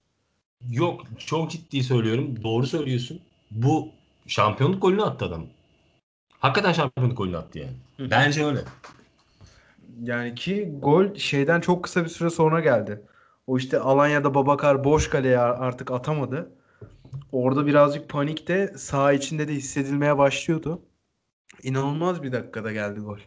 Yok 0.70 1.02
çok 1.18 1.50
ciddi 1.50 1.82
söylüyorum. 1.82 2.42
Doğru 2.42 2.66
söylüyorsun. 2.66 3.20
Bu 3.50 3.88
şampiyonluk 4.26 4.82
golünü 4.82 5.02
attı 5.02 5.24
adam. 5.24 5.46
Hakikaten 6.38 6.72
şampiyonluk 6.72 7.18
golünü 7.18 7.36
attı 7.36 7.58
yani. 7.58 7.76
Hı. 7.96 8.10
Bence 8.10 8.44
öyle. 8.44 8.60
Yani 10.02 10.34
ki 10.34 10.74
gol 10.82 11.14
şeyden 11.14 11.60
çok 11.60 11.84
kısa 11.84 12.04
bir 12.04 12.08
süre 12.08 12.30
sonra 12.30 12.60
geldi. 12.60 13.02
O 13.46 13.58
işte 13.58 13.78
Alanya'da 13.78 14.34
Babakar 14.34 14.84
boş 14.84 15.10
kaleye 15.10 15.38
artık 15.38 15.90
atamadı. 15.90 16.50
Orada 17.32 17.66
birazcık 17.66 18.08
panik 18.08 18.48
de 18.48 18.74
saha 18.76 19.12
içinde 19.12 19.48
de 19.48 19.52
hissedilmeye 19.52 20.18
başlıyordu. 20.18 20.82
İnanılmaz 21.62 22.22
bir 22.22 22.32
dakikada 22.32 22.72
geldi 22.72 23.00
gol. 23.00 23.18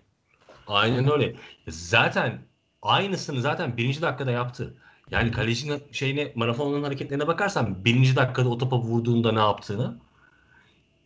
Aynen 0.68 1.12
öyle. 1.12 1.36
Zaten 1.68 2.42
aynısını 2.82 3.42
zaten 3.42 3.78
birinci 3.78 4.02
dakikada 4.02 4.32
yaptı. 4.32 4.78
Yani 5.12 5.32
kalecinin 5.32 5.84
şeyine 5.92 6.32
marafonun 6.36 6.84
hareketlerine 6.84 7.28
bakarsan 7.28 7.86
birinci 7.86 8.16
dakikada 8.16 8.50
o 8.50 8.58
topa 8.58 8.80
vurduğunda 8.80 9.32
ne 9.32 9.40
yaptığını 9.40 9.98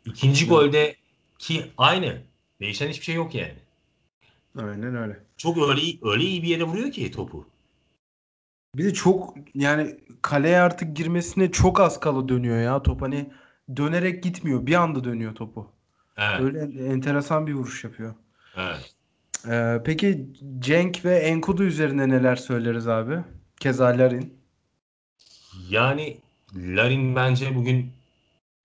ikinci 0.06 0.48
golde 0.48 0.96
ki 1.38 1.72
aynı. 1.78 2.22
Değişen 2.60 2.90
hiçbir 2.90 3.06
şey 3.06 3.16
yok 3.16 3.36
yani. 3.36 3.56
Aynen 4.58 4.96
öyle. 4.96 5.20
Çok 5.38 5.58
öyle 5.58 5.82
öyle 6.02 6.24
iyi 6.24 6.44
bir 6.44 6.48
yere 6.48 6.64
vuruyor 6.64 6.92
ki 6.92 7.12
topu. 7.12 7.48
Bir 8.76 8.84
de 8.84 8.94
çok 8.94 9.34
yani 9.56 10.00
kaleye 10.22 10.60
artık 10.60 10.98
girmesine 10.98 11.52
çok 11.52 11.80
az 11.80 12.00
kala 12.00 12.30
dönüyor 12.30 12.62
ya 12.62 12.84
top 12.84 13.02
hani 13.02 13.32
dönerek 13.78 14.24
gitmiyor. 14.24 14.66
Bir 14.66 14.74
anda 14.76 15.04
dönüyor 15.04 15.36
topu. 15.36 15.72
Evet. 16.18 16.42
Öyle 16.42 16.86
enteresan 16.86 17.48
bir 17.48 17.54
vuruş 17.54 17.84
yapıyor. 17.84 18.16
evet. 18.56 18.96
Ee, 19.50 19.82
peki 19.86 20.28
Cenk 20.60 21.06
ve 21.06 21.16
Enkudu 21.16 21.64
üzerine 21.64 22.10
neler 22.10 22.36
söyleriz 22.36 22.88
abi? 22.88 23.20
Keza 23.60 23.86
Larin. 23.86 24.34
Yani 25.70 26.18
Larin 26.56 27.16
bence 27.16 27.56
bugün 27.56 27.92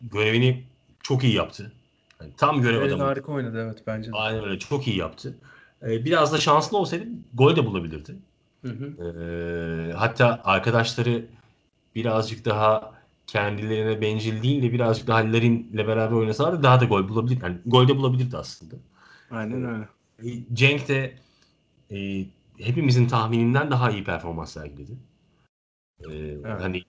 görevini 0.01 0.65
çok 1.03 1.25
iyi 1.25 1.35
yaptı. 1.35 1.73
Yani 2.21 2.33
tam 2.37 2.63
görev 2.63 2.81
Larin 2.81 2.89
adamı. 2.89 3.03
harika 3.03 3.33
oynadı 3.33 3.63
evet 3.65 3.83
bence 3.87 4.13
de. 4.13 4.17
Aynen 4.17 4.45
öyle. 4.45 4.59
Çok 4.59 4.87
iyi 4.89 4.97
yaptı. 4.97 5.35
Ee, 5.83 6.05
biraz 6.05 6.33
da 6.33 6.39
şanslı 6.39 6.79
olsaydı 6.79 7.05
gol 7.35 7.57
de 7.57 7.67
bulabilirdi. 7.67 8.17
Hı 8.63 8.69
hı. 8.69 9.05
Ee, 9.05 9.93
hatta 9.93 10.41
arkadaşları 10.45 11.25
birazcık 11.95 12.45
daha 12.45 12.95
kendilerine 13.27 14.01
bencil 14.01 14.43
değil 14.43 14.63
de 14.63 14.73
birazcık 14.73 15.07
daha 15.07 15.19
Larin'le 15.19 15.79
beraber 15.87 16.17
oynasalardı 16.17 16.63
daha 16.63 16.81
da 16.81 16.85
gol 16.85 17.09
bulabilir. 17.09 17.43
Yani 17.43 17.57
gol 17.67 17.89
de 17.89 17.97
bulabilirdi 17.97 18.37
aslında. 18.37 18.75
Aynen 19.31 19.65
öyle. 19.65 19.89
E, 20.25 20.29
Cenk 20.55 20.89
de 20.89 21.15
e, 21.93 22.27
hepimizin 22.59 23.09
tahmininden 23.09 23.71
daha 23.71 23.91
iyi 23.91 24.05
performans 24.05 24.53
sergiledi. 24.53 24.93
E, 26.11 26.37
Hani 26.45 26.83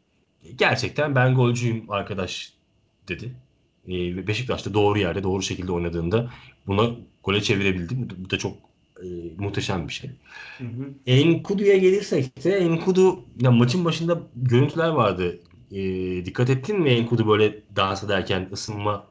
gerçekten 0.55 1.15
ben 1.15 1.35
golcüyüm 1.35 1.91
arkadaş 1.91 2.53
dedi. 3.07 3.31
E, 3.87 4.27
Beşiktaş'ta 4.27 4.73
doğru 4.73 4.99
yerde 4.99 5.23
doğru 5.23 5.41
şekilde 5.41 5.71
oynadığında 5.71 6.31
buna 6.67 6.91
gole 7.23 7.41
çevirebildi. 7.41 7.95
Bu 8.01 8.09
da, 8.09 8.13
bu 8.25 8.29
da 8.29 8.37
çok 8.37 8.57
e, 9.03 9.05
muhteşem 9.37 9.87
bir 9.87 9.93
şey. 9.93 10.09
Hı 10.57 10.63
hı. 10.63 10.93
Enkudu'ya 11.07 11.77
gelirsek 11.77 12.43
de 12.43 12.51
Enkudu 12.57 13.25
ya 13.41 13.51
maçın 13.51 13.85
başında 13.85 14.19
görüntüler 14.35 14.89
vardı. 14.89 15.39
E, 15.71 15.81
dikkat 16.25 16.49
ettin 16.49 16.79
mi 16.79 16.89
Enkudu 16.89 17.27
böyle 17.27 17.63
dans 17.75 18.03
ederken 18.03 18.49
ısınma 18.53 19.07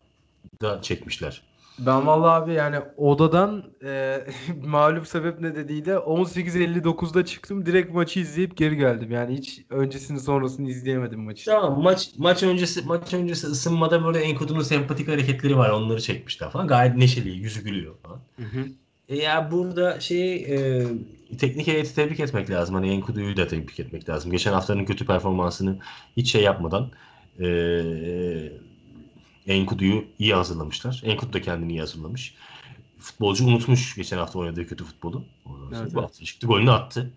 da 0.62 0.83
çekmişler. 0.83 1.43
Ben 1.79 2.07
vallahi 2.07 2.43
abi 2.43 2.53
yani 2.53 2.77
odadan 2.97 3.64
e, 3.85 4.20
mağlup 4.64 5.07
sebep 5.07 5.41
ne 5.41 5.55
dediğiyle 5.55 5.93
18.59'da 5.95 7.24
çıktım. 7.24 7.66
Direkt 7.66 7.95
maçı 7.95 8.20
izleyip 8.20 8.57
geri 8.57 8.77
geldim. 8.77 9.11
Yani 9.11 9.37
hiç 9.37 9.61
öncesini 9.70 10.20
sonrasını 10.20 10.70
izleyemedim 10.70 11.20
maçı. 11.20 11.45
Tamam 11.45 11.83
maç 11.83 12.11
maç 12.18 12.43
öncesi 12.43 12.83
maç 12.87 13.14
öncesi 13.14 13.47
ısınmada 13.47 14.05
böyle 14.05 14.18
Enkudu'nun 14.18 14.61
sempatik 14.61 15.09
hareketleri 15.09 15.57
var. 15.57 15.70
Onları 15.70 16.01
çekmişler 16.01 16.51
falan. 16.51 16.68
Gayet 16.68 16.97
neşeli, 16.97 17.31
yüzü 17.31 17.64
gülüyor 17.64 17.95
falan. 18.03 18.20
Hı 18.37 18.43
hı. 18.43 18.64
E 19.09 19.16
ya 19.16 19.51
burada 19.51 20.01
şey 20.01 20.35
e, 20.35 20.87
teknik 21.39 21.66
heyeti 21.66 21.95
tebrik 21.95 22.20
etmek 22.20 22.51
lazım. 22.51 22.74
Hani 22.74 22.91
Enkudu'yu 22.91 23.37
da 23.37 23.47
tebrik 23.47 23.81
etmek 23.81 24.09
lazım. 24.09 24.31
Geçen 24.31 24.53
haftanın 24.53 24.85
kötü 24.85 25.07
performansını 25.07 25.79
hiç 26.16 26.33
şey 26.33 26.43
yapmadan 26.43 26.91
e, 27.41 27.47
Enkudu'yu 29.47 30.05
iyi 30.18 30.34
hazırlamışlar. 30.34 31.03
Enkudu 31.05 31.32
da 31.32 31.42
kendini 31.42 31.72
iyi 31.72 31.80
hazırlamış. 31.80 32.34
Futbolcu 32.99 33.47
unutmuş 33.47 33.94
geçen 33.94 34.18
hafta 34.18 34.38
oynadığı 34.38 34.66
kötü 34.66 34.84
futbolu. 34.84 35.24
Evet, 35.76 35.94
bu 35.94 36.03
hafta 36.03 36.24
çıktı 36.24 36.47
golünü 36.47 36.70
attı. 36.70 37.12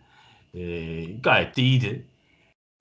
E, 0.53 1.03
gayet 1.03 1.57
de 1.57 1.61
iyiydi. 1.61 2.05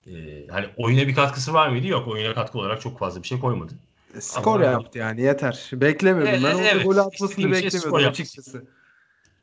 E, 0.07 0.11
hani 0.47 0.65
oyuna 0.77 1.07
bir 1.07 1.15
katkısı 1.15 1.53
var 1.53 1.69
mıydı? 1.69 1.87
Yok. 1.87 2.07
Oyuna 2.07 2.33
katkı 2.33 2.59
olarak 2.59 2.81
çok 2.81 2.99
fazla 2.99 3.23
bir 3.23 3.27
şey 3.27 3.39
koymadı. 3.39 3.73
Skor 4.19 4.61
Ama- 4.61 4.71
yaptı 4.71 4.97
yani 4.97 5.21
yeter. 5.21 5.69
Beklemiyordum. 5.73 6.33
Evet, 6.33 6.43
ben 6.43 6.55
orada 6.55 6.67
evet. 6.67 6.85
gol 6.85 6.97
atmasını 6.97 7.29
İstediğim 7.29 7.55
şey 7.55 7.63
beklemiyordum 7.63 8.09
açıkçası. 8.09 8.65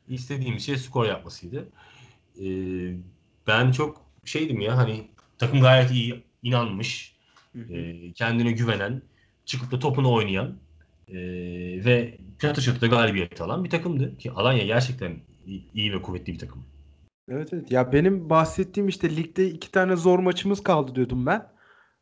İstediğim 0.07 0.59
şey 0.59 0.77
skor 0.77 1.05
yapmasıydı. 1.05 1.69
E, 2.41 2.47
ben 3.47 3.71
çok 3.71 4.01
şeydim 4.25 4.61
ya 4.61 4.77
hani 4.77 5.07
takım 5.37 5.61
gayet 5.61 5.91
iyi 5.91 6.23
inanmış. 6.43 7.17
E, 7.69 8.11
kendine 8.13 8.51
güvenen, 8.51 9.01
çıkıp 9.47 9.71
da 9.71 9.79
topunu 9.79 10.13
oynayan 10.13 10.53
e, 11.07 11.15
ve 11.85 12.17
çatı 12.39 12.61
çatı 12.61 12.81
da 12.81 12.87
galibiyet 12.87 13.41
alan 13.41 13.63
bir 13.63 13.69
takımdı. 13.69 14.17
Ki 14.17 14.31
Alanya 14.31 14.65
gerçekten 14.65 15.15
iyi, 15.45 15.71
iyi 15.73 15.93
ve 15.93 16.01
kuvvetli 16.01 16.33
bir 16.33 16.39
takım. 16.39 16.63
Evet 17.31 17.53
evet. 17.53 17.71
Ya 17.71 17.93
benim 17.93 18.29
bahsettiğim 18.29 18.89
işte 18.89 19.15
ligde 19.15 19.49
iki 19.49 19.71
tane 19.71 19.95
zor 19.95 20.19
maçımız 20.19 20.63
kaldı 20.63 20.95
diyordum 20.95 21.25
ben. 21.25 21.49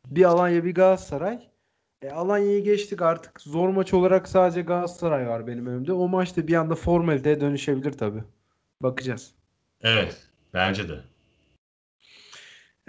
Bir 0.06 0.24
Alanya 0.24 0.64
bir 0.64 0.74
Galatasaray. 0.74 1.48
E, 2.02 2.10
Alanya'yı 2.10 2.64
geçtik 2.64 3.02
artık. 3.02 3.40
Zor 3.40 3.68
maç 3.68 3.94
olarak 3.94 4.28
sadece 4.28 4.62
Galatasaray 4.62 5.28
var 5.28 5.46
benim 5.46 5.66
önümde. 5.66 5.92
O 5.92 6.08
maçta 6.08 6.46
bir 6.46 6.54
anda 6.54 6.74
formaliteye 6.74 7.40
dönüşebilir 7.40 7.92
tabii. 7.92 8.24
Bakacağız. 8.82 9.34
Evet, 9.80 10.28
bence 10.54 10.88
de. 10.88 11.00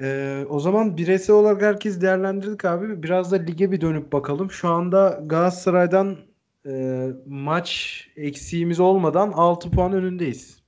Ee, 0.02 0.46
o 0.50 0.60
zaman 0.60 0.98
bireysel 0.98 1.36
olarak 1.36 1.62
herkes 1.62 2.02
değerlendirdik 2.02 2.66
abi. 2.66 3.04
Biraz 3.04 3.32
da 3.32 3.36
lige 3.36 3.72
bir 3.72 3.82
dönüp 3.82 4.14
bakalım. 4.14 4.52
Şu 4.52 4.70
anda 4.70 5.22
Galatasaray'dan 5.26 6.18
e, 6.66 7.08
maç 7.26 8.02
eksiğimiz 8.16 8.80
olmadan 8.80 9.32
6 9.32 9.72
puan 9.72 9.94
önündeyiz. 9.94 10.62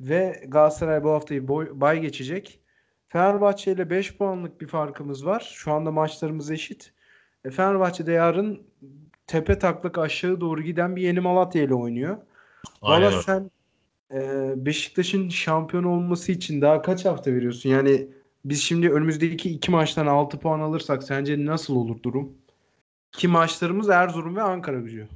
Ve 0.00 0.44
Galatasaray 0.48 1.04
bu 1.04 1.10
haftayı 1.10 1.48
boy, 1.48 1.68
bay 1.72 2.00
geçecek. 2.00 2.60
Fenerbahçe 3.08 3.72
ile 3.72 3.90
5 3.90 4.16
puanlık 4.16 4.60
bir 4.60 4.66
farkımız 4.66 5.26
var. 5.26 5.52
Şu 5.54 5.72
anda 5.72 5.90
maçlarımız 5.90 6.50
eşit. 6.50 6.92
E, 7.44 7.50
Fenerbahçe 7.50 8.06
de 8.06 8.12
yarın 8.12 8.62
tepe 9.26 9.58
taklak 9.58 9.98
aşağı 9.98 10.40
doğru 10.40 10.62
giden 10.62 10.96
bir 10.96 11.02
Yeni 11.02 11.20
Malatya 11.20 11.62
ile 11.62 11.74
oynuyor. 11.74 12.16
Valla 12.82 13.22
sen 13.22 13.50
e, 14.12 14.52
Beşiktaş'ın 14.56 15.28
şampiyon 15.28 15.84
olması 15.84 16.32
için 16.32 16.60
daha 16.60 16.82
kaç 16.82 17.04
hafta 17.04 17.32
veriyorsun? 17.32 17.70
Yani 17.70 18.08
biz 18.44 18.62
şimdi 18.62 18.90
önümüzdeki 18.90 19.50
iki 19.50 19.70
maçtan 19.70 20.06
6 20.06 20.38
puan 20.38 20.60
alırsak 20.60 21.02
sence 21.02 21.46
nasıl 21.46 21.76
olur 21.76 22.02
durum? 22.02 22.32
Ki 23.12 23.28
maçlarımız 23.28 23.90
Erzurum 23.90 24.36
ve 24.36 24.42
Ankara 24.42 24.80
gücü. 24.80 25.08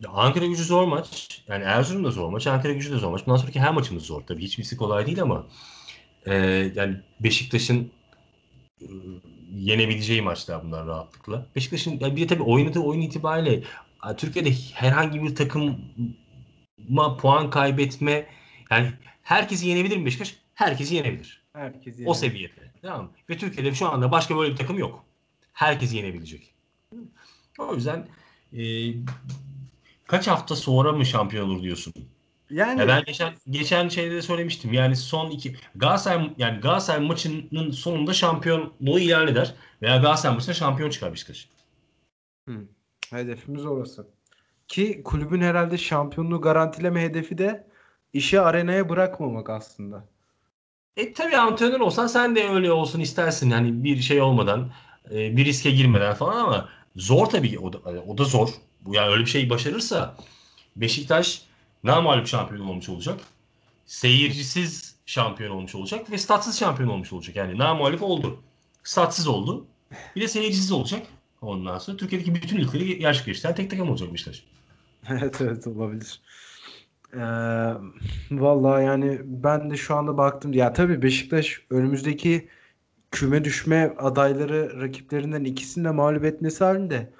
Ya 0.00 0.10
Ankara 0.10 0.46
gücü 0.46 0.64
zor 0.64 0.86
maç. 0.86 1.42
Yani 1.48 1.64
Erzurum 1.64 2.04
da 2.04 2.10
zor 2.10 2.30
maç, 2.30 2.46
Ankara 2.46 2.72
gücü 2.72 2.92
de 2.92 2.96
zor 2.96 3.10
maç. 3.10 3.26
Bundan 3.26 3.36
sonraki 3.36 3.60
her 3.60 3.72
maçımız 3.72 4.02
zor. 4.02 4.22
Tabii 4.22 4.42
hiçbirisi 4.42 4.76
kolay 4.76 5.06
değil 5.06 5.22
ama 5.22 5.46
e, 6.26 6.34
yani 6.74 6.96
Beşiktaş'ın 7.20 7.90
e, 8.80 8.86
yenebileceği 9.54 10.22
maçlar 10.22 10.64
bunlar 10.64 10.86
rahatlıkla. 10.86 11.46
Beşiktaş'ın 11.56 11.98
yani 12.00 12.16
bir 12.16 12.22
de 12.22 12.26
tabii 12.26 12.42
oynadığı 12.42 12.80
oyun 12.80 13.00
itibariyle 13.00 13.62
Türkiye'de 14.16 14.50
herhangi 14.74 15.22
bir 15.22 15.34
takıma 15.34 17.16
puan 17.16 17.50
kaybetme 17.50 18.26
yani 18.70 18.92
herkesi 19.22 19.68
yenebilir 19.68 19.96
mi 19.96 20.06
Beşiktaş? 20.06 20.36
Herkesi 20.54 20.94
yenebilir. 20.94 21.42
Herkes 21.52 21.98
O 21.98 22.02
yani. 22.02 22.14
seviyede. 22.14 22.70
Tamam 22.82 23.02
mı? 23.04 23.10
Ve 23.30 23.36
Türkiye'de 23.38 23.74
şu 23.74 23.88
anda 23.88 24.12
başka 24.12 24.36
böyle 24.36 24.52
bir 24.52 24.56
takım 24.56 24.78
yok. 24.78 25.04
Herkes 25.52 25.94
yenebilecek. 25.94 26.54
O 27.58 27.74
yüzden 27.74 28.08
e, 28.52 28.62
kaç 30.06 30.28
hafta 30.28 30.56
sonra 30.56 30.92
mı 30.92 31.06
şampiyon 31.06 31.48
olur 31.48 31.62
diyorsun? 31.62 31.94
Yani 32.50 32.80
Ya 32.80 32.88
ben 32.88 33.04
geçen 33.04 33.32
geçen 33.50 33.88
şeyde 33.88 34.14
de 34.14 34.22
söylemiştim. 34.22 34.72
Yani 34.72 34.96
son 34.96 35.30
iki 35.30 35.56
Galatasaray 35.74 36.30
yani 36.38 36.60
Galatasaray 36.60 37.06
maçının 37.06 37.70
sonunda 37.70 38.14
şampiyonluğu 38.14 39.00
ilan 39.00 39.28
eder 39.28 39.54
veya 39.82 39.96
Galatasaray 39.96 40.34
maçında 40.34 40.54
şampiyon 40.54 40.90
çıkar 40.90 41.12
Beşiktaş. 41.12 41.48
Hedefimiz 43.10 43.66
orası. 43.66 44.06
Ki 44.68 45.02
kulübün 45.04 45.40
herhalde 45.40 45.78
şampiyonluğu 45.78 46.40
garantileme 46.40 47.02
hedefi 47.02 47.38
de 47.38 47.69
işi 48.12 48.40
arenaya 48.40 48.88
bırakmamak 48.88 49.50
aslında. 49.50 50.04
E 50.96 51.12
tabii 51.12 51.36
antrenör 51.36 51.80
olsan 51.80 52.06
sen 52.06 52.36
de 52.36 52.48
öyle 52.48 52.72
olsun 52.72 53.00
istersin. 53.00 53.50
Yani 53.50 53.84
bir 53.84 54.00
şey 54.00 54.20
olmadan, 54.20 54.72
e, 55.10 55.36
bir 55.36 55.44
riske 55.44 55.70
girmeden 55.70 56.14
falan 56.14 56.36
ama 56.36 56.68
zor 56.96 57.26
tabii. 57.26 57.58
O 57.58 57.72
da, 57.72 57.78
o 58.06 58.18
da 58.18 58.24
zor. 58.24 58.48
Bu 58.80 58.94
yani 58.94 59.12
öyle 59.12 59.20
bir 59.24 59.30
şey 59.30 59.50
başarırsa 59.50 60.16
Beşiktaş 60.76 61.42
namağlup 61.84 62.26
şampiyon 62.26 62.66
olmuş 62.66 62.88
olacak. 62.88 63.20
Seyircisiz 63.86 64.96
şampiyon 65.06 65.50
olmuş 65.50 65.74
olacak 65.74 66.10
ve 66.10 66.18
statsız 66.18 66.58
şampiyon 66.58 66.90
olmuş 66.90 67.12
olacak. 67.12 67.36
Yani 67.36 67.58
namağlup 67.58 68.02
oldu. 68.02 68.40
Statsız 68.84 69.28
oldu. 69.28 69.66
Bir 70.16 70.20
de 70.20 70.28
seyircisiz 70.28 70.72
olacak. 70.72 71.06
Ondan 71.42 71.78
sonra 71.78 71.96
Türkiye'deki 71.96 72.34
bütün 72.34 72.58
ligleri 72.58 72.98
gerçekleştiren 72.98 73.54
tek 73.54 73.70
takım 73.70 73.90
olacak 73.90 74.12
Beşiktaş. 74.12 74.44
Evet 75.08 75.40
evet 75.40 75.66
olabilir. 75.66 76.20
Ee, 77.14 77.20
vallahi 78.30 78.84
yani 78.84 79.20
ben 79.24 79.70
de 79.70 79.76
şu 79.76 79.94
anda 79.96 80.16
baktım. 80.18 80.52
Ya 80.52 80.72
tabii 80.72 81.02
Beşiktaş 81.02 81.66
önümüzdeki 81.70 82.48
küme 83.10 83.44
düşme 83.44 83.94
adayları 83.98 84.80
rakiplerinden 84.82 85.44
ikisini 85.44 85.84
de 85.84 85.90
mağlup 85.90 86.24
etmesi 86.24 86.64
halinde 86.64 87.12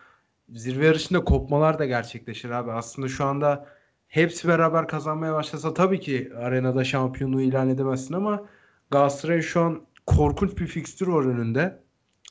zirve 0.49 0.87
yarışında 0.87 1.25
kopmalar 1.25 1.79
da 1.79 1.87
gerçekleşir 1.87 2.51
abi. 2.51 2.73
Aslında 2.73 3.09
şu 3.09 3.25
anda 3.25 3.69
hepsi 4.09 4.49
beraber 4.49 4.89
kazanmaya 4.89 5.35
başlasa 5.35 5.75
tabii 5.75 6.01
ki 6.01 6.33
arenada 6.37 6.85
şampiyonluğu 6.85 7.41
ilan 7.43 7.69
edemezsin 7.69 8.15
ama 8.15 8.47
Galatasaray 8.91 9.43
şu 9.43 9.61
an 9.61 9.83
korkunç 10.07 10.59
bir 10.59 10.67
fikstür 10.67 11.07
var 11.09 11.25
önünde. 11.25 11.83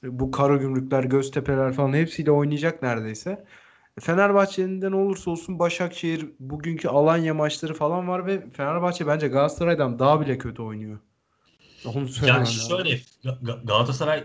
Bu 0.03 0.31
Karagümrükler, 0.31 1.03
Göztepe'ler 1.03 1.73
falan 1.73 1.93
hepsiyle 1.93 2.31
oynayacak 2.31 2.81
neredeyse. 2.83 3.45
Fenerbahçe'nin 3.99 4.81
de 4.81 4.91
ne 4.91 4.95
olursa 4.95 5.31
olsun 5.31 5.59
Başakşehir 5.59 6.25
bugünkü 6.39 6.87
Alanya 6.87 7.33
maçları 7.33 7.73
falan 7.73 8.07
var 8.07 8.25
ve 8.25 8.49
Fenerbahçe 8.49 9.07
bence 9.07 9.27
Galatasaray'dan 9.27 9.99
daha 9.99 10.21
bile 10.21 10.37
kötü 10.37 10.61
oynuyor. 10.61 10.99
Onu 11.85 12.07
Yani 12.27 12.47
şöyle 12.47 12.89
Ga- 13.23 13.43
Ga- 13.43 13.65
Galatasaray 13.65 14.23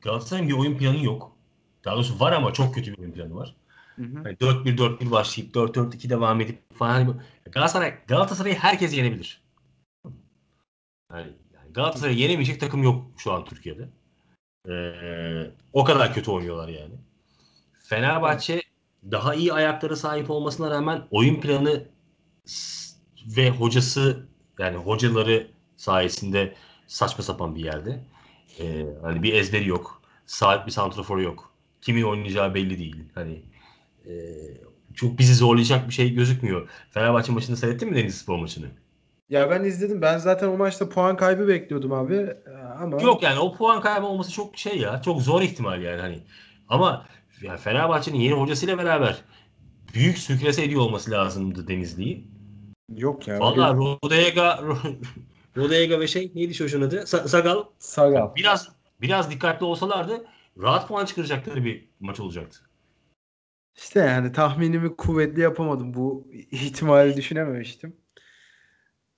Galatasaray'ın 0.00 0.48
bir 0.48 0.54
oyun 0.54 0.78
planı 0.78 1.04
yok. 1.04 1.36
Daha 1.84 1.94
doğrusu 1.94 2.20
var 2.20 2.32
ama 2.32 2.52
çok 2.52 2.74
kötü 2.74 2.92
bir 2.92 2.98
oyun 2.98 3.12
planı 3.12 3.34
var. 3.34 3.56
Hı 3.96 4.02
hı. 4.02 4.22
Hani 4.22 4.36
4-1-4-1 4.40 5.10
başlayıp 5.10 5.54
4-4-2 5.54 6.10
devam 6.10 6.40
edip 6.40 6.78
falan. 6.78 6.92
Hani 6.92 7.14
Galatasaray 7.52 7.94
Galatasaray'ı 8.06 8.56
herkes 8.56 8.96
yenebilir. 8.96 9.42
Yani 11.12 11.32
yani 11.54 11.72
Galatasaray'ı 11.74 12.18
yenemeyecek 12.18 12.60
takım 12.60 12.82
yok 12.82 13.06
şu 13.16 13.32
an 13.32 13.44
Türkiye'de. 13.44 13.88
Ee, 14.68 15.50
o 15.72 15.84
kadar 15.84 16.14
kötü 16.14 16.30
oynuyorlar 16.30 16.68
yani. 16.68 16.94
Fenerbahçe 17.82 18.62
daha 19.10 19.34
iyi 19.34 19.52
ayaklara 19.52 19.96
sahip 19.96 20.30
olmasına 20.30 20.70
rağmen 20.70 21.02
oyun 21.10 21.40
planı 21.40 21.84
ve 23.36 23.50
hocası 23.50 24.26
yani 24.58 24.76
hocaları 24.76 25.46
sayesinde 25.76 26.54
saçma 26.86 27.24
sapan 27.24 27.54
bir 27.54 27.64
yerde. 27.64 28.04
Ee, 28.60 28.86
hani 29.02 29.22
bir 29.22 29.32
ezberi 29.34 29.68
yok. 29.68 30.02
Sahip 30.26 30.66
bir 30.66 30.72
santraforu 30.72 31.22
yok. 31.22 31.52
Kimin 31.80 32.02
oynayacağı 32.02 32.54
belli 32.54 32.78
değil. 32.78 33.04
Hani 33.14 33.42
e, 34.06 34.12
çok 34.94 35.18
bizi 35.18 35.34
zorlayacak 35.34 35.88
bir 35.88 35.94
şey 35.94 36.14
gözükmüyor. 36.14 36.68
Fenerbahçe 36.90 37.32
maçını 37.32 37.56
seyrettin 37.56 37.88
mi 37.88 37.96
Denizli 37.96 38.18
Spor 38.18 38.38
maçını? 38.38 38.66
Ya 39.28 39.50
ben 39.50 39.64
izledim. 39.64 40.02
Ben 40.02 40.18
zaten 40.18 40.48
o 40.48 40.56
maçta 40.56 40.88
puan 40.88 41.16
kaybı 41.16 41.48
bekliyordum 41.48 41.92
abi. 41.92 42.14
Ee, 42.14 42.36
Ama 42.80 43.02
Yok 43.02 43.22
yani 43.22 43.38
o 43.38 43.56
puan 43.56 43.80
kaybı 43.80 44.06
olması 44.06 44.32
çok 44.32 44.58
şey 44.58 44.78
ya. 44.78 45.02
Çok 45.02 45.22
zor 45.22 45.42
ihtimal 45.42 45.82
yani 45.82 46.00
hani. 46.00 46.18
Ama 46.68 47.06
yani 47.42 47.58
Fenerbahçe'nin 47.58 48.20
yeni 48.20 48.34
hocasıyla 48.34 48.78
beraber 48.78 49.24
büyük 49.94 50.18
sükres 50.18 50.58
ediyor 50.58 50.80
olması 50.80 51.10
lazımdı 51.10 51.68
Denizli'yi. 51.68 52.24
yok 52.96 53.28
ya. 53.28 53.40
Valla 53.40 53.74
Rodega 53.74 54.64
Rodega 55.56 56.00
ve 56.00 56.06
şey 56.06 56.32
neydi 56.34 56.54
çocuğun 56.54 56.82
adı? 56.82 56.96
Sa- 56.96 57.28
Sagal. 57.28 57.64
Sagal. 57.78 58.34
Biraz 58.36 58.68
biraz 59.00 59.30
dikkatli 59.30 59.64
olsalardı 59.64 60.24
rahat 60.62 60.88
puan 60.88 61.04
çıkaracakları 61.04 61.64
bir 61.64 61.88
maç 62.00 62.20
olacaktı. 62.20 62.58
İşte 63.76 64.00
yani 64.00 64.32
tahminimi 64.32 64.96
kuvvetli 64.96 65.40
yapamadım. 65.40 65.94
Bu 65.94 66.26
ihtimali 66.32 67.16
düşünememiştim. 67.16 67.96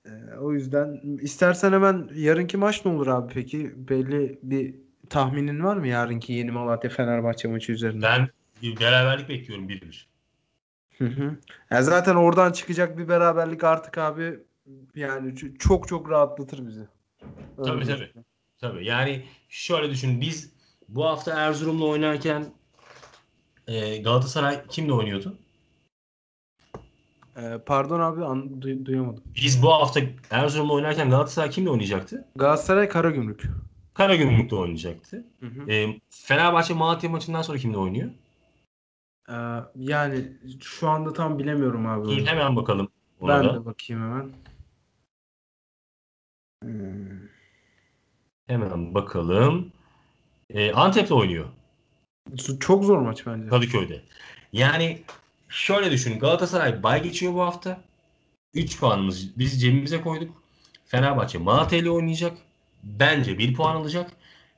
Ee, 0.05 0.09
o 0.41 0.53
yüzden 0.53 1.01
istersen 1.21 1.71
hemen 1.73 2.09
yarınki 2.15 2.57
maç 2.57 2.85
ne 2.85 2.91
olur 2.91 3.07
abi 3.07 3.33
peki? 3.33 3.73
Belli 3.89 4.39
bir 4.43 4.75
tahminin 5.11 5.63
var 5.63 5.77
mı 5.77 5.87
yarınki 5.87 6.33
Yeni 6.33 6.51
Malatya 6.51 6.89
Fenerbahçe 6.89 7.47
maçı 7.47 7.71
üzerinde? 7.71 8.05
Ben 8.05 8.29
bir 8.61 8.79
beraberlik 8.79 9.29
bekliyorum 9.29 9.69
1-1. 9.69 10.05
Hı 10.97 11.05
hı. 11.05 11.37
Ya 11.71 11.83
zaten 11.83 12.15
oradan 12.15 12.51
çıkacak 12.51 12.97
bir 12.97 13.07
beraberlik 13.07 13.63
artık 13.63 13.97
abi 13.97 14.39
yani 14.95 15.35
çok 15.59 15.87
çok 15.87 16.09
rahatlatır 16.09 16.67
bizi. 16.67 16.87
Tabii 17.57 17.69
Öyle 17.71 17.85
tabii. 17.85 18.11
Tabii 18.61 18.85
yani 18.85 19.25
şöyle 19.49 19.89
düşün 19.89 20.21
biz 20.21 20.51
bu 20.89 21.05
hafta 21.05 21.39
Erzurum'la 21.39 21.85
oynarken 21.85 22.45
e, 23.67 23.97
Galatasaray 23.97 24.61
kimle 24.69 24.93
oynuyordu? 24.93 25.37
Ee, 27.37 27.57
pardon 27.65 27.99
abi 27.99 28.25
an- 28.25 28.61
duy- 28.61 28.85
duyamadım. 28.85 29.23
Biz 29.35 29.63
bu 29.63 29.73
hafta 29.73 29.99
Erzurum'la 30.31 30.73
oynarken 30.73 31.09
Galatasaray 31.09 31.49
kimle 31.49 31.69
oynayacaktı? 31.69 32.27
Galatasaray 32.35 32.89
Karagümrük. 32.89 33.43
Karagümrük'le 34.01 34.53
oynayacaktı. 34.53 35.25
Hı 35.39 35.45
hı. 35.45 35.71
E, 35.71 35.99
Fenerbahçe 36.09 36.73
Malatya 36.73 37.09
maçından 37.09 37.41
sonra 37.41 37.57
kimle 37.57 37.77
oynuyor? 37.77 38.09
Ee, 39.29 39.33
yani 39.75 40.25
şu 40.61 40.89
anda 40.89 41.13
tam 41.13 41.39
bilemiyorum 41.39 41.87
abi. 41.87 42.07
Dur 42.07 42.25
hemen 42.25 42.55
bakalım 42.55 42.87
ona 43.19 43.39
Ben 43.39 43.49
da. 43.49 43.55
de 43.55 43.65
bakayım 43.65 44.03
hemen. 44.03 44.31
Hmm. 46.63 47.27
Hemen 48.47 48.93
bakalım. 48.93 49.71
E, 50.49 50.71
Antep'le 50.71 51.11
oynuyor 51.11 51.45
Çok 52.59 52.83
zor 52.83 52.97
maç 52.97 53.27
bence. 53.27 53.49
Kadıköy'de. 53.49 54.01
Yani 54.53 55.01
şöyle 55.49 55.91
düşün 55.91 56.19
Galatasaray 56.19 56.83
bay 56.83 57.03
geçiyor 57.03 57.33
bu 57.33 57.41
hafta. 57.41 57.81
3 58.53 58.79
puanımızı 58.79 59.27
biz 59.37 59.61
cebimize 59.61 60.01
koyduk. 60.01 60.43
Fenerbahçe 60.85 61.37
Malatya 61.37 61.79
ile 61.79 61.89
oynayacak. 61.89 62.37
Bence 62.83 63.37
1 63.37 63.53
puan 63.53 63.75
alacak. 63.75 64.11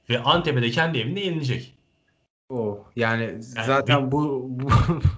Ve 0.10 0.20
Antep'e 0.20 0.62
de 0.62 0.72
kendi 0.72 0.98
evinde 0.98 1.20
yenilecek. 1.20 1.74
Oh, 2.50 2.78
yani 2.96 3.36
zaten 3.40 4.12
bu, 4.12 4.46
bu 4.50 4.70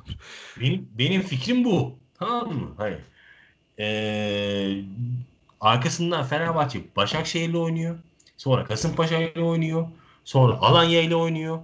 Benim, 0.62 0.90
benim 0.98 1.22
fikrim 1.22 1.66
bu. 1.66 1.96
Tamam 2.20 2.54
mı? 2.54 2.74
Hayır. 2.78 3.00
Ee, 3.80 4.84
arkasından 5.62 6.24
Fenerbahçe 6.24 6.80
Başakşehir'le 6.96 7.56
oynuyor. 7.56 8.00
Sonra 8.38 8.66
Kasımpaşa 8.66 9.18
ile 9.18 9.42
oynuyor. 9.42 9.88
Sonra 10.24 10.58
Alanya 10.58 11.02
ile 11.02 11.16
oynuyor. 11.16 11.60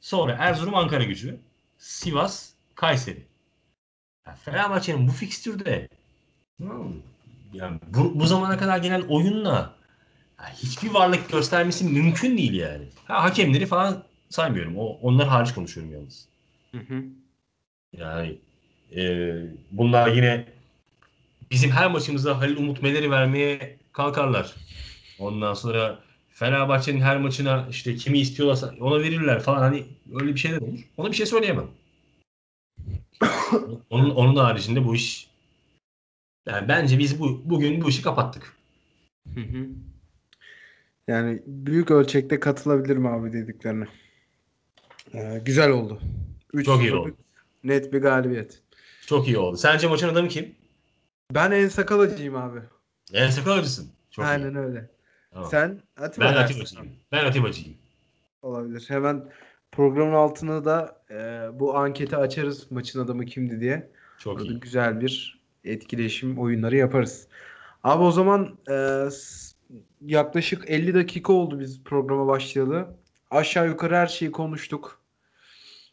Sonra 0.00 0.36
Erzurum 0.38 0.74
Ankara 0.74 1.04
gücü. 1.04 1.40
Sivas 1.78 2.50
Kayseri. 2.74 3.26
Yani 4.26 4.36
Fenerbahçe'nin 4.36 5.08
bu 5.08 5.12
fikstürde 5.12 5.88
yani 7.52 7.80
bu, 7.86 8.20
bu 8.20 8.26
zamana 8.26 8.58
kadar 8.58 8.78
gelen 8.78 9.02
oyunla 9.02 9.50
yani 9.50 9.70
hiçbir 10.44 10.90
varlık 10.90 11.28
göstermesi 11.32 11.84
mümkün 11.84 12.38
değil 12.38 12.54
yani. 12.54 12.84
Ha, 13.04 13.24
hakemleri 13.24 13.66
falan 13.66 14.02
saymıyorum. 14.30 14.78
O, 14.78 14.86
onlar 14.86 15.28
hariç 15.28 15.54
konuşuyorum 15.54 15.92
yalnız. 15.92 16.28
Hı 16.72 16.78
hı. 16.78 17.04
Yani 17.92 18.38
e, 18.96 19.32
bunlar 19.70 20.08
yine 20.08 20.46
bizim 21.50 21.70
her 21.70 21.90
maçımızda 21.90 22.38
Halil 22.38 22.56
Umut 22.56 22.82
Meler'i 22.82 23.10
vermeye 23.10 23.76
kalkarlar. 23.92 24.54
Ondan 25.18 25.54
sonra 25.54 25.98
Fenerbahçe'nin 26.30 27.00
her 27.00 27.16
maçına 27.16 27.66
işte 27.70 27.96
kimi 27.96 28.18
istiyorlarsa 28.18 28.74
ona 28.80 29.02
verirler 29.02 29.40
falan 29.40 29.58
hani 29.58 29.84
öyle 30.14 30.34
bir 30.34 30.40
şeyler 30.40 30.60
olur. 30.60 30.78
Ona 30.96 31.10
bir 31.10 31.16
şey 31.16 31.26
söyleyemem. 31.26 31.68
onun 33.90 34.10
onun 34.10 34.36
haricinde 34.36 34.84
bu 34.84 34.94
iş 34.94 35.28
yani 36.46 36.68
bence 36.68 36.98
biz 36.98 37.20
bu 37.20 37.42
bugün 37.44 37.80
bu 37.80 37.88
işi 37.88 38.02
kapattık. 38.02 38.56
Hı 39.34 39.40
hı. 39.40 39.68
Yani 41.08 41.42
büyük 41.46 41.90
ölçekte 41.90 42.40
katılabilirim 42.40 43.06
abi 43.06 43.32
dediklerine. 43.32 43.86
Ee, 45.14 45.42
güzel 45.44 45.70
oldu. 45.70 46.00
3 46.52 46.66
Çok 46.66 46.82
iyi 46.82 46.94
oldu. 46.94 47.16
Net 47.64 47.92
bir 47.92 48.02
galibiyet. 48.02 48.62
Çok 49.06 49.28
iyi 49.28 49.38
oldu. 49.38 49.56
Sence 49.56 49.86
maçın 49.88 50.08
adamı 50.08 50.28
kim? 50.28 50.54
Ben 51.34 51.50
en 51.50 51.68
sakalacıyım 51.68 52.36
abi. 52.36 52.60
En 53.12 53.30
sakal 53.30 53.58
acısın. 53.58 53.90
Çok 54.10 54.24
iyi. 54.24 54.28
Aynen 54.28 54.54
öyle. 54.56 54.90
Tamam. 55.32 55.50
Sen 55.50 55.82
Atiba 55.96 56.24
Ben. 56.24 56.34
Atibacıyım. 56.34 56.88
Ben 57.12 57.24
Atibacıyım. 57.24 57.74
Olabilir. 58.42 58.84
Hemen 58.88 59.24
programın 59.72 60.12
altına 60.14 60.64
da 60.64 61.02
e, 61.10 61.48
bu 61.60 61.76
anketi 61.76 62.16
açarız 62.16 62.70
maçın 62.70 63.00
adamı 63.04 63.24
kimdi 63.24 63.60
diye. 63.60 63.90
Çok 64.18 64.36
Orada 64.36 64.52
iyi. 64.52 64.60
güzel 64.60 65.00
bir 65.00 65.40
etkileşim 65.64 66.38
oyunları 66.38 66.76
yaparız. 66.76 67.26
Abi 67.84 68.02
o 68.02 68.10
zaman 68.10 68.58
e, 68.70 69.08
yaklaşık 70.00 70.70
50 70.70 70.94
dakika 70.94 71.32
oldu 71.32 71.60
biz 71.60 71.84
programa 71.84 72.26
başlayalı. 72.26 72.88
Aşağı 73.30 73.68
yukarı 73.68 73.96
her 73.96 74.06
şeyi 74.06 74.32
konuştuk. 74.32 75.00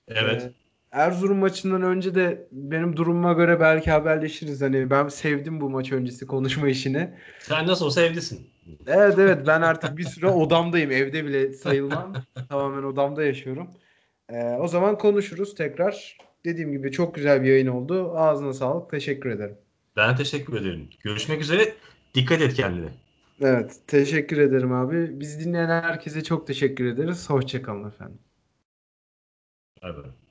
Evet. 0.08 0.42
E, 0.42 0.52
Erzurum 0.92 1.38
maçından 1.38 1.82
önce 1.82 2.16
de 2.16 2.48
benim 2.52 2.98
durumuma 2.98 3.34
göre 3.34 3.60
belki 3.60 3.92
haberleşiriz. 3.92 4.62
Hani 4.62 4.90
ben 4.90 5.08
sevdim 5.08 5.62
bu 5.62 5.70
maç 5.70 5.92
öncesi 5.92 6.28
konuşma 6.28 6.68
işini. 6.68 7.10
Sen 7.40 7.68
nasıl 7.68 7.86
olsa 7.86 8.02
evdesin. 8.02 8.48
Evet 8.88 9.20
evet 9.20 9.48
ben 9.48 9.62
artık 9.62 9.98
bir 9.98 10.04
süre 10.04 10.28
odamdayım. 10.28 10.92
Evde 10.92 11.26
bile 11.26 11.54
sayılmam. 11.54 12.14
Tamamen 12.50 12.84
odamda 12.84 13.24
yaşıyorum. 13.24 13.68
E, 14.30 14.44
o 14.44 14.68
zaman 14.68 14.98
konuşuruz 14.98 15.56
tekrar. 15.56 16.18
Dediğim 16.46 16.72
gibi 16.72 16.92
çok 16.92 17.16
güzel 17.16 17.44
bir 17.44 17.48
yayın 17.48 17.68
oldu. 17.68 18.18
Ağzına 18.18 18.54
sağlık. 18.54 18.92
Teşekkür 18.92 19.30
ederim. 19.30 19.58
Ben 19.96 20.16
teşekkür 20.16 20.62
ederim. 20.62 20.90
Görüşmek 21.04 21.42
üzere. 21.42 21.74
Dikkat 22.16 22.42
et 22.42 22.54
kendine. 22.54 22.90
Evet, 23.44 23.82
teşekkür 23.88 24.38
ederim 24.38 24.72
abi. 24.74 25.20
Biz 25.20 25.40
dinleyen 25.40 25.70
herkese 25.70 26.24
çok 26.24 26.48
teşekkür 26.48 26.86
ederiz. 26.86 27.30
Hoşçakalın 27.30 27.88
efendim. 27.90 28.20
Bay. 29.82 30.23